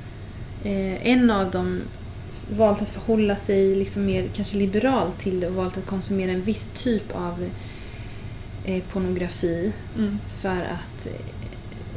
Eh, 0.63 1.08
en 1.08 1.32
av 1.32 1.52
dem 1.52 1.82
valt 2.52 2.82
att 2.82 2.89
förhålla 2.89 3.36
sig 3.36 3.76
liksom 3.76 4.06
mer 4.06 4.28
kanske 4.34 4.58
liberalt 4.58 5.18
till 5.20 5.39
det 5.39 5.48
och 5.48 5.54
valt 5.54 5.78
att 5.78 5.86
konsumera 5.86 6.32
en 6.32 6.42
viss 6.42 6.72
typ 6.76 7.16
av 7.16 7.50
eh, 8.66 8.84
pornografi 8.92 9.72
Mm. 9.98 10.20
för 10.42 10.50
att... 10.62 11.06
eh, 11.06 11.12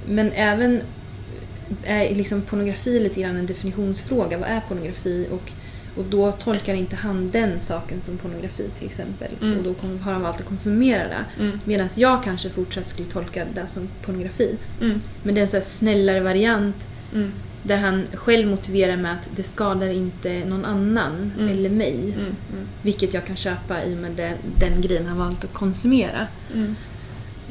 Men 0.09 0.33
även 0.33 0.81
är 1.85 2.14
liksom 2.14 2.42
pornografi 2.42 3.00
lite 3.00 3.20
grann 3.20 3.37
en 3.37 3.46
definitionsfråga. 3.46 4.38
Vad 4.38 4.48
är 4.48 4.61
pornografi? 4.61 5.26
Och, 5.31 5.50
och 5.98 6.05
då 6.11 6.33
tolkar 6.33 6.74
inte 6.74 6.96
han 6.96 7.31
den 7.31 7.61
saken 7.61 8.02
som 8.02 8.18
pornografi 8.18 8.68
till 8.79 8.87
exempel. 8.87 9.29
Mm. 9.42 9.59
Och 9.59 9.64
då 9.64 9.74
kommer- 9.74 9.98
har 9.98 10.12
han 10.12 10.22
valt 10.22 10.40
att 10.40 10.46
konsumera 10.46 11.09
det. 11.09 11.42
Mm. 11.42 11.59
Medan 11.64 11.88
jag 11.96 12.24
kanske 12.24 12.50
fortsatt 12.50 12.87
skulle 12.87 13.09
tolka 13.09 13.46
det 13.55 13.66
som 13.68 13.88
pornografi. 14.05 14.55
Mm. 14.81 15.00
Men 15.22 15.35
det 15.35 15.40
är 15.40 15.42
en 15.42 15.48
så 15.48 15.61
snällare 15.62 16.20
variant 16.20 16.88
Mm. 17.14 17.33
där 17.62 17.76
han 17.76 18.07
själv 18.14 18.48
motiverar 18.48 18.96
med 18.96 19.12
att 19.12 19.29
det 19.37 19.42
skadar 19.42 19.88
inte 19.88 20.44
någon 20.44 20.64
annan 20.64 21.33
Mm. 21.38 21.48
eller 21.48 21.70
mig. 21.70 21.98
Mm. 22.16 22.35
Vilket 22.83 23.14
jag 23.14 23.26
kan 23.26 23.37
köpa 23.37 23.85
i 23.85 23.94
och 23.94 23.98
med 23.98 24.11
den, 24.12 24.33
den 24.59 24.81
grejen 24.81 25.07
han 25.07 25.18
valt 25.18 25.44
att 25.44 25.52
konsumera. 25.52 26.26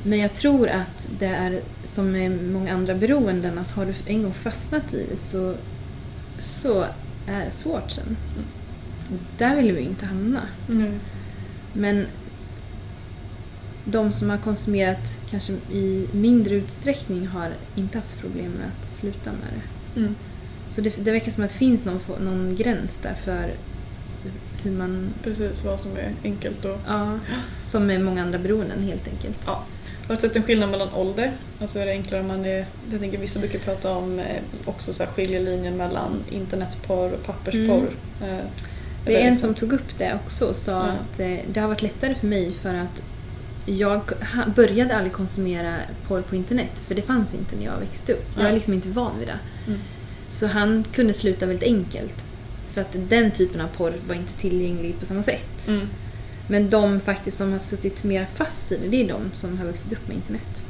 Men 0.07 0.19
jag 0.19 0.33
tror 0.33 0.69
att 0.69 1.07
det 1.19 1.25
är 1.25 1.61
som 1.83 2.11
med 2.11 2.51
många 2.51 2.73
andra 2.73 2.95
beroenden 2.95 3.57
att 3.57 3.71
har 3.71 3.85
du 3.85 3.93
en 4.05 4.23
gång 4.23 4.33
fastnat 4.33 4.93
i 4.93 5.05
det 5.11 5.17
så, 5.17 5.55
så 6.39 6.85
är 7.27 7.45
det 7.45 7.51
svårt 7.51 7.91
sen. 7.91 8.17
Och 9.11 9.19
där 9.37 9.55
vill 9.55 9.71
vi 9.71 9.81
inte 9.81 10.05
hamna. 10.05 10.41
Mm. 10.69 10.99
Men 11.73 12.05
de 13.85 14.11
som 14.11 14.29
har 14.29 14.37
konsumerat 14.37 15.19
kanske 15.29 15.53
i 15.71 16.07
mindre 16.11 16.55
utsträckning 16.55 17.27
har 17.27 17.51
inte 17.75 17.97
haft 17.97 18.19
problem 18.21 18.51
med 18.51 18.67
att 18.79 18.87
sluta 18.87 19.31
med 19.31 19.49
det. 19.53 19.99
Mm. 19.99 20.15
Så 20.69 20.81
det, 20.81 21.05
det 21.05 21.11
verkar 21.11 21.31
som 21.31 21.43
att 21.43 21.51
det 21.51 21.57
finns 21.57 21.85
någon, 21.85 21.99
någon 22.19 22.55
gräns 22.55 22.97
där 22.97 23.13
för 23.13 23.53
hur 24.63 24.71
man... 24.71 25.09
Precis 25.23 25.63
vad 25.63 25.79
som 25.79 25.91
är 25.91 26.13
enkelt 26.23 26.65
och... 26.65 26.77
Ja, 26.87 27.19
som 27.63 27.87
med 27.87 28.01
många 28.01 28.23
andra 28.23 28.39
beroenden 28.39 28.83
helt 28.83 29.07
enkelt. 29.07 29.43
Ja. 29.45 29.63
Har 30.07 30.15
du 30.15 30.21
sett 30.21 30.35
en 30.35 30.43
skillnad 30.43 30.69
mellan 30.69 30.93
ålder? 30.93 31.31
Alltså 31.61 31.79
är 31.79 31.85
det 31.85 31.91
enklare 31.91 32.21
om 32.21 32.27
man 32.27 32.45
är... 32.45 32.65
Jag 32.91 32.99
tänker 32.99 33.17
vissa 33.17 33.39
brukar 33.39 33.59
prata 33.59 33.91
om 33.91 34.19
eh, 34.19 34.25
också 34.65 34.93
så 34.93 35.03
här 35.03 35.11
skiljelinjen 35.11 35.77
mellan 35.77 36.23
internetporr 36.31 37.11
och 37.13 37.23
pappersporr. 37.25 37.89
Eh, 38.21 38.37
Det 39.05 39.15
är 39.21 39.27
en 39.27 39.35
som 39.35 39.53
tog 39.53 39.73
upp 39.73 39.97
det 39.97 40.13
också 40.25 40.45
och 40.45 40.55
sa 40.55 40.71
Ja. 40.71 40.77
att 41.11 41.19
eh, 41.19 41.37
det 41.53 41.59
har 41.59 41.67
varit 41.67 41.81
lättare 41.81 42.15
för 42.15 42.27
mig 42.27 42.49
för 42.53 42.73
att 42.73 43.03
jag 43.65 44.01
började 44.55 44.95
aldrig 44.95 45.13
konsumera 45.13 45.75
porr 46.07 46.21
på 46.21 46.35
internet 46.35 46.79
för 46.79 46.95
det 46.95 47.01
fanns 47.01 47.33
inte 47.33 47.55
när 47.55 47.65
jag 47.65 47.79
växte 47.79 48.13
upp. 48.13 48.25
Jag 48.37 48.49
är 48.49 48.53
liksom 48.53 48.73
inte 48.73 48.89
van 48.89 49.19
vid 49.19 49.27
det. 49.27 49.39
Mm. 49.67 49.79
Så 50.27 50.47
han 50.47 50.83
kunde 50.93 51.13
sluta 51.13 51.45
väldigt 51.45 51.63
enkelt. 51.67 52.25
För 52.71 52.81
att 52.81 52.95
den 53.09 53.31
typen 53.31 53.61
av 53.61 53.67
porr 53.67 53.93
var 54.07 54.15
inte 54.15 54.33
tillgänglig 54.33 54.99
på 54.99 55.05
samma 55.05 55.23
sätt. 55.23 55.67
Mm. 55.67 55.87
Men 56.47 56.69
de 56.69 56.99
faktiskt 56.99 57.37
som 57.37 57.51
har 57.51 57.59
suttit 57.59 58.03
mer 58.03 58.25
fast 58.25 58.71
i 58.71 58.77
det, 58.77 58.87
det 58.87 59.01
är 59.03 59.07
de 59.07 59.21
som 59.33 59.57
har 59.57 59.65
vuxit 59.65 59.93
upp 59.93 60.07
med 60.07 60.15
internet. 60.17 60.63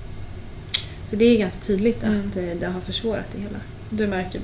Så 1.05 1.15
det 1.15 1.25
är 1.25 1.38
ganska 1.38 1.61
tydligt 1.61 2.03
Mm. 2.03 2.17
att 2.29 2.38
eh, 2.38 2.43
det 2.59 2.65
har 2.67 2.81
försvårat 2.81 3.25
det 3.31 3.38
hela. 3.41 3.57
Du 3.89 4.07
märker... 4.07 4.41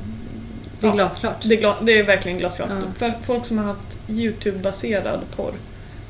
Det 0.80 0.88
är 0.88 0.92
glasklart. 0.94 1.36
Det 1.44 1.56
är, 1.56 1.62
gla- 1.62 1.86
det 1.86 2.00
är 2.00 2.04
verkligen 2.04 2.38
glasklart. 2.38 2.70
Ja. 2.70 2.82
För 2.98 3.14
folk 3.24 3.46
som 3.46 3.58
har 3.58 3.66
haft 3.66 4.00
YouTube-baserad 4.10 5.20
porr, 5.36 5.54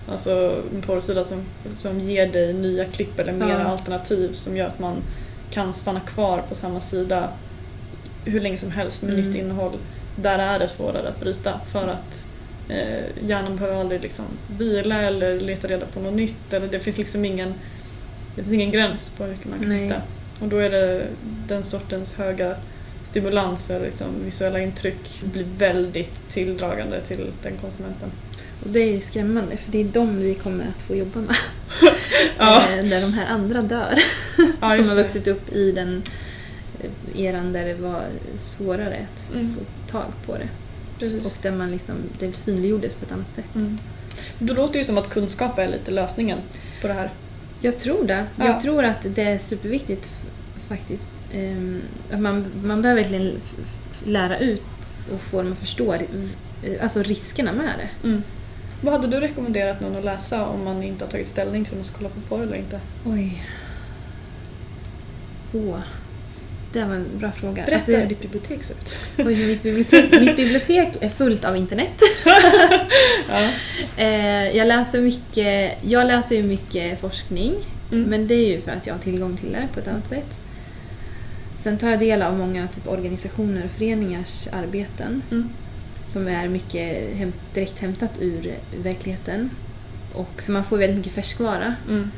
alltså 0.10 0.62
en 0.76 0.82
porrsida 0.82 1.24
som, 1.24 1.42
som 1.76 2.00
ger 2.00 2.28
dig 2.28 2.54
nya 2.54 2.86
klipp 2.86 3.20
eller 3.20 3.34
mer 3.34 3.50
Ja. 3.50 3.64
alternativ 3.64 4.34
som 4.34 4.58
gör 4.58 4.68
att 4.68 4.80
man 4.80 4.96
kan 5.52 5.74
stanna 5.74 6.00
kvar 6.00 6.44
på 6.50 6.56
samma 6.56 6.80
sida 6.82 7.30
hur 8.26 8.40
länge 8.40 8.58
som 8.58 8.72
helst 8.72 9.02
med 9.02 9.14
Mm. 9.14 9.26
nytt 9.26 9.36
innehåll. 9.36 9.78
Där 10.16 10.40
är 10.40 10.60
det 10.60 10.68
svårare 10.68 11.08
att 11.10 11.20
bryta 11.20 11.60
för 11.72 11.88
att 11.88 12.28
eh, 12.72 13.28
hjärnan 13.28 13.56
behöver 13.56 13.76
aldrig 13.80 14.02
liksom 14.02 14.26
vila 14.58 15.02
eller 15.02 15.40
leta 15.40 15.68
reda 15.68 15.86
på 15.86 16.00
något 16.00 16.14
nytt. 16.14 16.54
Eller 16.54 16.68
det 16.68 16.80
finns 16.80 16.98
liksom 16.98 17.26
ingen, 17.26 17.54
det 18.36 18.42
finns 18.42 18.54
ingen 18.54 18.72
gräns 18.72 19.10
på 19.10 19.24
hur 19.24 19.32
mycket 19.32 19.46
man 19.50 19.60
kan 19.60 19.70
Nej. 19.70 19.84
hitta. 19.84 20.02
Och 20.40 20.48
då 20.48 20.58
är 20.58 20.70
det 20.70 21.08
den 21.48 21.64
sortens 21.64 22.14
höga 22.14 22.56
stimulanser, 23.04 23.80
liksom, 23.80 24.08
visuella 24.26 24.60
intryck 24.60 25.22
blir 25.34 25.46
väldigt 25.58 26.30
tilldragande 26.30 27.02
till 27.02 27.32
den 27.44 27.54
konsumenten. 27.62 28.10
Och 28.64 28.70
det 28.70 28.80
är 28.80 28.92
ju 28.94 29.02
skrämmande 29.02 29.58
för 29.58 29.72
det 29.72 29.80
är 29.82 29.86
de 29.86 30.18
vi 30.18 30.36
kommer 30.36 30.66
att 30.76 30.82
få 30.82 30.96
jobba 30.96 31.20
med. 31.20 31.36
Ja. 32.38 32.64
Eh, 32.78 32.86
Där 32.86 33.02
de 33.02 33.14
här 33.14 33.26
andra 33.26 33.62
dör. 33.62 34.00
Ja, 34.38 34.76
som 34.76 34.88
har 34.90 34.96
det. 34.96 35.02
vuxit 35.02 35.28
upp 35.28 35.54
i 35.54 35.72
den 35.72 36.02
eran 37.16 37.54
där 37.54 37.66
det 37.66 37.74
var 37.74 38.04
svårare 38.38 39.06
att 39.14 39.34
Mm. 39.34 39.56
få 39.56 39.92
tag 39.92 40.06
på 40.26 40.38
det. 40.38 40.48
Precis. 41.02 41.26
Och 41.26 41.34
där 41.42 41.52
man 41.52 41.72
liksom, 41.72 41.96
det 42.20 42.38
synliggjordes 42.38 42.96
på 42.96 43.06
ett 43.06 43.12
annat 43.12 43.32
sätt. 43.32 43.56
Mm. 43.56 43.78
Då 44.40 44.54
låter 44.54 44.74
det 44.74 44.80
ju 44.80 44.86
som 44.86 44.98
att 44.98 45.10
kunskap 45.10 45.60
är 45.60 45.68
lite 45.68 45.92
lösningen 45.92 46.40
på 46.82 46.88
det 46.88 46.94
här. 46.94 47.12
Jag 47.62 47.80
tror 47.80 48.08
det. 48.08 48.26
Ja. 48.36 48.46
Jag 48.46 48.60
tror 48.60 48.84
att 48.84 49.06
det 49.16 49.24
är 49.24 49.38
superviktigt 49.38 50.10
faktiskt. 50.68 51.12
Ehm, 51.34 51.82
att 52.12 52.20
man, 52.20 52.46
man 52.64 52.82
behöver 52.82 53.02
verkligen 53.02 53.32
lära 54.06 54.40
ut 54.40 54.64
och 55.14 55.22
få 55.22 55.42
dem 55.42 55.52
att 55.52 55.58
förstå 55.58 55.98
alltså 56.82 57.04
riskerna 57.04 57.54
med 57.54 57.74
det. 57.78 58.08
Mm. 58.08 58.24
Vad 58.82 58.94
hade 58.94 59.08
du 59.08 59.20
rekommenderat 59.20 59.82
någon 59.82 59.96
att 59.96 60.06
läsa 60.06 60.46
om 60.46 60.64
man 60.64 60.84
inte 60.84 61.06
har 61.06 61.12
tagit 61.12 61.28
ställning 61.28 61.64
till 61.66 61.74
om 61.74 61.80
man 61.80 61.86
ska 61.86 61.98
kolla 61.98 62.10
på 62.10 62.22
porr 62.22 62.44
eller 62.44 62.56
inte? 62.56 62.80
Oj. 63.06 63.44
Åh. 65.54 65.80
Det 66.74 66.84
var 66.84 66.96
en 66.96 67.08
bra 67.18 67.32
fråga. 67.32 67.54
Berätta 67.56 67.76
Alltså, 67.76 67.92
hur 67.92 68.06
ditt 68.06 68.22
bibliotek 68.22 68.64
ser 68.64 68.74
ut. 68.74 68.96
oj, 69.18 69.48
mitt, 69.48 69.64
bibliotek, 69.64 70.12
mitt 70.22 70.36
bibliotek 70.36 70.98
är 71.02 71.10
fullt 71.10 71.46
av 71.46 71.58
internet. 71.58 71.94
Ja. 73.30 73.50
Eh, 74.04 74.58
jag 74.58 74.68
läser 74.68 75.02
mycket, 75.02 75.78
jag 75.82 76.08
läser 76.08 76.36
ju 76.36 76.44
mycket 76.44 77.02
forskning. 77.02 77.54
Mm. 77.92 78.04
Men 78.10 78.28
det 78.28 78.36
är 78.36 78.48
ju 78.48 78.62
för 78.62 78.72
att 78.72 78.88
jag 78.88 78.94
har 78.94 79.00
tillgång 79.02 79.38
till 79.38 79.52
det 79.52 79.68
på 79.74 79.80
ett 79.80 79.88
annat 79.88 80.08
sätt. 80.10 80.42
Sen 81.56 81.78
tar 81.78 81.90
jag 81.90 82.00
del 82.00 82.22
av 82.22 82.38
många 82.38 82.68
typ 82.68 82.88
organisationer 82.88 83.64
och 83.66 83.72
föreningars 83.72 84.48
arbeten 84.52 85.22
Mm. 85.32 85.50
som 86.08 86.28
är 86.28 86.48
mycket 86.48 86.98
häm- 87.16 87.34
direkt 87.54 87.80
hämtat 87.80 88.12
ur 88.22 88.54
verkligheten. 88.84 89.50
Och 90.14 90.32
så 90.42 90.52
man 90.52 90.64
får 90.64 90.78
väldigt 90.78 90.98
mycket 90.98 91.14
färskvara. 91.14 91.76
Mm. 91.90 92.12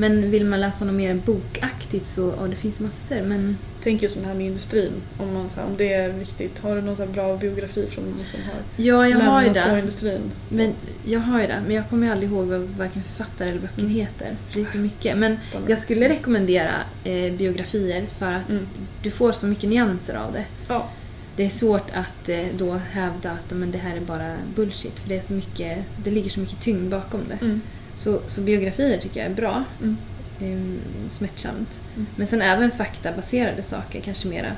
Men 0.00 0.30
vill 0.30 0.44
man 0.46 0.60
läsa 0.60 0.84
något 0.84 0.94
mer 0.94 1.14
bokaktigt 1.14 2.06
så 2.06 2.34
ja, 2.40 2.46
det 2.46 2.56
finns 2.56 2.80
massor. 2.80 3.22
Men 3.22 3.56
Tänk 3.82 4.02
just 4.02 4.16
det 4.20 4.26
här 4.26 4.34
med 4.34 4.46
industrin, 4.46 4.92
om, 5.18 5.32
man, 5.34 5.50
här, 5.56 5.64
om 5.64 5.76
det 5.76 5.92
är 5.92 6.12
viktigt. 6.12 6.58
Har 6.58 6.76
du 6.76 6.82
någon 6.82 7.12
bra 7.12 7.36
biografi 7.36 7.86
från 7.86 8.04
någon 8.04 8.18
som 8.20 8.40
har 8.42 8.54
ja, 8.76 9.08
jag 9.08 9.18
har 9.20 9.42
ju 9.42 9.48
det. 9.52 9.78
industrin? 9.78 10.20
Men 10.48 10.72
jag 11.04 11.20
har 11.20 11.40
ju 11.40 11.46
det. 11.46 11.62
Men 11.66 11.76
jag 11.76 11.88
kommer 11.88 12.06
ju 12.06 12.12
aldrig 12.12 12.30
ihåg 12.30 12.46
vad 12.46 12.60
varken 12.60 13.02
författare 13.02 13.48
eller 13.48 13.60
böcker 13.60 13.80
Mm. 13.82 13.90
heter. 13.94 14.36
Det 14.54 14.60
är 14.60 14.64
så 14.64 14.78
mycket. 14.78 15.18
Men 15.18 15.38
jag 15.68 15.78
skulle 15.78 16.08
rekommendera 16.08 16.74
eh, 17.04 17.32
biografier 17.32 18.06
för 18.06 18.32
att 18.32 18.50
Mm. 18.50 18.66
du 19.02 19.10
får 19.10 19.32
så 19.32 19.46
mycket 19.46 19.70
nyanser 19.70 20.14
av 20.14 20.32
det. 20.32 20.44
Ja. 20.68 20.88
Det 21.36 21.44
är 21.44 21.50
svårt 21.50 21.90
att 21.94 22.28
eh, 22.28 22.44
då 22.58 22.74
hävda 22.90 23.30
att 23.30 23.50
men 23.52 23.70
det 23.70 23.78
här 23.78 23.96
är 23.96 24.00
bara 24.00 24.34
bullshit 24.54 25.00
för 25.00 25.08
det, 25.08 25.16
är 25.16 25.20
så 25.20 25.32
mycket, 25.32 25.78
det 26.04 26.10
ligger 26.10 26.30
så 26.30 26.40
mycket 26.40 26.60
tyngd 26.60 26.90
bakom 26.90 27.20
det. 27.28 27.44
Mm. 27.44 27.60
Så, 28.00 28.20
så 28.26 28.40
biografier 28.40 28.98
tycker 28.98 29.20
jag 29.20 29.30
är 29.30 29.34
bra. 29.34 29.64
Mm. 29.80 29.96
Ehm, 30.42 30.80
smärtsamt. 31.08 31.80
Mm. 31.94 32.06
Men 32.16 32.26
sen 32.26 32.42
även 32.42 32.70
faktabaserade 32.70 33.62
saker, 33.62 34.00
kanske 34.00 34.28
mera, 34.28 34.52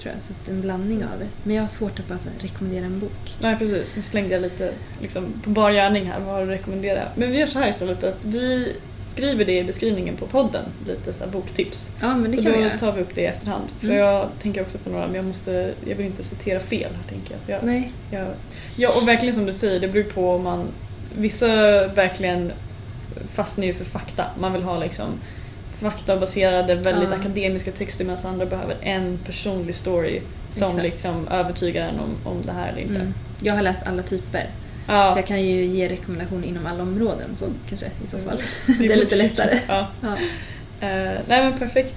tror 0.00 0.12
jag. 0.14 0.22
Så 0.22 0.34
en 0.50 0.60
blandning 0.60 1.04
av 1.04 1.18
det. 1.18 1.26
Men 1.42 1.56
jag 1.56 1.62
har 1.62 1.66
svårt 1.68 1.98
att 2.00 2.08
bara 2.08 2.18
här, 2.18 2.42
rekommendera 2.48 2.84
en 2.84 3.00
bok. 3.00 3.36
Nej 3.40 3.56
precis, 3.58 3.96
nu 3.96 4.02
slängde 4.02 4.34
jag 4.34 4.42
lite 4.42 4.72
liksom, 5.00 5.32
på 5.44 5.50
bar 5.50 5.70
gärning 5.70 6.04
här, 6.06 6.20
vad 6.20 6.34
har 6.34 6.40
du 6.46 6.46
rekommendera? 6.52 7.02
Men 7.14 7.30
vi 7.30 7.38
gör 7.38 7.46
så 7.46 7.58
här 7.58 7.68
istället 7.68 8.04
att 8.04 8.18
vi 8.22 8.72
skriver 9.14 9.44
det 9.44 9.58
i 9.58 9.64
beskrivningen 9.64 10.16
på 10.16 10.26
podden, 10.26 10.64
lite 10.88 11.12
så 11.12 11.24
här 11.24 11.30
boktips. 11.30 11.92
Ja, 12.00 12.16
men 12.16 12.30
det 12.30 12.36
så 12.36 12.42
kan 12.42 12.52
då 12.52 12.58
vi 12.58 12.64
göra. 12.64 12.78
tar 12.78 12.92
vi 12.92 13.02
upp 13.02 13.14
det 13.14 13.20
i 13.20 13.26
efterhand. 13.26 13.64
För 13.80 13.86
Mm. 13.86 13.98
jag 13.98 14.28
tänker 14.42 14.62
också 14.62 14.78
på 14.78 14.90
några 14.90 15.06
men 15.06 15.14
jag, 15.16 15.24
måste, 15.24 15.74
jag 15.84 15.96
vill 15.96 16.06
inte 16.06 16.22
citera 16.22 16.60
fel 16.60 16.90
här 16.94 17.08
tänker 17.08 17.34
jag. 17.34 17.42
Så 17.42 17.50
jag, 17.50 17.62
Nej. 17.62 17.92
jag. 18.10 18.26
Ja 18.76 18.90
och 19.02 19.08
verkligen 19.08 19.34
som 19.34 19.46
du 19.46 19.52
säger, 19.52 19.80
det 19.80 19.88
beror 19.88 20.04
på 20.04 20.30
om 20.30 20.42
man 20.42 20.66
Vissa 21.18 21.46
verkligen 21.86 22.52
fastnar 23.34 23.66
ju 23.66 23.74
för 23.74 23.84
fakta. 23.84 24.24
Man 24.38 24.52
vill 24.52 24.62
ha 24.62 24.78
liksom 24.78 25.06
faktabaserade, 25.80 26.74
väldigt 26.74 27.10
Ja. 27.10 27.16
akademiska 27.16 27.72
texter 27.72 28.04
medan 28.04 28.26
andra 28.26 28.46
behöver 28.46 28.76
en 28.80 29.18
personlig 29.26 29.74
story 29.74 30.20
som 30.50 30.68
Exakt. 30.68 30.84
liksom 30.84 31.28
övertygar 31.28 31.88
en 31.88 32.00
om, 32.00 32.32
om 32.32 32.42
det 32.46 32.52
här 32.52 32.68
eller 32.68 32.80
inte. 32.82 33.00
Mm. 33.00 33.14
Jag 33.40 33.54
har 33.54 33.62
läst 33.62 33.86
alla 33.86 34.02
typer. 34.02 34.40
Så 34.86 34.92
Ja, 34.92 35.16
jag 35.16 35.26
kan 35.26 35.42
ju 35.42 35.64
ge 35.64 35.88
rekommendationer 35.88 36.48
inom 36.48 36.66
alla 36.66 36.82
områden 36.82 37.36
så 37.36 37.44
kanske 37.68 37.86
i 38.02 38.06
så 38.06 38.18
fall. 38.18 38.40
Mm. 38.68 38.78
det 38.88 38.92
är 38.92 38.96
lite 38.96 39.16
lättare. 39.16 39.58
Ja. 39.68 39.86
Ja. 40.00 40.12
Eh, 40.80 41.18
nej 41.28 41.44
men 41.44 41.58
perfekt. 41.58 41.94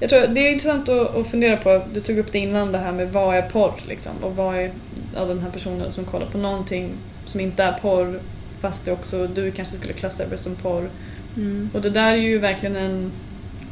Jag 0.00 0.10
tror 0.10 0.26
det 0.26 0.40
är 0.40 0.52
intressant 0.52 0.88
att, 0.88 1.16
att 1.16 1.26
fundera 1.26 1.56
på, 1.56 1.82
du 1.94 2.00
tog 2.00 2.18
upp 2.18 2.32
det 2.32 2.38
innan 2.38 2.72
det 2.72 2.78
här 2.78 2.92
med 2.92 3.12
vad 3.12 3.36
är 3.36 3.42
porr 3.42 3.74
liksom 3.88 4.12
och 4.22 4.36
vad 4.36 4.56
är 4.56 4.70
ja, 5.14 5.24
den 5.24 5.40
här 5.42 5.50
personen 5.50 5.92
som 5.92 6.04
kollar 6.04 6.26
på 6.26 6.38
någonting 6.38 6.90
som 7.26 7.40
inte 7.40 7.62
är 7.62 7.72
porr 7.72 8.20
fast 8.64 8.84
det 8.84 8.92
också 8.92 9.26
du 9.26 9.50
kanske 9.50 9.76
skulle 9.76 9.92
klassa 9.92 10.26
det 10.26 10.36
som 10.36 10.54
porr. 10.54 10.90
Mm. 11.36 11.70
Och 11.74 11.80
det 11.80 11.90
där 11.90 12.12
är 12.12 12.16
ju 12.16 12.38
verkligen 12.38 12.76
en, 12.76 13.12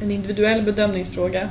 en 0.03 0.11
individuell 0.11 0.63
bedömningsfråga. 0.63 1.49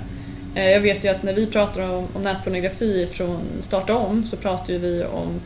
Eh, 0.56 0.70
jag 0.70 0.80
vet 0.80 1.06
ju 1.06 1.10
att 1.10 1.24
när 1.24 1.34
vi 1.34 1.46
pratar 1.46 1.90
om, 1.90 2.08
om 2.14 2.22
nätpornografi 2.22 3.08
från 3.12 3.40
Starta 3.62 3.96
om 3.96 4.24
så 4.24 4.38
pratar 4.38 4.74
ju 4.74 4.80
vi 4.80 5.04
om 5.04 5.42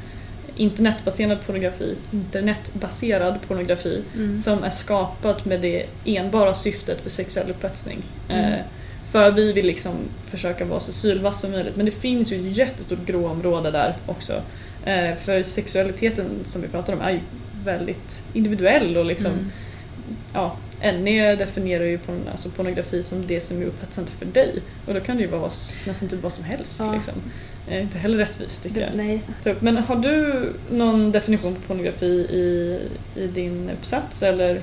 internetbaserad 0.56 1.46
pornografi, 1.46 1.96
internetbaserad 2.12 3.40
pornografi 3.48 4.04
Mm. 4.16 4.40
som 4.40 4.64
är 4.64 4.70
skapat 4.70 5.46
med 5.46 5.62
det 5.62 5.86
enbara 6.06 6.54
syftet 6.54 7.02
för 7.02 7.10
sexuell 7.10 7.50
upphetsning. 7.50 8.04
Mm. 8.30 8.54
Eh, 8.54 8.60
för 9.12 9.24
att 9.24 9.36
vi 9.36 9.54
vill 9.54 9.66
liksom 9.66 9.94
försöka 10.30 10.66
vara 10.66 10.80
så 10.80 10.92
sylvass 10.92 11.42
som 11.42 11.52
möjligt. 11.52 11.76
Men 11.76 11.86
det 11.86 11.92
finns 11.92 12.32
ju 12.32 12.48
ett 12.48 12.58
jättestort 12.58 13.06
gråområde 13.06 13.72
där 13.72 13.96
också. 14.06 14.34
Eh, 14.86 15.16
för 15.16 15.44
sexualiteten 15.44 16.26
som 16.44 16.62
vi 16.62 16.68
pratar 16.68 16.94
om 16.94 17.02
är 17.02 17.12
ju 17.12 17.20
väldigt 17.66 18.24
individuell 18.34 18.98
och 18.98 19.06
liksom, 19.06 19.32
Mm. 19.32 19.46
ja, 20.34 20.58
NE 20.82 21.36
definierar 21.36 21.84
ju 21.86 21.98
porn, 21.98 22.22
alltså 22.32 22.50
pornografi 22.50 23.04
som 23.04 23.28
det 23.28 23.42
som 23.42 23.62
är 23.62 23.66
upphetsande 23.66 24.12
för 24.12 24.26
dig. 24.26 24.54
Och 24.86 24.94
då 24.94 25.00
kan 25.00 25.16
det 25.18 25.22
ju 25.24 25.30
vara 25.30 25.52
nästan 25.88 26.10
typ 26.10 26.24
vad 26.24 26.34
som 26.34 26.44
helst. 26.44 26.80
Ja. 26.80 26.94
Liksom. 26.94 27.14
Eh, 27.70 27.82
inte 27.82 27.98
heller 27.98 28.18
rättvist 28.18 28.64
tycker 28.64 28.76
Det, 28.80 28.86
jag. 28.86 28.96
nej. 28.96 29.22
Men 29.60 29.78
har 29.78 29.96
du 29.96 30.54
någon 30.70 31.12
definition 31.12 31.56
på 31.56 31.62
pornografi 31.62 32.06
i, 32.30 32.80
i 33.16 33.28
din 33.28 33.70
uppsats 33.80 34.24
eller? 34.24 34.62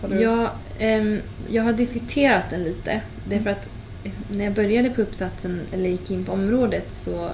Har 0.00 0.08
du... 0.08 0.22
Jag, 0.22 0.48
ehm, 0.78 1.20
jag 1.48 1.62
har 1.62 1.72
diskuterat 1.72 2.44
den 2.50 2.62
lite. 2.64 3.00
Det 3.28 3.34
är 3.34 3.40
Mm. 3.40 3.44
för 3.44 3.50
att 3.50 3.70
eh, 4.04 4.10
när 4.32 4.44
jag 4.44 4.54
började 4.54 4.90
på 4.90 5.02
uppsatsen, 5.02 5.60
eller 5.72 5.90
gick 5.90 6.10
in 6.10 6.24
på 6.24 6.32
området, 6.32 6.92
så 6.92 7.30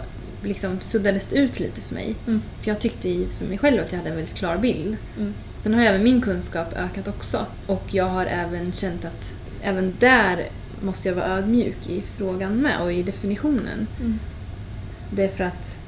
liksom 0.47 0.81
suddades 0.81 1.27
det 1.27 1.37
ut 1.37 1.61
lite 1.61 1.81
för 1.81 1.95
mig. 1.95 2.15
Mm. 2.27 2.43
För 2.61 2.69
jag 2.69 2.81
tyckte 2.81 3.27
för 3.39 3.47
mig 3.47 3.59
själv 3.59 3.83
att 3.83 3.93
jag 3.93 3.99
hade 3.99 4.11
en 4.11 4.17
väldigt 4.17 4.35
klar 4.35 4.57
bild. 4.57 4.97
Mm. 5.19 5.35
Sen 5.61 5.75
har 5.75 5.83
även 5.83 6.03
min 6.03 6.21
kunskap 6.21 6.73
ökat 6.77 7.09
också. 7.09 7.47
Och 7.67 7.85
jag 7.91 8.05
har 8.05 8.27
även 8.27 8.73
känt 8.73 9.05
att 9.05 9.39
även 9.63 9.95
där 9.99 10.49
måste 10.81 11.09
jag 11.09 11.15
vara 11.15 11.27
ödmjuk 11.27 11.89
i 11.89 12.03
frågan 12.17 12.55
med 12.55 12.81
och 12.81 12.93
i 12.93 13.03
definitionen. 13.03 13.87
Mm. 14.01 14.19
Det 15.11 15.25
är 15.25 15.29
för 15.29 15.45
att 15.45 15.79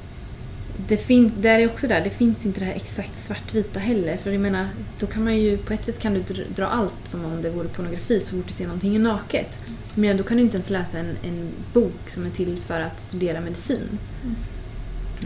det 0.87 0.97
finns, 0.97 1.33
där 1.41 1.59
är 1.59 1.67
också 1.67 1.89
där, 1.89 2.01
det 2.01 2.11
finns 2.11 2.47
inte 2.47 2.61
det 2.61 2.67
här 2.67 2.75
exakt 2.75 3.17
svartvita 3.17 3.81
heller. 3.81 4.17
För 4.17 4.31
jag 4.31 4.41
menar, 4.41 4.69
då 4.99 5.07
kan 5.07 5.25
man 5.25 5.37
ju, 5.37 5.57
på 5.57 5.73
ett 5.73 5.85
sätt 5.85 6.01
kan 6.01 6.15
du 6.15 6.21
dra- 6.21 6.55
dra 6.57 6.67
allt 6.67 6.95
som 7.09 7.25
om 7.25 7.43
det 7.43 7.51
vore 7.51 7.69
pornografi 7.69 8.21
så 8.21 8.37
fort 8.37 8.49
du 8.49 8.53
ser 8.53 8.65
någonting 8.65 9.03
naket. 9.03 9.65
Men 9.95 10.17
då 10.17 10.23
kan 10.23 10.37
du 10.37 10.43
inte 10.43 10.57
ens 10.57 10.71
läsa 10.71 10.99
en, 10.99 11.17
en 11.25 11.49
bok 11.73 12.01
som 12.07 12.27
är 12.27 12.31
till 12.31 12.57
för 12.57 12.81
att 12.81 13.01
studera 13.01 13.41
medicin. 13.41 13.99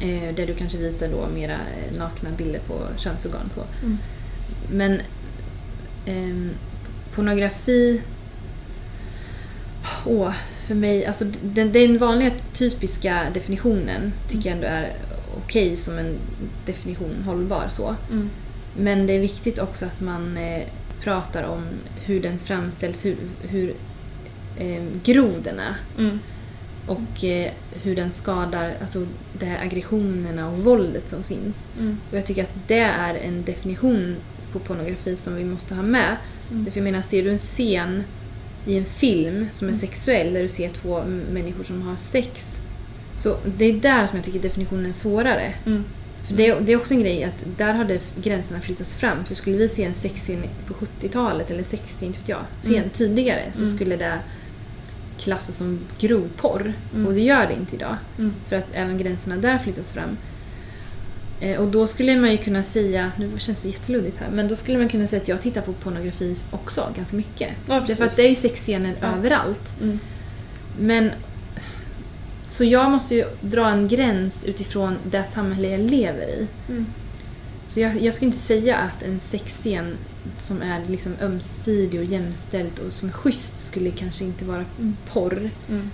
Eh, 0.00 0.34
där 0.34 0.46
du 0.46 0.54
kanske 0.54 0.78
visar 0.78 1.08
då 1.08 1.26
mera 1.34 1.52
eh, 1.52 1.98
nakna 1.98 2.30
bilder 2.30 2.60
på 2.60 2.86
könsorgan 2.96 3.46
och 3.46 3.52
så. 3.52 3.64
Mm. 3.82 3.98
Men 4.70 5.00
ehm, 6.06 6.50
pornografi... 7.14 8.02
Åh, 10.06 10.32
för 10.66 10.74
mig, 10.74 11.06
alltså 11.06 11.24
den, 11.42 11.72
den 11.72 11.98
vanliga 11.98 12.30
typiska 12.52 13.26
definitionen 13.34 14.12
tycker 14.28 14.48
jag 14.48 14.56
ändå 14.56 14.66
är 14.66 14.96
okej 15.36 15.76
som 15.76 15.98
en 15.98 16.18
definition, 16.66 17.22
hållbar 17.26 17.66
så. 17.68 17.96
Mm. 18.10 18.30
Men 18.76 19.06
det 19.06 19.12
är 19.12 19.20
viktigt 19.20 19.58
också 19.58 19.86
att 19.86 20.00
man 20.00 20.36
eh, 20.36 20.62
pratar 21.00 21.42
om 21.42 21.62
hur 22.04 22.22
den 22.22 22.38
framställs, 22.38 23.04
hur, 23.04 23.16
hur 23.42 23.74
eh, 24.58 24.82
grov 25.04 25.42
den 25.44 25.60
är 25.60 25.74
Mm. 25.98 26.18
Och 26.86 27.24
eh, 27.24 27.52
hur 27.82 27.96
den 27.96 28.10
skadar, 28.10 28.74
alltså 28.80 29.06
de 29.38 29.46
här 29.46 29.62
aggressionerna 29.64 30.48
och 30.50 30.58
våldet 30.58 31.08
som 31.08 31.22
finns. 31.22 31.68
Mm. 31.78 31.98
Och 32.10 32.16
jag 32.16 32.26
tycker 32.26 32.42
att 32.42 32.54
det 32.66 32.78
är 32.78 33.14
en 33.14 33.44
definition 33.44 34.16
på 34.52 34.58
pornografi 34.58 35.16
som 35.16 35.36
vi 35.36 35.44
måste 35.44 35.74
ha 35.74 35.82
med. 35.82 36.16
Mm. 36.50 36.64
Därför 36.64 36.78
jag 36.80 36.84
menar, 36.84 37.02
ser 37.02 37.22
du 37.22 37.30
en 37.30 37.38
scen 37.38 38.04
i 38.66 38.76
en 38.78 38.84
film 38.84 39.46
som 39.50 39.68
är 39.68 39.72
Mm. 39.72 39.80
sexuell 39.80 40.34
där 40.34 40.42
du 40.42 40.48
ser 40.48 40.68
två 40.68 41.02
människor 41.32 41.64
som 41.64 41.82
har 41.82 41.96
sex. 41.96 42.60
Så 43.16 43.36
det 43.58 43.64
är 43.64 43.72
där 43.72 44.06
som 44.06 44.16
jag 44.16 44.24
tycker 44.24 44.38
definitionen 44.40 44.86
är 44.86 44.92
svårare. 44.92 45.54
Mm. 45.66 45.84
För 46.28 46.34
det, 46.34 46.46
är- 46.46 46.60
det 46.60 46.72
är 46.72 46.76
också 46.76 46.94
en 46.94 47.00
grej 47.00 47.24
att 47.24 47.44
där 47.56 47.72
har 47.74 47.84
det 47.84 48.00
gränserna 48.22 48.60
flyttats 48.60 48.96
fram. 48.96 49.24
För 49.24 49.34
skulle 49.34 49.56
vi 49.56 49.68
se 49.68 49.84
en 49.84 49.94
sexscen 49.94 50.42
på 50.66 50.74
70-talet 50.74 51.50
eller 51.50 51.62
60, 51.64 52.06
inte 52.06 52.18
vet 52.18 52.28
jag, 52.28 52.40
scen 52.58 52.74
Mm. 52.74 52.90
tidigare 52.90 53.42
så 53.52 53.62
Mm. 53.62 53.76
skulle 53.76 53.96
det 53.96 54.18
klassas 55.22 55.56
som 55.56 55.78
grov 56.00 56.28
porr. 56.36 56.72
Mm. 56.94 57.06
Och 57.06 57.14
det 57.14 57.20
gör 57.20 57.46
det 57.46 57.54
inte 57.54 57.76
idag. 57.76 57.96
Mm. 58.18 58.32
För 58.48 58.56
att 58.56 58.66
även 58.72 58.98
gränserna 58.98 59.36
där 59.36 59.58
flyttas 59.58 59.92
fram. 59.92 60.16
Eh, 61.40 61.60
Och 61.60 61.68
då 61.68 61.86
skulle 61.86 62.16
man 62.16 62.30
ju 62.30 62.36
kunna 62.36 62.62
säga, 62.62 63.12
nu 63.18 63.30
känns 63.38 63.62
det 63.62 63.68
jätteluddigt 63.68 64.18
här, 64.18 64.30
men 64.30 64.48
då 64.48 64.56
skulle 64.56 64.78
man 64.78 64.88
kunna 64.88 65.06
säga 65.06 65.22
att 65.22 65.28
jag 65.28 65.40
tittar 65.40 65.60
på 65.60 65.72
pornografi 65.72 66.36
också 66.50 66.88
ganska 66.96 67.16
mycket. 67.16 67.48
Ja, 67.68 67.84
Därför 67.86 68.04
att 68.04 68.16
det 68.16 68.22
är 68.22 68.28
ju 68.28 68.34
sexscener 68.36 68.94
Ja. 69.00 69.06
överallt. 69.18 69.74
Mm. 69.82 69.98
Men 70.80 71.10
så 72.48 72.64
jag 72.64 72.90
måste 72.90 73.14
ju 73.14 73.24
dra 73.40 73.68
en 73.70 73.88
gräns 73.88 74.44
utifrån 74.44 74.96
det 75.10 75.24
samhälle 75.24 75.68
jag 75.68 75.80
lever 75.80 76.26
i. 76.26 76.46
Så 77.72 77.80
jag, 77.80 78.02
jag 78.02 78.14
skulle 78.14 78.26
inte 78.26 78.38
säga 78.38 78.76
att 78.76 79.02
en 79.02 79.20
sexscen 79.20 79.96
som 80.38 80.62
är 80.62 80.84
liksom 80.86 81.16
ömsesidig 81.20 82.00
och 82.00 82.06
jämställt 82.06 82.78
och 82.78 82.92
som 82.92 83.08
är 83.08 83.12
schysst 83.12 83.66
skulle 83.66 83.90
kanske 83.90 84.24
inte 84.24 84.44
vara 84.44 84.64
porr. 85.12 85.50
Mm. 85.68 85.90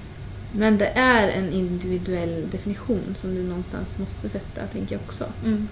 Men 0.52 0.78
det 0.78 0.86
är 0.86 1.28
en 1.28 1.52
individuell 1.52 2.48
definition 2.50 3.14
som 3.14 3.34
du 3.34 3.42
någonstans 3.42 3.98
måste 3.98 4.28
sätta, 4.28 4.66
tänker 4.72 4.94
jag 4.94 5.02
också. 5.06 5.24
Mm. 5.44 5.68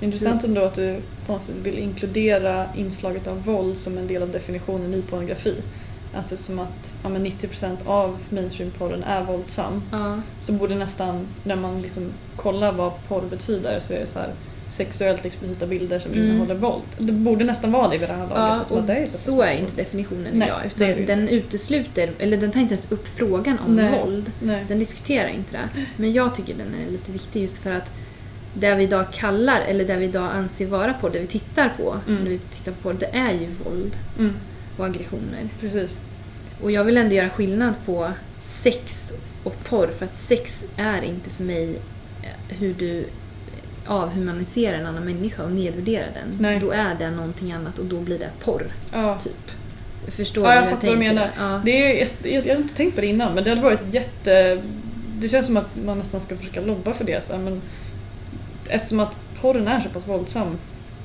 Intressant 0.00 0.44
ändå 0.44 0.60
att 0.64 0.74
du 0.74 1.00
på 1.26 1.32
något 1.32 1.42
sätt 1.42 1.56
vill 1.62 1.78
inkludera 1.78 2.66
inslaget 2.76 3.26
av 3.26 3.44
våld 3.44 3.76
som 3.76 3.98
en 3.98 4.06
del 4.06 4.22
av 4.22 4.30
definitionen 4.30 4.94
i 4.94 5.02
pornografi. 5.02 5.54
Att 6.14 6.28
det 6.28 6.34
är 6.34 6.36
som 6.36 6.58
att 6.58 6.94
ja, 7.02 7.08
men 7.08 7.26
90% 7.26 7.76
av 7.86 8.18
mainstream-porren 8.30 9.02
är 9.02 9.24
våldsam 9.24 9.82
Ja. 9.90 10.20
så 10.40 10.52
borde 10.52 10.74
nästan, 10.74 11.26
när 11.44 11.56
man 11.56 11.82
liksom 11.82 12.10
kollar 12.36 12.72
vad 12.72 12.92
porr 13.08 13.22
betyder 13.30 13.80
så 13.80 13.92
är 13.92 14.00
det 14.00 14.06
så 14.06 14.18
här 14.18 14.34
sexuellt 14.72 15.24
explicita 15.26 15.66
bilder 15.66 15.98
som 15.98 16.12
Mm. 16.12 16.24
innehåller 16.24 16.54
våld. 16.54 16.82
Det 16.98 17.12
borde 17.12 17.44
nästan 17.44 17.72
vara 17.72 17.88
det 17.88 17.98
vid 17.98 18.08
det 18.08 18.12
här 18.14 18.20
laget. 18.20 18.36
Ja, 18.36 18.42
alltså, 18.42 18.78
att 18.78 18.86
det 18.86 18.92
är 18.94 19.02
och 19.04 19.08
så 19.08 19.42
är 19.42 19.52
inte 19.58 19.76
definitionen 19.76 20.32
Nej, 20.32 20.48
idag. 20.48 20.60
det 20.74 20.84
Utan 20.84 20.96
det 20.96 21.04
den 21.14 21.28
utesluter, 21.28 22.10
eller 22.18 22.36
den 22.36 22.52
tar 22.52 22.60
inte 22.60 22.74
ens 22.74 22.92
upp 22.92 23.08
frågan 23.08 23.58
om 23.66 23.76
Nej. 23.76 24.00
våld. 24.00 24.32
Nej. 24.40 24.64
Den 24.68 24.78
diskuterar 24.78 25.28
inte 25.28 25.52
det. 25.52 25.68
Men 25.96 26.12
jag 26.12 26.34
tycker 26.34 26.54
den 26.54 26.74
är 26.86 26.90
lite 26.92 27.12
viktig 27.12 27.42
just 27.42 27.62
för 27.62 27.70
att 27.72 27.90
det 28.54 28.74
vi 28.74 28.84
idag 28.84 29.04
kallar, 29.12 29.60
eller 29.60 29.84
det 29.84 29.96
vi 29.96 30.04
idag 30.04 30.30
anser 30.32 30.66
vara 30.66 30.92
på, 30.94 31.08
det 31.08 31.18
vi 31.18 31.26
tittar 31.26 31.72
på, 31.76 31.96
Mm. 32.08 32.22
när 32.22 32.30
vi 32.30 32.38
tittar 32.38 32.72
på 32.72 32.92
det 32.92 33.06
är 33.06 33.32
ju 33.32 33.46
våld 33.46 33.96
Mm. 34.18 34.32
och 34.78 34.86
aggressioner. 34.86 35.48
Precis. 35.60 35.98
Och 36.62 36.70
jag 36.70 36.84
vill 36.84 36.96
ändå 36.96 37.14
göra 37.14 37.28
skillnad 37.30 37.74
på 37.86 38.12
sex 38.44 39.12
och 39.44 39.64
porr, 39.64 39.86
för 39.88 40.04
att 40.04 40.14
sex 40.14 40.64
är 40.76 41.02
inte 41.02 41.30
för 41.30 41.44
mig 41.44 41.70
eh, 42.22 42.56
hur 42.58 42.74
du 42.74 43.04
avhumaniserar 43.86 44.78
en 44.78 44.86
annan 44.86 45.04
människa 45.04 45.42
och 45.44 45.50
nedvärderar 45.52 46.08
den. 46.14 46.36
Nej. 46.40 46.60
Då 46.60 46.70
är 46.70 46.94
det 46.98 47.10
någonting 47.10 47.52
annat 47.52 47.78
och 47.78 47.84
då 47.84 48.00
blir 48.00 48.18
det 48.18 48.30
porr, 48.44 48.66
Ja. 48.92 49.18
typ. 49.18 49.50
Förstår 50.08 50.44
Ja, 50.48 50.54
jag 50.54 50.62
hur 50.62 50.70
fattar 50.70 50.88
vad 50.88 50.96
du 50.96 50.98
menar. 50.98 51.30
Ja. 51.38 51.60
Det 51.64 52.02
är 52.02 52.08
jag, 52.22 52.46
jag 52.46 52.54
har 52.54 52.62
inte 52.62 52.74
tänkt 52.74 52.94
på 52.94 53.00
det 53.00 53.06
innan 53.06 53.34
men 53.34 53.44
det 53.44 53.50
hade 53.50 53.62
varit 53.62 53.94
jätte... 53.94 54.62
Det 55.18 55.28
känns 55.28 55.46
som 55.46 55.56
att 55.56 55.76
man 55.84 55.98
nästan 55.98 56.20
ska 56.20 56.36
försöka 56.36 56.60
lobba 56.60 56.94
för 56.94 57.04
det. 57.04 57.26
Så 57.26 57.32
här, 57.32 57.40
men 57.40 57.60
eftersom 58.68 59.00
att 59.00 59.16
porren 59.40 59.68
är 59.68 59.80
så 59.80 59.88
pass 59.88 60.08
våldsam 60.08 60.58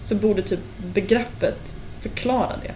så 0.06 0.16
borde 0.16 0.42
typ 0.42 0.60
begreppet 0.94 1.74
förklara 2.02 2.52
det 2.64 2.74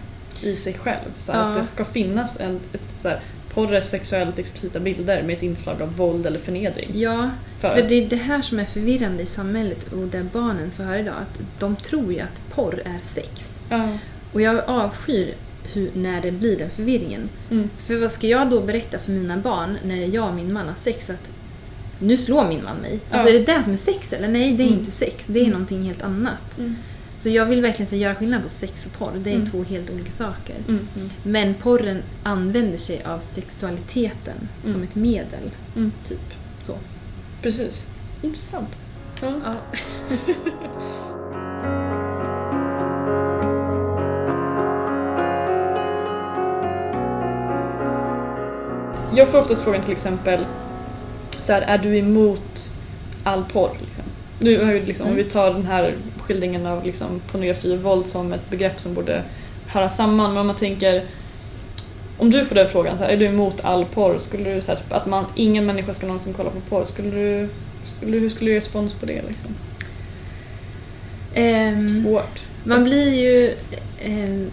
i 0.48 0.56
sig 0.56 0.74
själv. 0.74 1.08
Så 1.18 1.32
Ja. 1.32 1.36
Att 1.38 1.58
det 1.58 1.64
ska 1.64 1.84
finnas 1.84 2.40
en... 2.40 2.60
Ett, 2.72 2.80
så 3.02 3.08
här, 3.08 3.20
porr 3.54 3.74
är 3.74 3.80
sexuellt 3.80 4.38
explicita 4.38 4.80
bilder 4.80 5.22
med 5.22 5.36
ett 5.36 5.42
inslag 5.42 5.82
av 5.82 5.96
våld 5.96 6.26
eller 6.26 6.38
förnedring. 6.38 6.90
Ja, 6.94 7.30
För- 7.60 7.68
för 7.68 7.82
det 7.82 7.94
är 7.94 8.08
det 8.08 8.16
här 8.16 8.42
som 8.42 8.58
är 8.58 8.64
förvirrande 8.64 9.22
i 9.22 9.26
samhället 9.26 9.92
och 9.92 10.06
där 10.06 10.26
barnen 10.32 10.70
får 10.70 10.84
höra 10.84 10.98
idag. 10.98 11.14
Att 11.22 11.40
de 11.58 11.76
tror 11.76 12.12
ju 12.12 12.20
att 12.20 12.42
porr 12.54 12.82
är 12.84 12.98
sex. 13.02 13.60
Ja. 13.68 13.88
Och 14.32 14.40
jag 14.40 14.62
avskyr 14.66 15.34
hur, 15.72 15.90
när 15.94 16.20
det 16.22 16.30
blir 16.32 16.58
den 16.58 16.70
förvirringen. 16.70 17.28
Mm. 17.50 17.70
För 17.78 17.96
vad 17.96 18.10
ska 18.10 18.26
jag 18.26 18.50
då 18.50 18.60
berätta 18.60 18.98
för 18.98 19.12
mina 19.12 19.36
barn 19.36 19.78
när 19.84 20.06
jag 20.14 20.28
och 20.28 20.34
min 20.34 20.52
man 20.52 20.68
har 20.68 20.74
sex 20.74 21.10
att 21.10 21.32
nu 21.98 22.16
slår 22.16 22.48
min 22.48 22.64
man 22.64 22.76
mig? 22.76 22.98
Alltså 23.10 23.28
Ja. 23.28 23.34
är 23.34 23.38
det 23.38 23.52
det 23.56 23.62
som 23.64 23.72
är 23.72 23.76
sex 23.76 24.12
eller? 24.12 24.28
Nej, 24.28 24.52
det 24.52 24.62
är 24.62 24.66
Mm. 24.66 24.78
inte 24.78 24.90
sex. 24.90 25.26
Det 25.26 25.38
är 25.38 25.42
Mm. 25.42 25.52
någonting 25.52 25.82
helt 25.82 26.02
annat. 26.02 26.58
Mm. 26.58 26.76
Så 27.22 27.28
jag 27.28 27.46
vill 27.46 27.62
verkligen 27.62 27.86
så, 27.86 27.96
göra 27.96 28.14
skillnad 28.14 28.42
på 28.42 28.48
sex 28.48 28.86
och 28.86 28.92
porr. 28.98 29.12
Det 29.18 29.30
är 29.30 29.34
Mm. 29.34 29.46
två 29.50 29.62
helt 29.62 29.90
olika 29.90 30.10
saker. 30.10 30.56
Mm. 30.68 30.88
Mm. 30.96 31.10
Men 31.22 31.54
porren 31.54 32.02
använder 32.22 32.78
sig 32.78 33.02
av 33.04 33.20
sexualiteten 33.20 34.48
som 34.64 34.74
Mm. 34.74 34.88
ett 34.88 34.94
medel. 34.94 35.50
Mm. 35.76 35.92
Typ 36.04 36.34
så. 36.62 36.74
Precis. 37.42 37.86
Intressant. 38.22 38.68
Ja. 39.20 39.32
Ja. 39.44 39.56
Jag 49.16 49.28
får 49.28 49.38
oftast 49.38 49.64
frågan 49.64 49.82
till 49.82 49.92
exempel 49.92 50.46
så 51.30 51.52
här, 51.52 51.62
är 51.62 51.78
du 51.78 51.96
emot 51.98 52.72
all 53.24 53.44
porr? 53.52 53.70
Liksom? 53.80 54.04
Nu 54.38 54.64
har 54.64 54.72
vi 54.72 54.80
liksom, 54.80 55.06
Om 55.08 55.14
vi 55.14 55.24
tar 55.24 55.54
den 55.54 55.66
här 55.66 55.94
skildringen 56.22 56.66
av 56.66 56.84
liksom, 56.84 57.20
pornografi 57.30 57.74
och 57.76 57.82
våld 57.82 58.06
som 58.06 58.32
ett 58.32 58.50
begrepp 58.50 58.80
som 58.80 58.94
borde 58.94 59.22
höra 59.66 59.88
samman. 59.88 60.30
Men 60.30 60.40
om 60.40 60.46
man 60.46 60.56
tänker 60.56 61.02
om 62.18 62.30
du 62.30 62.44
får 62.44 62.54
den 62.54 62.68
frågan, 62.68 62.98
så 62.98 63.04
här, 63.04 63.10
är 63.10 63.16
du 63.16 63.24
emot 63.24 63.60
all 63.64 63.84
porr? 63.84 64.18
Skulle 64.18 64.54
du 64.54 64.60
säga 64.60 64.78
typ, 64.78 64.92
att 64.92 65.06
man, 65.06 65.24
ingen 65.34 65.66
människa 65.66 65.92
ska 65.92 66.06
någonsin 66.06 66.32
kolla 66.34 66.50
på 66.50 66.60
porr? 66.60 66.84
Skulle 66.84 67.10
du, 67.10 67.48
skulle, 67.84 68.18
hur 68.18 68.28
skulle 68.28 68.50
du 68.50 68.54
ge 68.54 68.58
respons 68.60 68.94
på 68.94 69.06
det? 69.06 69.22
Liksom? 69.28 69.54
Ehm, 71.34 71.88
Svårt. 72.02 72.42
man 72.64 72.84
blir 72.84 73.14
ju... 73.14 73.54
ehm, 74.00 74.50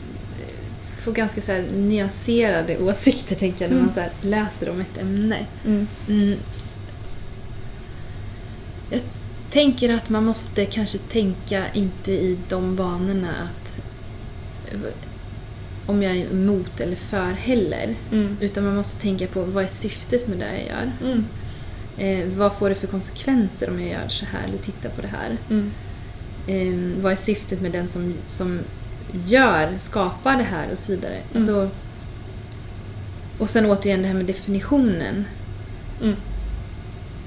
får 1.02 1.12
ganska 1.12 1.42
så 1.42 1.52
här 1.52 1.64
nyanserade 1.76 2.78
åsikter 2.78 3.36
tänker 3.36 3.66
jag 3.66 3.70
när 3.72 3.78
Mm. 3.80 3.92
man 3.96 4.10
så 4.22 4.28
läser 4.28 4.70
om 4.70 4.82
ett 4.82 4.98
ämne. 5.02 5.46
Mm. 5.66 5.88
Mm. 6.10 6.36
Tänker 9.50 9.94
att 9.94 10.10
man 10.10 10.26
måste 10.26 10.66
kanske 10.66 10.98
tänka 10.98 11.74
inte 11.74 12.12
i 12.12 12.38
de 12.50 12.76
banorna 12.76 13.30
att 13.30 13.78
eh, 14.72 14.80
om 15.86 16.04
jag 16.04 16.18
är 16.18 16.32
emot 16.32 16.80
eller 16.80 16.96
för 16.96 17.32
heller. 17.32 17.96
Mm. 18.12 18.38
Utan 18.42 18.66
man 18.66 18.76
måste 18.76 19.02
tänka 19.02 19.28
på 19.28 19.44
vad 19.44 19.64
är 19.64 19.68
syftet 19.68 20.28
med 20.28 20.38
det 20.38 20.58
jag 20.58 20.68
gör? 20.68 20.92
Mm. 21.02 21.26
Eh, 21.98 22.38
vad 22.38 22.56
får 22.56 22.70
det 22.70 22.76
för 22.76 22.88
konsekvenser 22.88 23.70
om 23.70 23.82
jag 23.82 23.90
gör 23.90 24.08
så 24.08 24.26
här 24.26 24.44
eller 24.48 24.58
tittar 24.58 24.90
på 24.90 25.02
det 25.02 25.08
här? 25.08 25.38
Mm. 25.50 25.72
Eh, 26.48 27.02
vad 27.04 27.12
är 27.12 27.16
syftet 27.16 27.62
med 27.62 27.72
den 27.72 27.88
som, 27.88 28.14
som 28.28 28.60
gör, 29.26 29.76
skapar 29.78 30.38
det 30.38 30.44
här 30.44 30.72
och 30.72 30.80
så 30.80 30.92
vidare. 30.92 31.14
Mm. 31.14 31.26
Alltså, 31.36 31.70
och 33.38 33.50
sen 33.50 33.66
återigen 33.66 34.02
det 34.02 34.08
här 34.08 34.16
med 34.16 34.26
definitionen. 34.26 35.26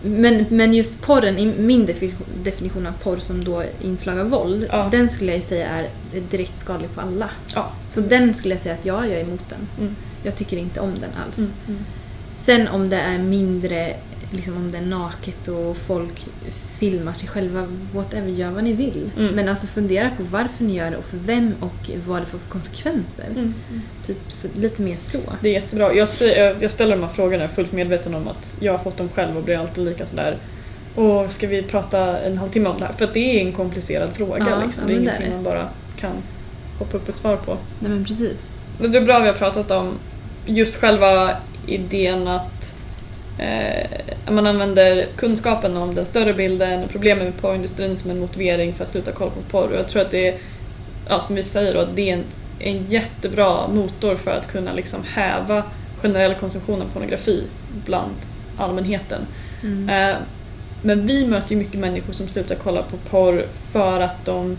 Men, 0.04 0.46
men 0.48 0.74
just 0.74 1.00
porren, 1.02 1.38
i 1.38 1.46
min 1.46 1.86
defi- 1.86 2.12
definition 2.44 2.86
av 2.86 2.92
porr 2.92 3.18
som 3.18 3.44
då 3.44 3.64
inslag 3.82 4.18
av 4.18 4.28
våld, 4.30 4.66
Ja. 4.70 4.88
den 4.92 5.08
skulle 5.08 5.32
jag 5.34 5.42
säga 5.42 5.68
är 5.68 5.88
direkt 6.30 6.56
skadlig 6.56 6.94
på 6.94 7.00
alla. 7.00 7.30
Ja. 7.54 7.72
Så 7.88 8.00
den 8.00 8.34
skulle 8.34 8.54
jag 8.54 8.60
säga 8.60 8.74
att 8.74 8.84
ja, 8.86 9.06
jag 9.06 9.16
är 9.20 9.24
emot 9.24 9.48
den. 9.48 9.68
Mm. 9.80 9.96
Jag 10.22 10.36
tycker 10.36 10.56
inte 10.56 10.80
om 10.80 10.94
den 11.00 11.10
alls. 11.26 11.38
Mm. 11.38 11.52
Mm. 11.68 11.80
Sen 12.36 12.68
om 12.68 12.88
det 12.88 12.96
är 12.96 13.18
mindre, 13.18 13.96
liksom 14.32 14.56
om 14.56 14.72
det 14.72 14.78
är 14.78 14.82
naket 14.82 15.48
och 15.48 15.76
folk 15.76 16.26
filmar 16.78 17.12
sig 17.12 17.28
själva, 17.28 17.68
whatever, 17.94 18.28
gör 18.28 18.50
vad 18.50 18.64
ni 18.64 18.72
vill. 18.72 19.10
Mm. 19.16 19.34
Men 19.34 19.48
alltså 19.48 19.66
fundera 19.66 20.10
på 20.16 20.22
varför 20.22 20.64
ni 20.64 20.76
gör 20.76 20.90
det 20.90 20.96
och 20.96 21.04
för 21.04 21.16
vem 21.16 21.54
och 21.60 21.90
vad 22.06 22.22
det 22.22 22.26
får 22.26 22.38
för 22.38 22.50
konsekvenser. 22.50 23.26
Mm. 23.30 23.54
Typ 24.06 24.18
så, 24.28 24.48
lite 24.56 24.82
mer 24.82 24.96
så. 24.96 25.20
Det 25.40 25.48
är 25.48 25.52
jättebra. 25.52 25.94
Jag, 25.94 26.08
jag 26.60 26.70
ställer 26.70 26.96
de 26.96 27.02
här 27.02 27.12
frågorna 27.12 27.48
fullt 27.48 27.72
medveten 27.72 28.14
om 28.14 28.28
att 28.28 28.56
jag 28.60 28.72
har 28.72 28.78
fått 28.78 28.96
dem 28.96 29.08
själv 29.08 29.36
och 29.36 29.44
blir 29.44 29.58
alltid 29.58 29.84
lika 29.84 30.06
sådär 30.06 30.36
Åh, 30.96 31.28
ska 31.28 31.46
vi 31.46 31.62
prata 31.62 32.18
en 32.18 32.38
halvtimme 32.38 32.68
om 32.68 32.78
det 32.78 32.84
här? 32.86 32.92
För 32.92 33.04
att 33.04 33.14
det 33.14 33.40
är 33.40 33.46
en 33.46 33.52
komplicerad 33.52 34.10
fråga 34.12 34.46
Ja, 34.50 34.64
liksom. 34.64 34.86
Det 34.86 34.92
är 34.92 34.96
ingenting 34.96 35.28
det. 35.28 35.34
man 35.34 35.44
bara 35.44 35.68
kan 36.00 36.12
hoppa 36.78 36.96
upp 36.96 37.08
ett 37.08 37.16
svar 37.16 37.36
på. 37.36 37.56
Nej 37.80 37.90
men 37.90 38.04
precis. 38.04 38.52
Det 38.78 38.98
är 38.98 39.00
bra 39.00 39.16
att 39.16 39.22
vi 39.22 39.26
har 39.26 39.34
pratat 39.34 39.70
om 39.70 39.94
just 40.46 40.76
själva 40.76 41.36
idén 41.66 42.28
att 42.28 42.71
man 44.30 44.46
använder 44.46 45.06
kunskapen 45.16 45.76
om 45.76 45.94
den 45.94 46.06
större 46.06 46.34
bilden 46.34 46.84
och 46.84 46.90
problemen 46.90 47.24
med 47.24 47.36
porrindustrin 47.36 47.96
som 47.96 48.10
en 48.10 48.20
motivering 48.20 48.74
för 48.74 48.84
att 48.84 48.90
sluta 48.90 49.12
kolla 49.12 49.30
på 49.30 49.40
porr. 49.40 49.72
Och 49.72 49.78
jag 49.78 49.88
tror 49.88 50.02
att 50.02 50.10
det 50.10 50.28
är, 50.28 50.38
ja, 51.08 51.20
som 51.20 51.36
vi 51.36 51.42
säger 51.42 51.74
då, 51.74 51.80
att 51.80 51.96
det 51.96 52.10
är 52.10 52.14
en, 52.14 52.24
en 52.58 52.86
jättebra 52.86 53.68
motor 53.68 54.16
för 54.16 54.30
att 54.30 54.52
kunna 54.52 54.72
liksom 54.72 55.00
häva 55.04 55.62
generell 56.02 56.34
konsumtion 56.34 56.82
av 56.82 56.86
pornografi 56.92 57.44
bland 57.86 58.14
allmänheten. 58.56 59.26
Mm. 59.62 59.88
Eh, 59.88 60.16
men 60.82 61.06
vi 61.06 61.26
möter 61.26 61.50
ju 61.50 61.56
mycket 61.56 61.80
människor 61.80 62.12
som 62.12 62.28
slutar 62.28 62.54
kolla 62.54 62.82
på 62.82 62.96
porr 62.96 63.46
för 63.72 64.00
att 64.00 64.24
de 64.24 64.56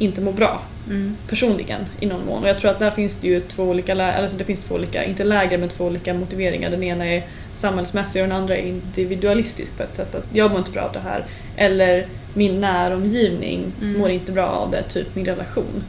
inte 0.00 0.20
mår 0.20 0.32
bra 0.32 0.62
Mm. 0.86 1.16
personligen 1.28 1.80
i 2.00 2.06
någon 2.06 2.26
mån. 2.26 2.42
Och 2.42 2.48
jag 2.48 2.58
tror 2.58 2.70
att 2.70 2.78
där 2.78 2.90
finns 2.90 3.16
det 3.16 3.28
ju 3.28 3.40
två 3.40 3.62
olika, 3.64 4.04
alltså 4.12 4.36
det 4.36 4.44
finns 4.44 4.60
två 4.60 4.74
olika, 4.74 5.04
inte 5.04 5.24
läger 5.24 5.58
men 5.58 5.68
två 5.68 5.84
olika 5.84 6.14
motiveringar. 6.14 6.70
Den 6.70 6.82
ena 6.82 7.06
är 7.06 7.26
samhällsmässig 7.52 8.22
och 8.22 8.28
den 8.28 8.36
andra 8.36 8.56
är 8.56 8.62
individualistisk 8.66 9.76
på 9.76 9.82
ett 9.82 9.94
sätt. 9.94 10.14
Att 10.14 10.24
jag 10.32 10.50
mår 10.50 10.58
inte 10.58 10.70
bra 10.70 10.82
av 10.82 10.92
det 10.92 10.98
här. 11.00 11.24
Eller 11.56 12.06
min 12.34 12.60
näromgivning 12.60 13.72
Mm. 13.82 13.98
mår 14.00 14.10
inte 14.10 14.32
bra 14.32 14.46
av 14.46 14.70
det, 14.70 14.82
typ 14.82 15.14
min 15.14 15.24
relation. 15.26 15.84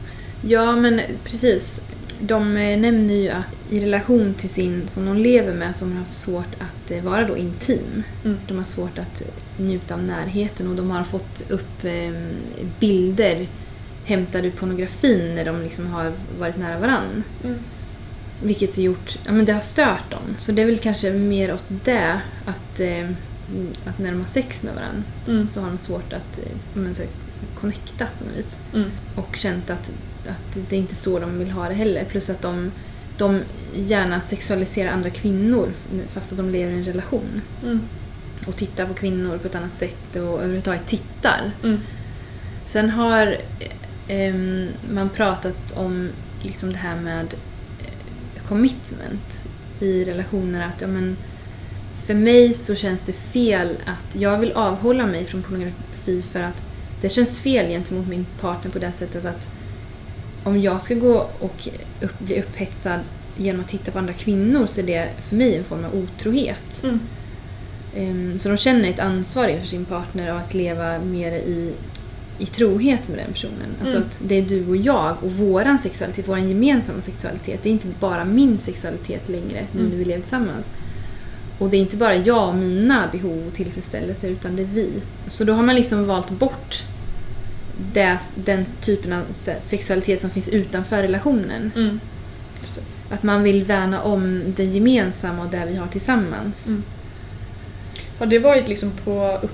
Ja 0.48 0.76
men 0.76 1.00
precis. 1.24 1.82
De 2.20 2.56
eh, 2.56 2.78
nämner 2.78 3.14
ju 3.14 3.28
att 3.30 3.44
i 3.70 3.80
relation 3.80 4.34
till 4.34 4.48
sin, 4.48 4.88
som 4.88 5.04
de 5.06 5.16
lever 5.16 5.54
med, 5.54 5.76
som 5.76 5.92
har 5.92 5.98
haft 5.98 6.14
svårt 6.14 6.54
att 6.58 6.90
eh, 6.90 7.02
vara 7.02 7.24
då 7.26 7.36
intim. 7.36 8.02
Mm. 8.24 8.38
De 8.48 8.56
har 8.58 8.64
svårt 8.64 8.98
att 8.98 9.22
njuta 9.58 9.94
av 9.94 10.02
närheten 10.02 10.68
och 10.68 10.76
de 10.76 10.90
har 10.90 11.04
fått 11.04 11.44
upp 11.50 11.84
eh, 11.84 12.10
bilder 12.80 13.46
hämtade 14.04 14.50
pornografin 14.50 15.34
när 15.34 15.44
de 15.44 15.62
liksom 15.62 15.86
har 15.86 16.12
varit 16.38 16.56
nära 16.56 16.78
varann. 16.78 17.24
Vilket 18.42 18.76
har 18.76 18.82
gjort, 18.82 19.18
ja 19.24 19.32
men 19.32 19.44
det 19.44 19.52
har 19.52 19.60
stört 19.60 20.10
dem. 20.10 20.22
Så 20.38 20.52
det 20.52 20.62
är 20.62 20.66
väl 20.66 20.78
kanske 20.78 21.12
mer 21.12 21.54
åt 21.54 21.64
det 21.84 22.20
att, 22.46 22.80
eh, 22.80 23.08
att 23.86 23.98
när 23.98 24.10
de 24.10 24.20
har 24.20 24.26
sex 24.26 24.62
med 24.62 24.74
varandra 24.74 25.02
Mm. 25.28 25.48
så 25.48 25.60
har 25.60 25.68
de 25.68 25.78
svårt 25.78 26.12
att 26.12 26.38
eh, 26.38 26.44
men, 26.74 26.94
så 26.94 27.02
connecta 27.60 28.06
på 28.18 28.24
något 28.24 28.38
vis. 28.38 28.60
Mm. 28.74 28.90
Och 29.16 29.36
känt 29.36 29.70
att, 29.70 29.92
att 30.28 30.58
det 30.68 30.76
är 30.76 30.80
inte 30.80 30.94
så 30.94 31.18
de 31.18 31.38
vill 31.38 31.50
ha 31.50 31.68
det 31.68 31.74
heller. 31.74 32.04
Plus 32.04 32.30
att 32.30 32.42
de, 32.42 32.72
de 33.18 33.40
gärna 33.76 34.20
sexualiserar 34.20 34.90
andra 34.92 35.10
kvinnor 35.10 35.68
fast 36.08 36.32
att 36.32 36.38
de 36.38 36.50
lever 36.50 36.72
i 36.72 36.76
en 36.76 36.84
relation. 36.84 37.42
Mm. 37.62 37.80
Och 38.46 38.56
tittar 38.56 38.86
på 38.86 38.94
kvinnor 38.94 39.38
på 39.38 39.48
ett 39.48 39.54
annat 39.54 39.74
sätt 39.74 40.16
och 40.16 40.20
överhuvudtaget 40.20 40.86
tittar. 40.86 41.50
Mm. 41.64 41.80
Sen 42.66 42.90
har 42.90 43.36
eh, 44.08 44.34
man 44.90 45.08
pratat 45.08 45.76
om 45.76 46.08
liksom 46.42 46.72
det 46.72 46.78
här 46.78 47.00
med 47.00 47.34
eh, 47.80 48.42
commitment 48.48 49.44
i 49.80 50.04
relationer. 50.04 50.66
Att 50.66 50.80
ja, 50.80 50.86
men, 50.86 51.16
för 52.06 52.14
mig 52.14 52.52
så 52.52 52.74
känns 52.74 53.00
det 53.00 53.12
fel 53.12 53.76
att 53.86 54.16
jag 54.16 54.38
vill 54.38 54.52
avhålla 54.52 55.06
mig 55.06 55.24
från 55.24 55.42
pornografi 55.42 56.22
för 56.22 56.40
att 56.40 56.62
det 57.00 57.08
känns 57.08 57.40
fel 57.40 57.68
gentemot 57.68 58.08
min 58.08 58.26
partner 58.40 58.70
på 58.70 58.78
det 58.78 58.92
sättet 58.92 59.24
att 59.24 59.50
om 60.44 60.60
jag 60.60 60.82
ska 60.82 60.94
gå 60.94 61.26
och 61.38 61.68
upp, 62.00 62.18
bli 62.18 62.40
upphetsad 62.40 63.00
genom 63.36 63.60
att 63.60 63.68
titta 63.68 63.92
på 63.92 63.98
andra 63.98 64.12
kvinnor 64.12 64.66
så 64.66 64.80
är 64.80 64.84
det 64.84 65.08
för 65.22 65.36
mig 65.36 65.56
en 65.56 65.64
form 65.64 65.84
av 65.84 65.94
otrohet. 65.94 66.82
Mm. 66.82 67.00
Ehm, 67.96 68.38
Så 68.38 68.48
de 68.48 68.56
känner 68.56 68.88
ett 68.88 68.98
ansvar 68.98 69.48
inför 69.48 69.66
sin 69.66 69.84
partner 69.84 70.32
och 70.32 70.38
att 70.38 70.54
leva 70.54 70.98
mer 70.98 71.32
i, 71.32 71.72
i 72.42 72.46
trohet 72.46 73.08
med 73.08 73.18
den 73.18 73.32
personen. 73.32 73.68
Alltså 73.80 73.96
Mm. 73.96 74.08
att 74.08 74.20
det 74.28 74.34
är 74.38 74.42
du 74.42 74.68
och 74.68 74.76
jag 74.76 75.16
och 75.24 75.32
våran 75.32 75.78
sexualitet, 75.78 76.28
våran 76.28 76.48
gemensamma 76.48 77.00
sexualitet. 77.00 77.62
Det 77.62 77.68
är 77.68 77.72
inte 77.72 77.86
bara 78.00 78.24
min 78.24 78.58
sexualitet 78.58 79.28
längre 79.28 79.66
nu 79.72 79.78
Mm. 79.80 79.90
när 79.90 79.96
vi 79.98 80.04
lever 80.04 80.20
tillsammans. 80.20 80.70
Och 81.58 81.70
det 81.70 81.76
är 81.76 81.80
inte 81.80 81.96
bara 81.96 82.16
jag 82.16 82.48
och 82.48 82.54
mina 82.54 83.08
behov 83.12 83.46
och 83.46 83.54
tillfredsställelser 83.54 84.28
utan 84.28 84.56
det 84.56 84.62
är 84.62 84.66
vi. 84.66 84.90
Så 85.28 85.44
då 85.44 85.52
har 85.52 85.62
man 85.62 85.74
liksom 85.74 86.04
valt 86.06 86.30
bort 86.30 86.82
det, 87.92 88.18
den 88.34 88.64
typen 88.80 89.12
av 89.12 89.22
sexualitet 89.60 90.20
som 90.20 90.30
finns 90.30 90.48
utanför 90.48 91.02
relationen. 91.02 91.70
Mm. 91.76 92.00
Just 92.60 92.74
det. 92.74 93.14
Att 93.14 93.22
man 93.22 93.42
vill 93.42 93.64
värna 93.64 94.02
om 94.02 94.42
det 94.56 94.64
gemensamma 94.64 95.42
och 95.44 95.50
det 95.50 95.64
vi 95.68 95.76
har 95.76 95.86
tillsammans. 95.86 96.68
Mm. 96.68 96.82
Har 98.18 98.26
det 98.26 98.38
varit 98.38 98.68
liksom 98.68 98.90
på 99.04 99.38
upp, 99.42 99.50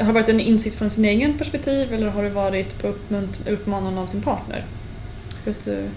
har 0.00 0.06
det 0.06 0.12
varit 0.12 0.28
en 0.28 0.40
insikt 0.40 0.76
från 0.76 0.90
sin 0.90 1.04
egen 1.04 1.38
perspektiv 1.38 1.92
eller 1.94 2.08
har 2.08 2.22
det 2.22 2.30
varit 2.30 2.82
på 2.82 2.94
uppmanan 3.50 3.98
av 3.98 4.06
sin 4.06 4.22
partner? 4.22 4.64
Vet 5.44 5.64
du? 5.64 5.88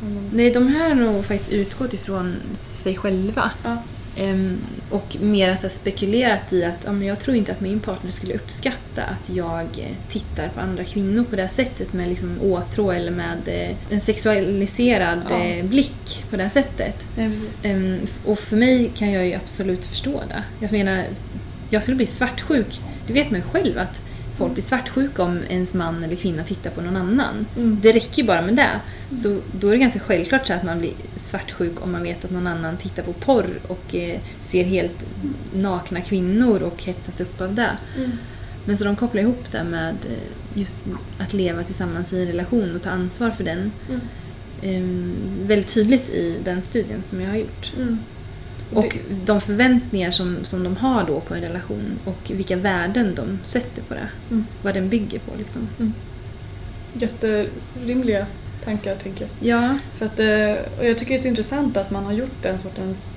de- 0.00 0.30
Nej, 0.32 0.50
de 0.50 0.66
här 0.68 0.88
har 0.88 0.94
nog 0.94 1.24
faktiskt 1.24 1.52
utgått 1.52 1.94
ifrån 1.94 2.36
sig 2.54 2.96
själva. 2.96 3.50
Ja. 3.64 3.76
Ehm, 4.16 4.58
och 4.90 5.16
mer 5.20 5.56
så 5.56 5.68
spekulerat 5.68 6.52
i 6.52 6.64
att 6.64 6.82
ja, 6.84 6.92
men 6.92 7.08
jag 7.08 7.20
tror 7.20 7.36
inte 7.36 7.52
att 7.52 7.60
min 7.60 7.80
partner 7.80 8.10
skulle 8.10 8.34
uppskatta 8.34 9.02
att 9.02 9.30
jag 9.30 9.60
eh, 9.60 9.96
tittar 10.08 10.48
på 10.48 10.60
andra 10.60 10.84
kvinnor 10.84 11.24
på 11.24 11.36
det 11.36 11.42
här 11.42 11.48
sättet 11.48 11.92
med 11.92 12.08
liksom 12.08 12.38
åtrå 12.42 12.90
eller 12.92 13.10
med 13.10 13.38
eh, 13.46 13.76
en 13.90 14.00
sexualiserad 14.00 15.20
Ja. 15.30 15.44
eh, 15.44 15.64
blick 15.64 16.24
på 16.30 16.36
det 16.36 16.42
här 16.42 16.50
sättet. 16.50 17.06
Precis. 17.14 17.42
Ehm, 17.62 17.98
och 18.24 18.38
för 18.38 18.56
mig 18.56 18.90
kan 18.96 19.12
jag 19.12 19.26
ju 19.26 19.34
absolut 19.34 19.84
förstå 19.84 20.22
det. 20.28 20.42
Jag 20.60 20.72
menar, 20.72 21.04
jag 21.70 21.82
skulle 21.82 21.96
bli 21.96 22.06
svartsjuk. 22.06 22.80
Det 23.06 23.12
vet 23.12 23.30
man 23.30 23.40
ju 23.40 23.46
själv 23.46 23.78
att 23.78 24.02
folk 24.36 24.52
blir 24.52 24.62
svartsjuka 24.62 25.22
om 25.22 25.40
ens 25.48 25.74
man 25.74 26.02
eller 26.02 26.16
kvinna 26.16 26.44
tittar 26.44 26.70
på 26.70 26.80
någon 26.80 26.96
annan. 26.96 27.46
Mm. 27.56 27.78
Det 27.82 27.92
räcker 27.92 28.22
ju 28.22 28.26
bara 28.26 28.42
med 28.42 28.56
det. 28.56 28.80
Så 29.16 29.40
då 29.60 29.68
är 29.68 29.72
det 29.72 29.78
ganska 29.78 30.00
självklart 30.00 30.46
så 30.46 30.52
att 30.52 30.64
man 30.64 30.78
blir 30.78 30.92
svartsjuk 31.16 31.84
om 31.84 31.92
man 31.92 32.02
vet 32.02 32.24
att 32.24 32.30
någon 32.30 32.46
annan 32.46 32.76
tittar 32.76 33.02
på 33.02 33.12
porr 33.12 33.60
och 33.68 33.94
eh, 33.94 34.20
ser 34.40 34.64
helt 34.64 35.06
nakna 35.54 36.00
kvinnor 36.00 36.62
och 36.62 36.82
hetsas 36.82 37.20
upp 37.20 37.40
av 37.40 37.54
det. 37.54 37.70
Mm. 37.96 38.10
Men 38.64 38.76
så 38.76 38.84
de 38.84 38.96
kopplar 38.96 39.22
ihop 39.22 39.44
det 39.50 39.64
med 39.64 39.94
eh, 40.04 40.58
just 40.58 40.76
att 41.18 41.32
leva 41.32 41.62
tillsammans 41.62 42.12
i 42.12 42.20
en 42.20 42.26
relation 42.26 42.76
och 42.76 42.82
ta 42.82 42.90
ansvar 42.90 43.30
för 43.30 43.44
den. 43.44 43.72
Mm. 43.88 44.00
Ehm, 44.62 45.14
väldigt 45.46 45.74
tydligt 45.74 46.10
i 46.10 46.36
den 46.44 46.62
studien 46.62 47.02
som 47.02 47.20
jag 47.20 47.30
har 47.30 47.36
gjort. 47.36 47.72
Mm. 48.74 48.86
Och 48.86 48.98
de 49.24 49.40
förväntningar 49.40 50.10
som, 50.10 50.44
som 50.44 50.64
de 50.64 50.76
har 50.76 51.04
då 51.04 51.20
på 51.20 51.34
en 51.34 51.40
relation 51.40 51.98
och 52.04 52.30
vilka 52.30 52.56
värden 52.56 53.14
de 53.14 53.38
sätter 53.46 53.82
på 53.82 53.94
det. 53.94 54.08
Mm. 54.30 54.46
Vad 54.62 54.74
den 54.74 54.88
bygger 54.88 55.18
på 55.18 55.36
liksom. 55.38 55.68
Jätterimliga 56.92 58.26
tankar, 58.64 58.96
tänker 58.96 59.28
jag. 59.40 59.48
Ja, 59.48 59.78
För 59.94 60.06
att, 60.06 60.20
eh, 60.20 60.78
och 60.78 60.86
jag 60.86 60.98
tycker 60.98 61.14
det 61.14 61.16
är 61.16 61.22
så 61.22 61.28
intressant 61.28 61.76
att 61.76 61.90
man 61.90 62.04
har 62.04 62.12
gjort 62.12 62.42
den 62.42 62.58
sortens 62.58 63.14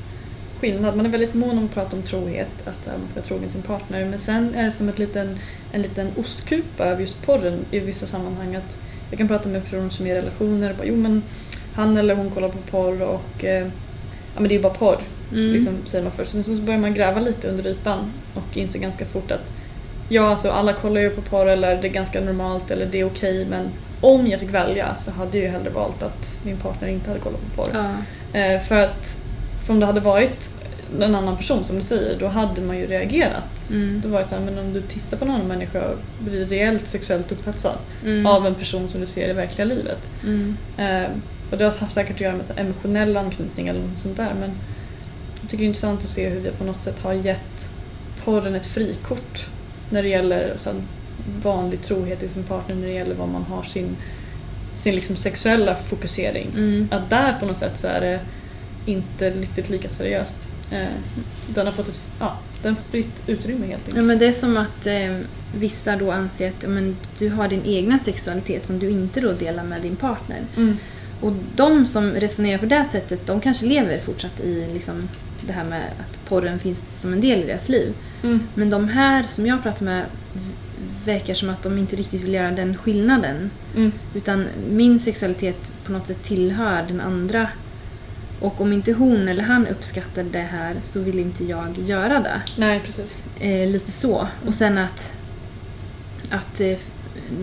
skillnad. 0.59 0.95
Man 0.95 1.05
är 1.05 1.09
väldigt 1.09 1.33
mån 1.33 1.57
om 1.57 1.65
att 1.65 1.73
prata 1.73 1.95
om 1.95 2.03
trohet, 2.03 2.67
att 2.67 2.87
eh, 2.87 2.93
man 2.93 3.09
ska 3.09 3.21
trogen 3.21 3.49
sin 3.49 3.61
partner. 3.61 4.05
Men 4.05 4.19
sen 4.19 4.55
är 4.55 4.63
det 4.63 4.71
som 4.71 4.89
ett 4.89 4.99
liten, 4.99 5.37
en 5.71 5.81
liten 5.81 6.11
ostkupa 6.17 6.85
över 6.85 7.01
just 7.01 7.21
porren 7.21 7.65
i 7.71 7.79
vissa 7.79 8.05
sammanhang. 8.05 8.55
Att 8.55 8.79
jag 9.09 9.17
kan 9.17 9.27
prata 9.27 9.49
med 9.49 9.63
personer 9.63 9.89
som 9.89 10.07
är 10.07 10.15
i 10.15 10.17
relationer 10.17 10.71
och 10.71 10.77
bara, 10.77 10.87
jo 10.87 10.95
men 10.95 11.23
han 11.73 11.97
eller 11.97 12.15
hon 12.15 12.31
kollar 12.31 12.49
på 12.49 12.57
porr 12.57 13.01
och 13.01 13.43
eh, 13.43 13.67
ja 14.33 14.39
men 14.39 14.43
det 14.43 14.49
är 14.49 14.57
ju 14.57 14.63
bara 14.63 14.73
porr. 14.73 15.01
Mm. 15.31 15.53
Liksom, 15.53 15.77
säger 15.85 16.03
man 16.03 16.11
först. 16.13 16.31
Sen 16.31 16.43
så 16.43 16.51
börjar 16.61 16.79
man 16.79 16.93
gräva 16.93 17.19
lite 17.19 17.47
under 17.47 17.67
ytan 17.67 18.11
och 18.33 18.57
inser 18.57 18.79
ganska 18.79 19.05
fort 19.05 19.31
att 19.31 19.53
ja, 20.09 20.27
alltså 20.29 20.49
alla 20.51 20.73
kollar 20.73 21.01
ju 21.01 21.09
på 21.09 21.21
porr 21.21 21.45
eller 21.47 21.81
det 21.81 21.87
är 21.87 21.91
ganska 21.91 22.21
normalt 22.21 22.71
eller 22.71 22.85
det 22.85 22.99
är 22.99 23.05
okej 23.05 23.45
men 23.49 23.69
om 24.01 24.27
jag 24.27 24.39
fick 24.39 24.49
välja 24.53 24.95
så 24.95 25.11
hade 25.11 25.37
jag 25.37 25.45
ju 25.45 25.51
hellre 25.51 25.69
valt 25.69 26.03
att 26.03 26.39
min 26.43 26.57
partner 26.57 26.87
inte 26.87 27.09
hade 27.09 27.19
kollat 27.19 27.39
på 27.41 27.61
porr. 27.61 27.69
ja. 27.73 28.39
Eh, 28.39 28.59
för 28.59 28.75
att 28.77 29.21
för 29.65 29.73
om 29.73 29.79
det 29.79 29.85
hade 29.85 29.99
varit 29.99 30.51
en 31.01 31.15
annan 31.15 31.37
person 31.37 31.63
som 31.63 31.75
du 31.75 31.81
säger 31.81 32.19
då 32.19 32.27
hade 32.27 32.61
man 32.61 32.77
ju 32.77 32.87
reagerat. 32.87 33.69
Mm. 33.71 34.01
Det 34.01 34.07
var 34.07 34.19
ju 34.19 34.25
så 34.27 34.35
här, 34.35 34.41
men 34.41 34.57
om 34.59 34.73
du 34.73 34.81
tittar 34.81 35.17
på 35.17 35.25
någon 35.25 35.35
annan 35.35 35.47
människa 35.47 35.81
och 35.87 35.97
blir 36.19 36.45
reellt 36.45 36.87
sexuellt 36.87 37.31
upphetsad 37.31 37.77
Mm. 38.03 38.25
av 38.25 38.47
en 38.47 38.55
person 38.55 38.89
som 38.89 38.99
du 39.01 39.05
ser 39.05 39.29
i 39.29 39.33
verkliga 39.33 39.65
livet. 39.65 40.11
Mm. 40.23 40.57
Eh, 40.77 41.09
och 41.51 41.57
det 41.57 41.63
har 41.65 41.89
säkert 41.89 42.15
att 42.15 42.21
göra 42.21 42.33
med 42.35 42.45
emotionell 42.55 43.17
anknytning 43.17 43.67
eller 43.67 43.79
något 43.79 43.99
sånt 43.99 44.17
där 44.17 44.33
men 44.39 44.51
jag 45.47 45.51
tycker 45.51 45.63
det 45.63 45.65
är 45.65 45.67
intressant 45.67 46.03
att 46.03 46.09
se 46.09 46.29
hur 46.29 46.39
vi 46.39 46.51
på 46.51 46.63
något 46.63 46.83
sätt 46.83 46.99
har 46.99 47.13
gett 47.13 47.69
porren 48.25 48.55
ett 48.55 48.65
frikort 48.65 49.45
när 49.89 50.03
det 50.03 50.09
gäller 50.09 50.53
så 50.57 50.69
vanlig 51.43 51.81
trohet 51.81 52.19
till 52.19 52.29
sin 52.29 52.43
partner 52.43 52.75
när 52.75 52.87
det 52.87 52.93
gäller 52.93 53.15
vad 53.15 53.29
man 53.29 53.43
har 53.43 53.63
sin, 53.63 53.95
sin 54.75 54.95
liksom 54.95 55.15
sexuella 55.15 55.75
fokusering. 55.75 56.47
Mm. 56.55 56.87
Att 56.91 57.09
där 57.09 57.33
på 57.39 57.45
något 57.45 57.57
sätt 57.57 57.77
så 57.77 57.87
är 57.87 58.01
det 58.01 58.19
inte 58.85 59.29
riktigt 59.29 59.69
lika 59.69 59.89
seriöst. 59.89 60.47
Eh, 60.71 60.87
den 61.47 61.65
har 61.65 61.73
fått 61.73 61.87
ett 61.87 62.01
ja, 62.19 62.37
den 62.61 62.75
har 62.75 62.81
fritt 62.91 63.23
utrymme 63.27 63.65
helt 63.65 63.81
Ja, 63.85 63.87
enkelt. 63.87 64.05
men 64.05 64.17
det 64.17 64.25
är 64.25 64.33
som 64.33 64.57
att 64.57 64.87
eh, 64.87 65.17
vissa 65.55 65.95
då 65.95 66.11
anser 66.11 66.49
att 66.49 66.63
ja, 66.63 66.69
men, 66.69 66.97
du 67.17 67.29
har 67.29 67.47
din 67.47 67.65
egna 67.65 67.99
sexualitet 67.99 68.65
som 68.65 68.79
du 68.79 68.89
inte 68.89 69.21
då 69.21 69.31
delar 69.31 69.63
med 69.63 69.81
din 69.81 69.95
partner. 69.95 70.41
Mm. 70.57 70.77
Och 71.21 71.33
de 71.55 71.85
som 71.85 72.11
resonerar 72.11 72.57
på 72.57 72.65
det 72.65 72.85
sättet, 72.85 73.27
de 73.27 73.41
kanske 73.41 73.65
lever 73.65 73.99
fortsatt 73.99 74.39
i 74.39 74.67
liksom, 74.73 75.09
det 75.47 75.53
här 75.53 75.63
med 75.63 75.91
att 75.99 76.29
porren 76.29 76.59
finns 76.59 77.01
som 77.01 77.13
en 77.13 77.21
del 77.21 77.39
i 77.39 77.45
deras 77.45 77.69
liv. 77.69 77.93
Mm. 78.23 78.39
Men 78.55 78.69
de 78.69 78.87
här 78.87 79.23
som 79.23 79.45
jag 79.45 79.63
pratar 79.63 79.85
med 79.85 80.05
verkar 81.05 81.33
som 81.33 81.49
att 81.49 81.63
de 81.63 81.77
inte 81.77 81.95
riktigt 81.95 82.21
vill 82.21 82.33
göra 82.33 82.51
den 82.51 82.77
skillnaden. 82.77 83.51
Mm. 83.75 83.91
Utan 84.13 84.45
min 84.69 84.99
sexualitet 84.99 85.75
på 85.83 85.91
något 85.91 86.07
sätt 86.07 86.23
tillhör 86.23 86.85
den 86.87 87.01
andra. 87.01 87.47
Och 88.39 88.61
om 88.61 88.73
inte 88.73 88.93
hon 88.93 89.27
eller 89.27 89.43
han 89.43 89.67
uppskattar 89.67 90.23
det 90.23 90.39
här 90.39 90.75
så 90.81 90.99
vill 90.99 91.19
inte 91.19 91.43
jag 91.43 91.77
göra 91.77 92.19
det. 92.19 92.41
Nej, 92.57 92.81
precis. 92.85 93.15
Eh, 93.39 93.69
lite 93.69 93.91
så. 93.91 94.27
Och 94.47 94.53
sen 94.53 94.77
att, 94.77 95.11
att 96.29 96.61
eh, 96.61 96.77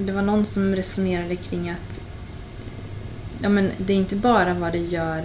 det 0.05 0.13
var 0.13 0.23
någon 0.23 0.45
som 0.45 0.77
resonerade 0.77 1.37
kring 1.37 1.71
att 1.71 2.03
ja, 3.43 3.49
men 3.49 3.71
det 3.77 3.93
är 3.93 3.97
inte 3.97 4.17
bara 4.17 4.55
vad 4.55 4.73
det 4.73 4.79
gör. 4.79 5.25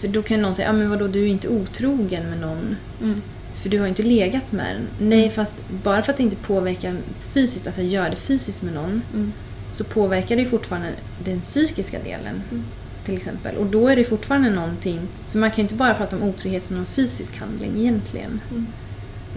För 0.00 0.08
då 0.08 0.22
kan 0.22 0.42
någon 0.42 0.54
säga, 0.54 0.68
ja 0.68 0.72
men 0.72 0.90
vadå 0.90 1.06
du 1.06 1.22
är 1.22 1.26
inte 1.28 1.48
otrogen 1.48 2.30
med 2.30 2.40
någon. 2.40 2.76
Mm. 3.02 3.22
För 3.54 3.68
du 3.68 3.80
har 3.80 3.86
inte 3.86 4.02
legat 4.02 4.52
med 4.52 4.76
den. 4.76 5.08
Nej, 5.08 5.18
Mm. 5.22 5.30
fast 5.30 5.62
bara 5.84 6.02
för 6.02 6.12
att 6.12 6.16
det 6.16 6.22
inte 6.22 6.36
påverkar 6.36 6.96
fysiskt, 7.18 7.66
alltså 7.66 7.82
gör 7.82 8.10
det 8.10 8.16
fysiskt 8.16 8.62
med 8.62 8.74
någon, 8.74 9.02
Mm. 9.14 9.32
så 9.70 9.84
påverkar 9.84 10.36
det 10.36 10.42
ju 10.42 10.48
fortfarande 10.48 10.88
den 11.24 11.40
psykiska 11.40 11.98
delen. 11.98 12.42
Mm. 12.50 12.64
Till 13.04 13.14
exempel. 13.16 13.56
Och 13.56 13.66
då 13.66 13.88
är 13.88 13.96
det 13.96 14.04
fortfarande 14.04 14.50
någonting, 14.50 15.00
för 15.28 15.38
man 15.38 15.50
kan 15.50 15.56
ju 15.56 15.62
inte 15.62 15.74
bara 15.74 15.94
prata 15.94 16.16
om 16.16 16.22
otrohet 16.22 16.64
som 16.64 16.76
en 16.76 16.86
fysisk 16.86 17.38
handling 17.38 17.70
egentligen. 17.80 18.40
Mm. 18.50 18.66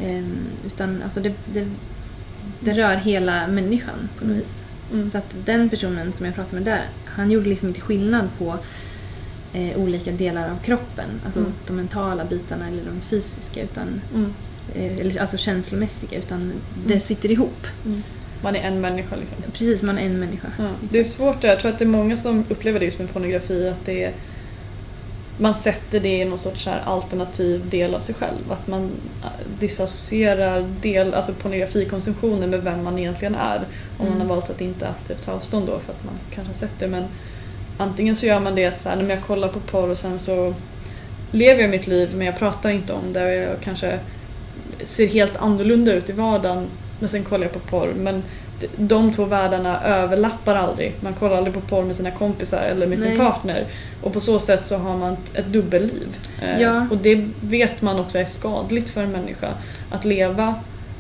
Ehm, 0.04 0.36
utan 0.66 1.02
alltså 1.04 1.20
det, 1.20 1.34
det, 1.54 1.68
det 2.60 2.74
rör 2.74 2.96
hela 2.96 3.48
människan 3.48 4.10
på 4.20 4.26
något 4.26 4.32
Mm. 4.32 4.38
vis. 4.40 4.64
Så 5.12 5.18
att 5.18 5.36
den 5.46 5.70
personen 5.70 6.14
som 6.14 6.26
jag 6.26 6.36
pratade 6.36 6.56
med 6.56 6.64
där, 6.66 6.90
han 7.06 7.32
gjorde 7.32 7.50
liksom 7.50 7.68
inte 7.70 7.82
skillnad 7.82 8.28
på 8.38 8.58
eh, 9.54 9.78
olika 9.78 10.12
delar 10.12 10.50
av 10.52 10.58
kroppen. 10.64 11.10
Alltså 11.26 11.40
Mm. 11.40 11.54
de 11.68 11.74
mentala 11.74 12.26
bitarna 12.26 12.68
eller 12.68 12.86
de 12.86 13.02
fysiska, 13.02 13.62
utan, 13.62 14.02
Mm. 14.14 14.34
eh, 14.76 15.00
eller, 15.00 15.22
alltså 15.22 15.38
känslomässiga, 15.38 16.18
utan 16.20 16.42
Mm. 16.42 16.54
det 16.88 17.00
sitter 17.00 17.32
ihop. 17.32 17.68
Man 18.44 18.56
är 18.56 18.60
en 18.62 18.82
människa 18.82 19.16
liksom. 19.16 19.52
Precis, 19.52 19.84
man 19.84 19.98
är 19.98 20.06
en 20.06 20.20
människa. 20.20 20.48
Ja, 20.60 20.70
det 20.90 21.00
är 21.00 21.04
svårt 21.04 21.42
det. 21.42 21.48
Jag 21.48 21.60
tror 21.60 21.72
att 21.72 21.80
det 21.80 21.86
är 21.86 21.90
många 21.90 22.18
som 22.18 22.46
upplever 22.50 22.80
det 22.80 22.86
just 22.86 23.00
med 23.00 23.10
pornografi 23.14 23.68
att 23.70 23.86
det 23.86 24.04
är, 24.04 24.14
man 25.38 25.56
sätter 25.56 26.00
det 26.00 26.18
i 26.22 26.26
någon 26.26 26.38
sorts 26.38 26.66
här 26.66 26.82
alternativ 26.86 27.70
del 27.70 27.96
av 27.96 28.00
sig 28.00 28.16
själv. 28.16 28.52
Att 28.52 28.68
man 28.68 28.92
äh, 29.24 29.30
disassocierar 29.60 30.66
del, 30.82 31.14
alltså 31.14 31.34
pornografikonsumtionen 31.34 32.50
med 32.50 32.64
vem 32.64 32.84
man 32.84 33.00
egentligen 33.00 33.36
är. 33.36 33.58
Om 33.98 34.06
man 34.06 34.08
Mm. 34.08 34.22
har 34.22 34.28
valt 34.36 34.50
att 34.50 34.62
inte 34.62 34.88
aktivt 34.88 35.22
ta 35.26 35.32
avstånd 35.32 35.68
då 35.68 35.80
för 35.80 35.94
att 35.94 36.04
man 36.06 36.14
kanske 36.36 36.54
har 36.54 36.58
sett 36.58 36.80
det. 36.80 36.88
Men 36.88 37.04
antingen 37.78 38.16
så 38.16 38.26
gör 38.26 38.40
man 38.40 38.56
det 38.56 38.66
att 38.66 38.80
så 38.80 38.90
här, 38.90 38.96
när 38.96 39.16
jag 39.16 39.24
kollar 39.24 39.48
på 39.48 39.60
porr 39.60 39.90
och 39.90 39.98
sen 39.98 40.20
så 40.20 40.54
lever 41.32 41.62
jag 41.62 41.70
mitt 41.70 41.88
liv 41.88 42.10
men 42.16 42.26
jag 42.26 42.40
pratar 42.40 42.70
inte 42.70 42.94
om 42.94 43.14
det 43.14 43.24
och 43.24 43.52
jag 43.52 43.62
kanske 43.64 44.00
ser 44.82 45.08
helt 45.08 45.38
annorlunda 45.38 45.94
ut 45.94 46.10
i 46.10 46.14
vardagen 46.14 46.68
men 47.00 47.10
sen 47.10 47.24
kollar 47.24 47.44
jag 47.44 47.54
på 47.54 47.60
porr. 47.60 47.94
Men 47.98 48.24
de 48.76 49.14
två 49.14 49.26
världarna 49.26 49.82
överlappar 49.82 50.56
aldrig. 50.56 50.96
Man 51.00 51.14
kollar 51.14 51.38
aldrig 51.38 51.54
på 51.54 51.62
porr 51.62 51.84
med 51.84 51.96
sina 51.96 52.12
kompisar 52.12 52.62
eller 52.62 52.88
med 52.88 53.00
sin 53.00 53.08
Nej. 53.08 53.18
partner. 53.18 53.66
Och 54.02 54.14
på 54.14 54.20
så 54.20 54.40
sätt 54.40 54.66
så 54.66 54.78
har 54.78 54.98
man 54.98 55.14
ett, 55.14 55.38
ett 55.38 55.48
dubbelliv. 55.48 56.18
Eh, 56.42 56.62
Ja. 56.62 56.88
Och 56.92 56.98
det 56.98 57.30
vet 57.42 57.82
man 57.82 58.00
också 58.00 58.20
är 58.20 58.26
skadligt 58.26 58.90
för 58.90 59.04
en 59.04 59.12
människa. 59.12 59.50
Att 59.92 60.06
leva 60.06 60.56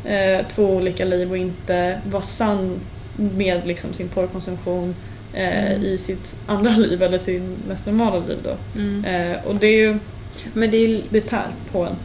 eh, 0.05 0.45
två 0.47 0.63
olika 0.63 1.05
liv 1.05 1.31
och 1.31 1.37
inte 1.37 2.01
vara 2.11 2.23
sann 2.23 2.79
med 3.17 3.67
liksom, 3.67 3.93
sin 3.93 4.09
porrkonsumtion 4.09 4.95
eh, 5.33 5.71
Mm. 5.71 5.83
i 5.83 5.97
sitt 5.97 6.35
andra 6.47 6.69
liv 6.77 7.03
eller 7.03 7.17
sin 7.17 7.55
mest 7.67 7.85
normala 7.85 8.25
liv. 8.25 8.37
Då. 8.43 8.81
Mm. 8.81 9.05
Eh, 9.05 9.45
och 9.45 9.55
det 9.55 9.67
är 9.67 9.77
ju, 9.87 9.97
Men 10.53 10.71
det 10.71 10.77
är 10.77 11.01
det 11.09 11.21
tär 11.21 11.47
på 11.71 11.83
en. 11.85 11.95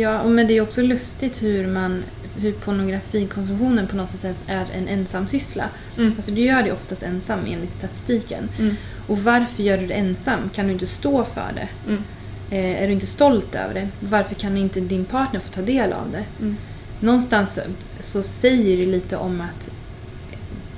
Ja, 0.00 0.24
men 0.24 0.46
det 0.46 0.54
är 0.56 0.60
också 0.60 0.82
lustigt 0.82 1.42
hur 1.42 1.66
man 1.66 2.02
hur 2.38 2.52
pornografikonsumtionen 2.52 3.86
på 3.86 3.96
något 3.96 4.10
sätt 4.10 4.44
är 4.46 4.66
en 4.74 4.88
ensam 4.88 5.28
syssla. 5.28 5.64
Mm. 5.98 6.12
Alltså 6.16 6.30
du 6.32 6.42
gör 6.42 6.62
det 6.62 6.72
oftast 6.72 7.02
ensam 7.02 7.38
enligt 7.46 7.70
statistiken. 7.70 8.48
Mm. 8.58 8.74
Och 9.06 9.18
varför 9.18 9.62
gör 9.62 9.78
du 9.78 9.86
det 9.86 9.94
ensam? 9.94 10.50
Kan 10.54 10.66
du 10.66 10.72
inte 10.72 10.86
stå 10.86 11.24
för 11.24 11.52
det? 11.54 11.68
Mm. 11.88 12.02
Eh, 12.50 12.82
är 12.82 12.86
du 12.86 12.92
inte 12.92 13.06
stolt 13.06 13.54
över 13.54 13.74
det? 13.74 13.88
Varför 14.00 14.34
kan 14.34 14.56
inte 14.56 14.80
din 14.80 15.04
partner 15.04 15.40
få 15.40 15.48
ta 15.52 15.62
del 15.62 15.92
av 15.92 16.10
det? 16.12 16.24
Mm. 16.40 16.56
Någonstans 17.00 17.60
så 18.00 18.22
säger 18.22 18.76
det 18.78 18.86
lite 18.86 19.16
om 19.16 19.40
att 19.40 19.70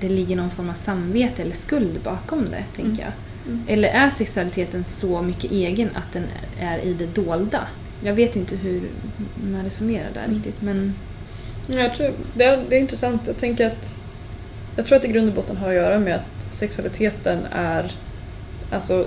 det 0.03 0.09
ligger 0.09 0.37
någon 0.37 0.51
form 0.51 0.71
av 0.71 0.75
samvete 0.75 1.43
eller 1.43 1.55
skuld 1.55 2.01
bakom 2.05 2.51
det, 2.51 2.65
tänker 2.77 3.03
jag. 3.03 3.13
Mm. 3.47 3.63
Eller 3.69 3.89
är 3.89 4.11
sexualiteten 4.11 4.85
så 4.85 5.23
mycket 5.23 5.51
egen 5.51 5.91
att 5.95 6.13
den 6.13 6.25
är 6.61 6.79
i 6.79 6.93
det 6.95 7.07
dolda? 7.07 7.67
Jag 8.05 8.15
vet 8.15 8.37
inte 8.37 8.57
hur 8.57 8.83
man 9.53 9.65
resonerar 9.65 10.09
där 10.15 10.25
Mm. 10.25 10.35
riktigt, 10.35 10.63
men... 10.63 10.95
Ja, 11.67 11.75
Jag 11.75 11.97
tror, 11.97 12.11
det, 12.35 12.45
är, 12.45 12.65
det 12.69 12.77
är 12.77 12.81
intressant. 12.81 13.23
Jag 13.27 13.37
tänker 13.37 13.67
att 13.67 13.99
jag 14.77 14.87
tror 14.87 14.97
att 14.97 15.03
det 15.03 15.09
i 15.09 15.13
grund 15.13 15.29
och 15.29 15.35
botten 15.35 15.57
har 15.57 15.69
att 15.69 15.75
göra 15.75 15.99
med 15.99 16.15
att 16.15 16.55
sexualiteten 16.55 17.39
är 17.53 17.93
alltså 18.71 19.07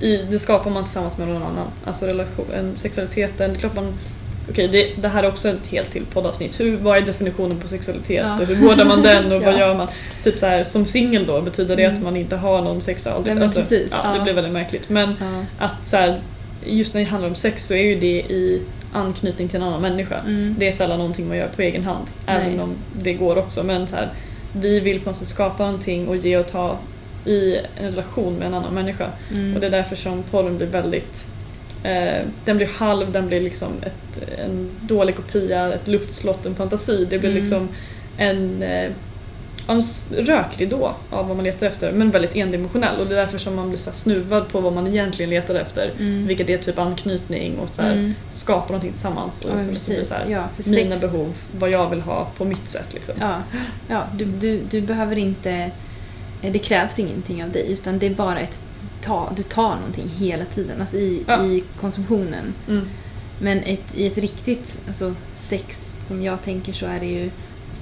i, 0.00 0.16
det 0.16 0.38
skapar 0.38 0.70
man 0.70 0.84
tillsammans 0.84 1.18
med 1.18 1.28
någon 1.28 1.42
annan. 1.42 1.66
Alltså 1.84 2.06
relation, 2.06 2.46
en, 2.54 2.76
sexualiteten, 2.76 3.50
det 3.50 3.56
är 3.56 3.60
klart 3.60 3.74
man 3.76 3.94
Okej, 4.50 4.68
det, 4.68 4.90
det 5.02 5.08
här 5.08 5.22
är 5.22 5.28
också 5.28 5.48
ett 5.48 5.66
helt 5.66 5.90
till 5.90 6.04
poddavsnitt. 6.04 6.60
Hur, 6.60 6.76
vad 6.76 6.96
är 6.98 7.02
definitionen 7.02 7.60
på 7.60 7.68
sexualitet 7.68 8.22
Ja. 8.26 8.40
och 8.40 8.46
hur 8.46 8.54
vårdar 8.68 8.84
man 8.84 9.02
den 9.02 9.32
och 9.32 9.42
vad 9.44 9.54
Ja. 9.54 9.58
gör 9.58 9.74
man? 9.74 9.88
Typ 10.24 10.38
så 10.38 10.46
här, 10.46 10.64
som 10.64 10.86
singel 10.86 11.26
då, 11.26 11.40
betyder 11.40 11.76
det 11.76 11.82
Mm. 11.84 11.96
att 11.96 12.02
man 12.02 12.16
inte 12.16 12.36
har 12.36 12.62
någon 12.62 12.80
sexual... 12.80 13.22
Nej, 13.26 13.34
men 13.34 13.52
precis, 13.52 13.92
ja, 14.04 14.12
Det 14.14 14.20
blir 14.20 14.32
väldigt 14.34 14.52
märkligt. 14.52 14.88
Men 14.88 15.14
att 15.58 15.88
så 15.88 15.96
här, 15.96 16.20
just 16.66 16.94
när 16.94 17.00
det 17.00 17.06
handlar 17.06 17.28
om 17.28 17.34
sex 17.34 17.66
så 17.66 17.74
är 17.74 17.82
ju 17.82 17.94
det 18.00 18.06
i 18.20 18.62
anknytning 18.92 19.48
till 19.48 19.56
en 19.60 19.66
annan 19.66 19.80
människa. 19.82 20.18
Mm. 20.20 20.54
Det 20.58 20.68
är 20.68 20.72
sällan 20.72 20.98
någonting 20.98 21.28
man 21.28 21.36
gör 21.36 21.48
på 21.56 21.62
egen 21.62 21.84
hand. 21.84 22.06
Nej. 22.26 22.36
Även 22.46 22.60
om 22.60 22.70
det 23.02 23.12
går 23.12 23.38
också. 23.38 23.62
Men 23.62 23.88
så 23.88 23.96
här, 23.96 24.08
vi 24.52 24.80
vill 24.80 25.00
på 25.00 25.10
något 25.10 25.16
sätt 25.16 25.28
skapa 25.28 25.64
någonting 25.64 26.08
och 26.08 26.16
ge 26.16 26.36
och 26.38 26.46
ta 26.48 26.78
i 27.24 27.56
en 27.56 27.90
relation 27.90 28.34
med 28.34 28.46
en 28.46 28.54
annan 28.54 28.74
människa. 28.74 29.06
Mm. 29.32 29.54
Och 29.54 29.60
det 29.60 29.66
är 29.66 29.70
därför 29.70 29.96
som 29.96 30.22
porren 30.22 30.56
blir 30.56 30.66
väldigt 30.66 31.26
den 32.44 32.56
blir 32.56 32.66
halv, 32.66 33.12
den 33.12 33.26
blir 33.26 33.40
liksom 33.40 33.72
ett, 33.82 34.28
en 34.38 34.70
dålig 34.80 35.16
kopia, 35.16 35.74
ett 35.74 35.88
luftslott, 35.88 36.46
en 36.46 36.54
fantasi. 36.54 37.06
Det 37.10 37.18
blir 37.18 37.30
Mm. 37.30 37.42
liksom 37.42 37.68
en, 38.18 38.62
eh, 38.62 38.90
en 39.68 39.82
rökridå 40.10 40.94
av 41.10 41.28
vad 41.28 41.36
man 41.36 41.44
letar 41.44 41.66
efter 41.66 41.92
men 41.92 42.10
väldigt 42.10 42.36
endimensionell 42.36 43.00
och 43.00 43.06
det 43.06 43.14
är 43.14 43.20
därför 43.20 43.38
som 43.38 43.54
man 43.56 43.68
blir 43.68 43.78
så 43.78 43.90
snuvad 43.90 44.48
på 44.48 44.60
vad 44.60 44.72
man 44.72 44.86
egentligen 44.86 45.30
letar 45.30 45.54
efter. 45.54 45.90
Mm. 45.98 46.26
Vilket 46.26 46.48
är 46.50 46.58
typ 46.58 46.78
anknytning 46.78 47.58
och 47.58 47.68
så 47.68 47.82
här, 47.82 47.92
Mm. 47.92 48.14
skapa 48.30 48.66
någonting 48.66 48.92
tillsammans. 48.92 49.44
Och 49.44 49.50
Ja, 49.54 49.58
så 49.58 49.64
blir 49.64 49.72
precis. 49.74 50.08
så 50.08 50.14
här, 50.14 50.26
Ja, 50.28 50.44
mina 50.66 50.98
sex- 50.98 51.12
behov, 51.12 51.34
vad 51.58 51.70
jag 51.70 51.90
vill 51.90 52.00
ha 52.00 52.26
på 52.36 52.44
mitt 52.44 52.68
sätt. 52.68 52.94
Liksom. 52.94 53.14
Ja, 53.20 53.36
ja 53.88 54.02
du, 54.18 54.24
du, 54.24 54.60
du 54.70 54.80
behöver 54.80 55.18
inte... 55.18 55.50
eh, 56.42 56.52
Det 56.52 56.58
krävs 56.58 56.98
ingenting 56.98 57.44
av 57.44 57.50
dig 57.50 57.72
utan 57.72 57.98
det 57.98 58.06
är 58.06 58.14
bara 58.14 58.40
ett 58.40 58.60
ta, 59.04 59.32
du 59.36 59.42
tar 59.42 59.76
någonting 59.76 60.08
hela 60.16 60.44
tiden, 60.44 60.80
alltså 60.80 60.96
i, 60.96 61.22
Ja. 61.26 61.44
i 61.46 61.64
konsumtionen. 61.80 62.54
Mm. 62.68 62.84
Men 63.40 63.58
ett, 63.62 63.94
i 63.94 64.06
ett 64.06 64.18
riktigt 64.18 64.80
alltså 64.86 65.14
sex, 65.28 65.98
som 66.06 66.22
jag 66.22 66.42
tänker, 66.42 66.72
så 66.72 66.86
är 66.86 67.00
det 67.00 67.06
ju 67.06 67.30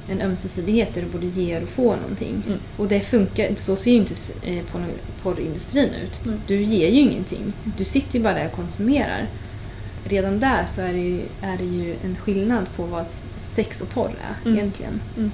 en 0.08 0.20
ömsesidighet 0.20 0.94
där 0.94 1.02
du 1.02 1.08
både 1.08 1.26
ger 1.26 1.62
och 1.62 1.68
får 1.68 1.96
någonting. 1.96 2.42
Mm. 2.46 2.58
Och 2.76 2.88
det 2.88 3.00
funkar, 3.00 3.48
så 3.56 3.76
ser 3.76 3.90
ju 3.90 3.96
inte 3.96 4.14
eh, 4.42 4.52
porr- 4.72 4.98
porrindustrin 5.22 5.88
ut. 5.94 6.24
Mm. 6.26 6.40
Du 6.46 6.62
ger 6.62 6.88
ju 6.88 7.00
ingenting. 7.00 7.52
Du 7.78 7.84
sitter 7.84 8.18
ju 8.18 8.22
bara 8.24 8.34
där 8.34 8.46
och 8.46 8.52
konsumerar. 8.52 9.26
Redan 10.04 10.40
där 10.40 10.66
så 10.66 10.80
är 10.82 10.92
det 10.92 10.98
ju, 10.98 11.20
är 11.40 11.56
det 11.58 11.64
ju 11.64 11.96
en 12.04 12.16
skillnad 12.16 12.66
på 12.76 12.82
vad 12.84 13.06
sex 13.38 13.80
och 13.80 13.88
porr 13.90 14.10
är 14.10 14.48
Mm. 14.48 14.58
egentligen. 14.58 15.00
Mm. 15.16 15.30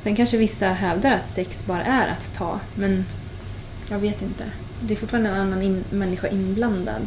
Sen 0.00 0.16
kanske 0.16 0.36
vissa 0.36 0.68
hävdar 0.68 1.12
att 1.12 1.26
sex 1.28 1.66
bara 1.66 1.84
är 1.84 2.08
att 2.08 2.34
ta, 2.34 2.60
men 2.74 3.04
jag 3.90 3.98
vet 3.98 4.22
inte. 4.22 4.44
Det 4.80 4.94
är 4.94 4.96
fortfarande 4.98 5.30
en 5.30 5.36
annan 5.40 5.62
in, 5.62 5.84
människa 5.90 6.28
inblandad. 6.28 7.02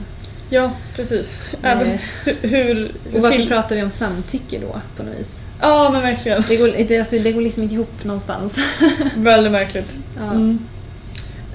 Ja, 0.50 0.72
precis. 0.96 1.38
Även 1.64 1.88
Eh, 1.92 2.00
hur... 2.42 2.92
och 3.16 3.22
varför 3.22 3.38
till- 3.38 3.48
pratar 3.48 3.76
vi 3.76 3.82
om 3.84 3.92
samtycke 3.92 4.60
då 4.60 4.82
på 4.98 5.04
något 5.04 5.20
vis? 5.20 5.44
Ja, 5.62 5.90
men 5.94 6.02
verkligen. 6.02 6.44
Det 6.48 6.56
går, 6.58 6.68
det, 6.88 7.00
alltså, 7.00 7.20
det 7.20 7.32
går 7.32 7.42
liksom 7.42 7.64
inte 7.64 7.76
ihop 7.76 8.04
någonstans. 8.04 8.56
Väldigt 9.16 9.52
märkligt. 9.52 9.92
Ja. 10.18 10.32
Mm. 10.32 10.60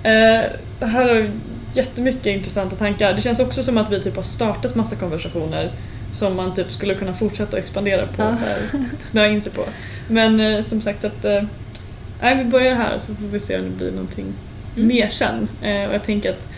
Eh, 0.02 0.44
det 0.80 0.86
här 0.86 1.08
är 1.08 1.30
jättemycket 1.74 2.26
intressanta 2.26 2.76
tankar. 2.76 3.12
Det 3.14 3.20
känns 3.20 3.40
också 3.40 3.62
som 3.62 3.78
att 3.78 3.92
vi 3.92 4.02
typ 4.02 4.16
har 4.16 4.22
startat 4.22 4.74
massa 4.74 4.96
konversationer 4.96 5.70
som 6.14 6.36
man 6.36 6.54
typ 6.54 6.70
skulle 6.70 6.94
kunna 6.94 7.14
fortsätta 7.14 7.58
expandera 7.58 8.06
på, 8.06 8.22
Ja. 8.22 8.34
så 8.34 8.44
här, 8.44 8.56
snöa 9.00 9.28
in 9.28 9.42
sig 9.42 9.52
på. 9.52 9.62
Men 10.08 10.40
eh, 10.40 10.62
som 10.62 10.80
sagt 10.80 11.04
att 11.04 11.24
eh, 11.24 11.42
vi 12.38 12.44
börjar 12.44 12.74
här 12.74 12.98
så 12.98 13.14
får 13.14 13.24
vi 13.26 13.40
se 13.40 13.58
om 13.58 13.64
det 13.64 13.70
blir 13.76 13.90
någonting 13.90 14.24
Mm. 14.76 14.88
mer 14.88 15.08
sen. 15.08 15.48
Eh, 15.62 15.84
och 15.88 15.94
jag 15.94 16.02
tänker 16.02 16.30
att 16.30 16.48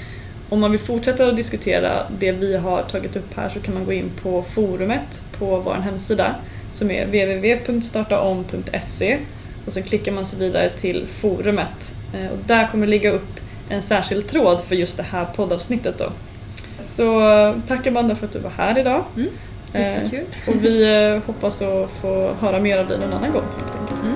om 0.48 0.60
man 0.60 0.70
vill 0.70 0.80
fortsätta 0.80 1.26
att 1.28 1.36
diskutera 1.36 2.06
det 2.18 2.32
vi 2.32 2.56
har 2.56 2.82
tagit 2.82 3.16
upp 3.16 3.36
här 3.36 3.48
så 3.48 3.60
kan 3.60 3.74
man 3.74 3.84
gå 3.84 3.92
in 3.92 4.10
på 4.22 4.42
forumet 4.42 5.24
på 5.38 5.60
vår 5.60 5.74
hemsida 5.74 6.34
som 6.72 6.90
är 6.90 7.04
www.startaom.se 7.06 9.18
och 9.66 9.72
så 9.72 9.82
klickar 9.82 10.12
man 10.12 10.26
sig 10.26 10.38
vidare 10.38 10.68
till 10.70 11.06
forumet 11.06 11.94
Eh, 12.14 12.26
och 12.32 12.38
där 12.46 12.68
kommer 12.68 12.86
det 12.86 12.90
ligga 12.90 13.10
upp 13.10 13.40
en 13.68 13.82
särskild 13.82 14.26
tråd 14.28 14.60
för 14.68 14.74
just 14.74 14.96
det 14.96 15.02
här 15.02 15.26
poddavsnittet 15.36 15.98
då. 15.98 16.12
Så 16.80 17.30
eh, 17.30 17.54
tack 17.68 17.86
Amanda 17.86 18.16
för 18.16 18.26
att 18.26 18.32
du 18.32 18.38
var 18.38 18.50
här 18.50 18.78
idag. 18.78 19.04
Mm. 19.16 19.28
Eh, 19.72 19.80
Jättekul. 19.80 20.24
och 20.46 20.54
vi 20.64 21.04
eh, 21.14 21.22
hoppas 21.26 21.62
att 21.62 21.90
få 21.90 22.30
höra 22.40 22.60
mer 22.60 22.78
av 22.78 22.88
dig 22.88 22.98
någon 22.98 23.12
annan 23.12 23.32
gång 23.32 23.44
helt 23.58 23.80
enkelt. 23.80 24.02
Mm. 24.02 24.15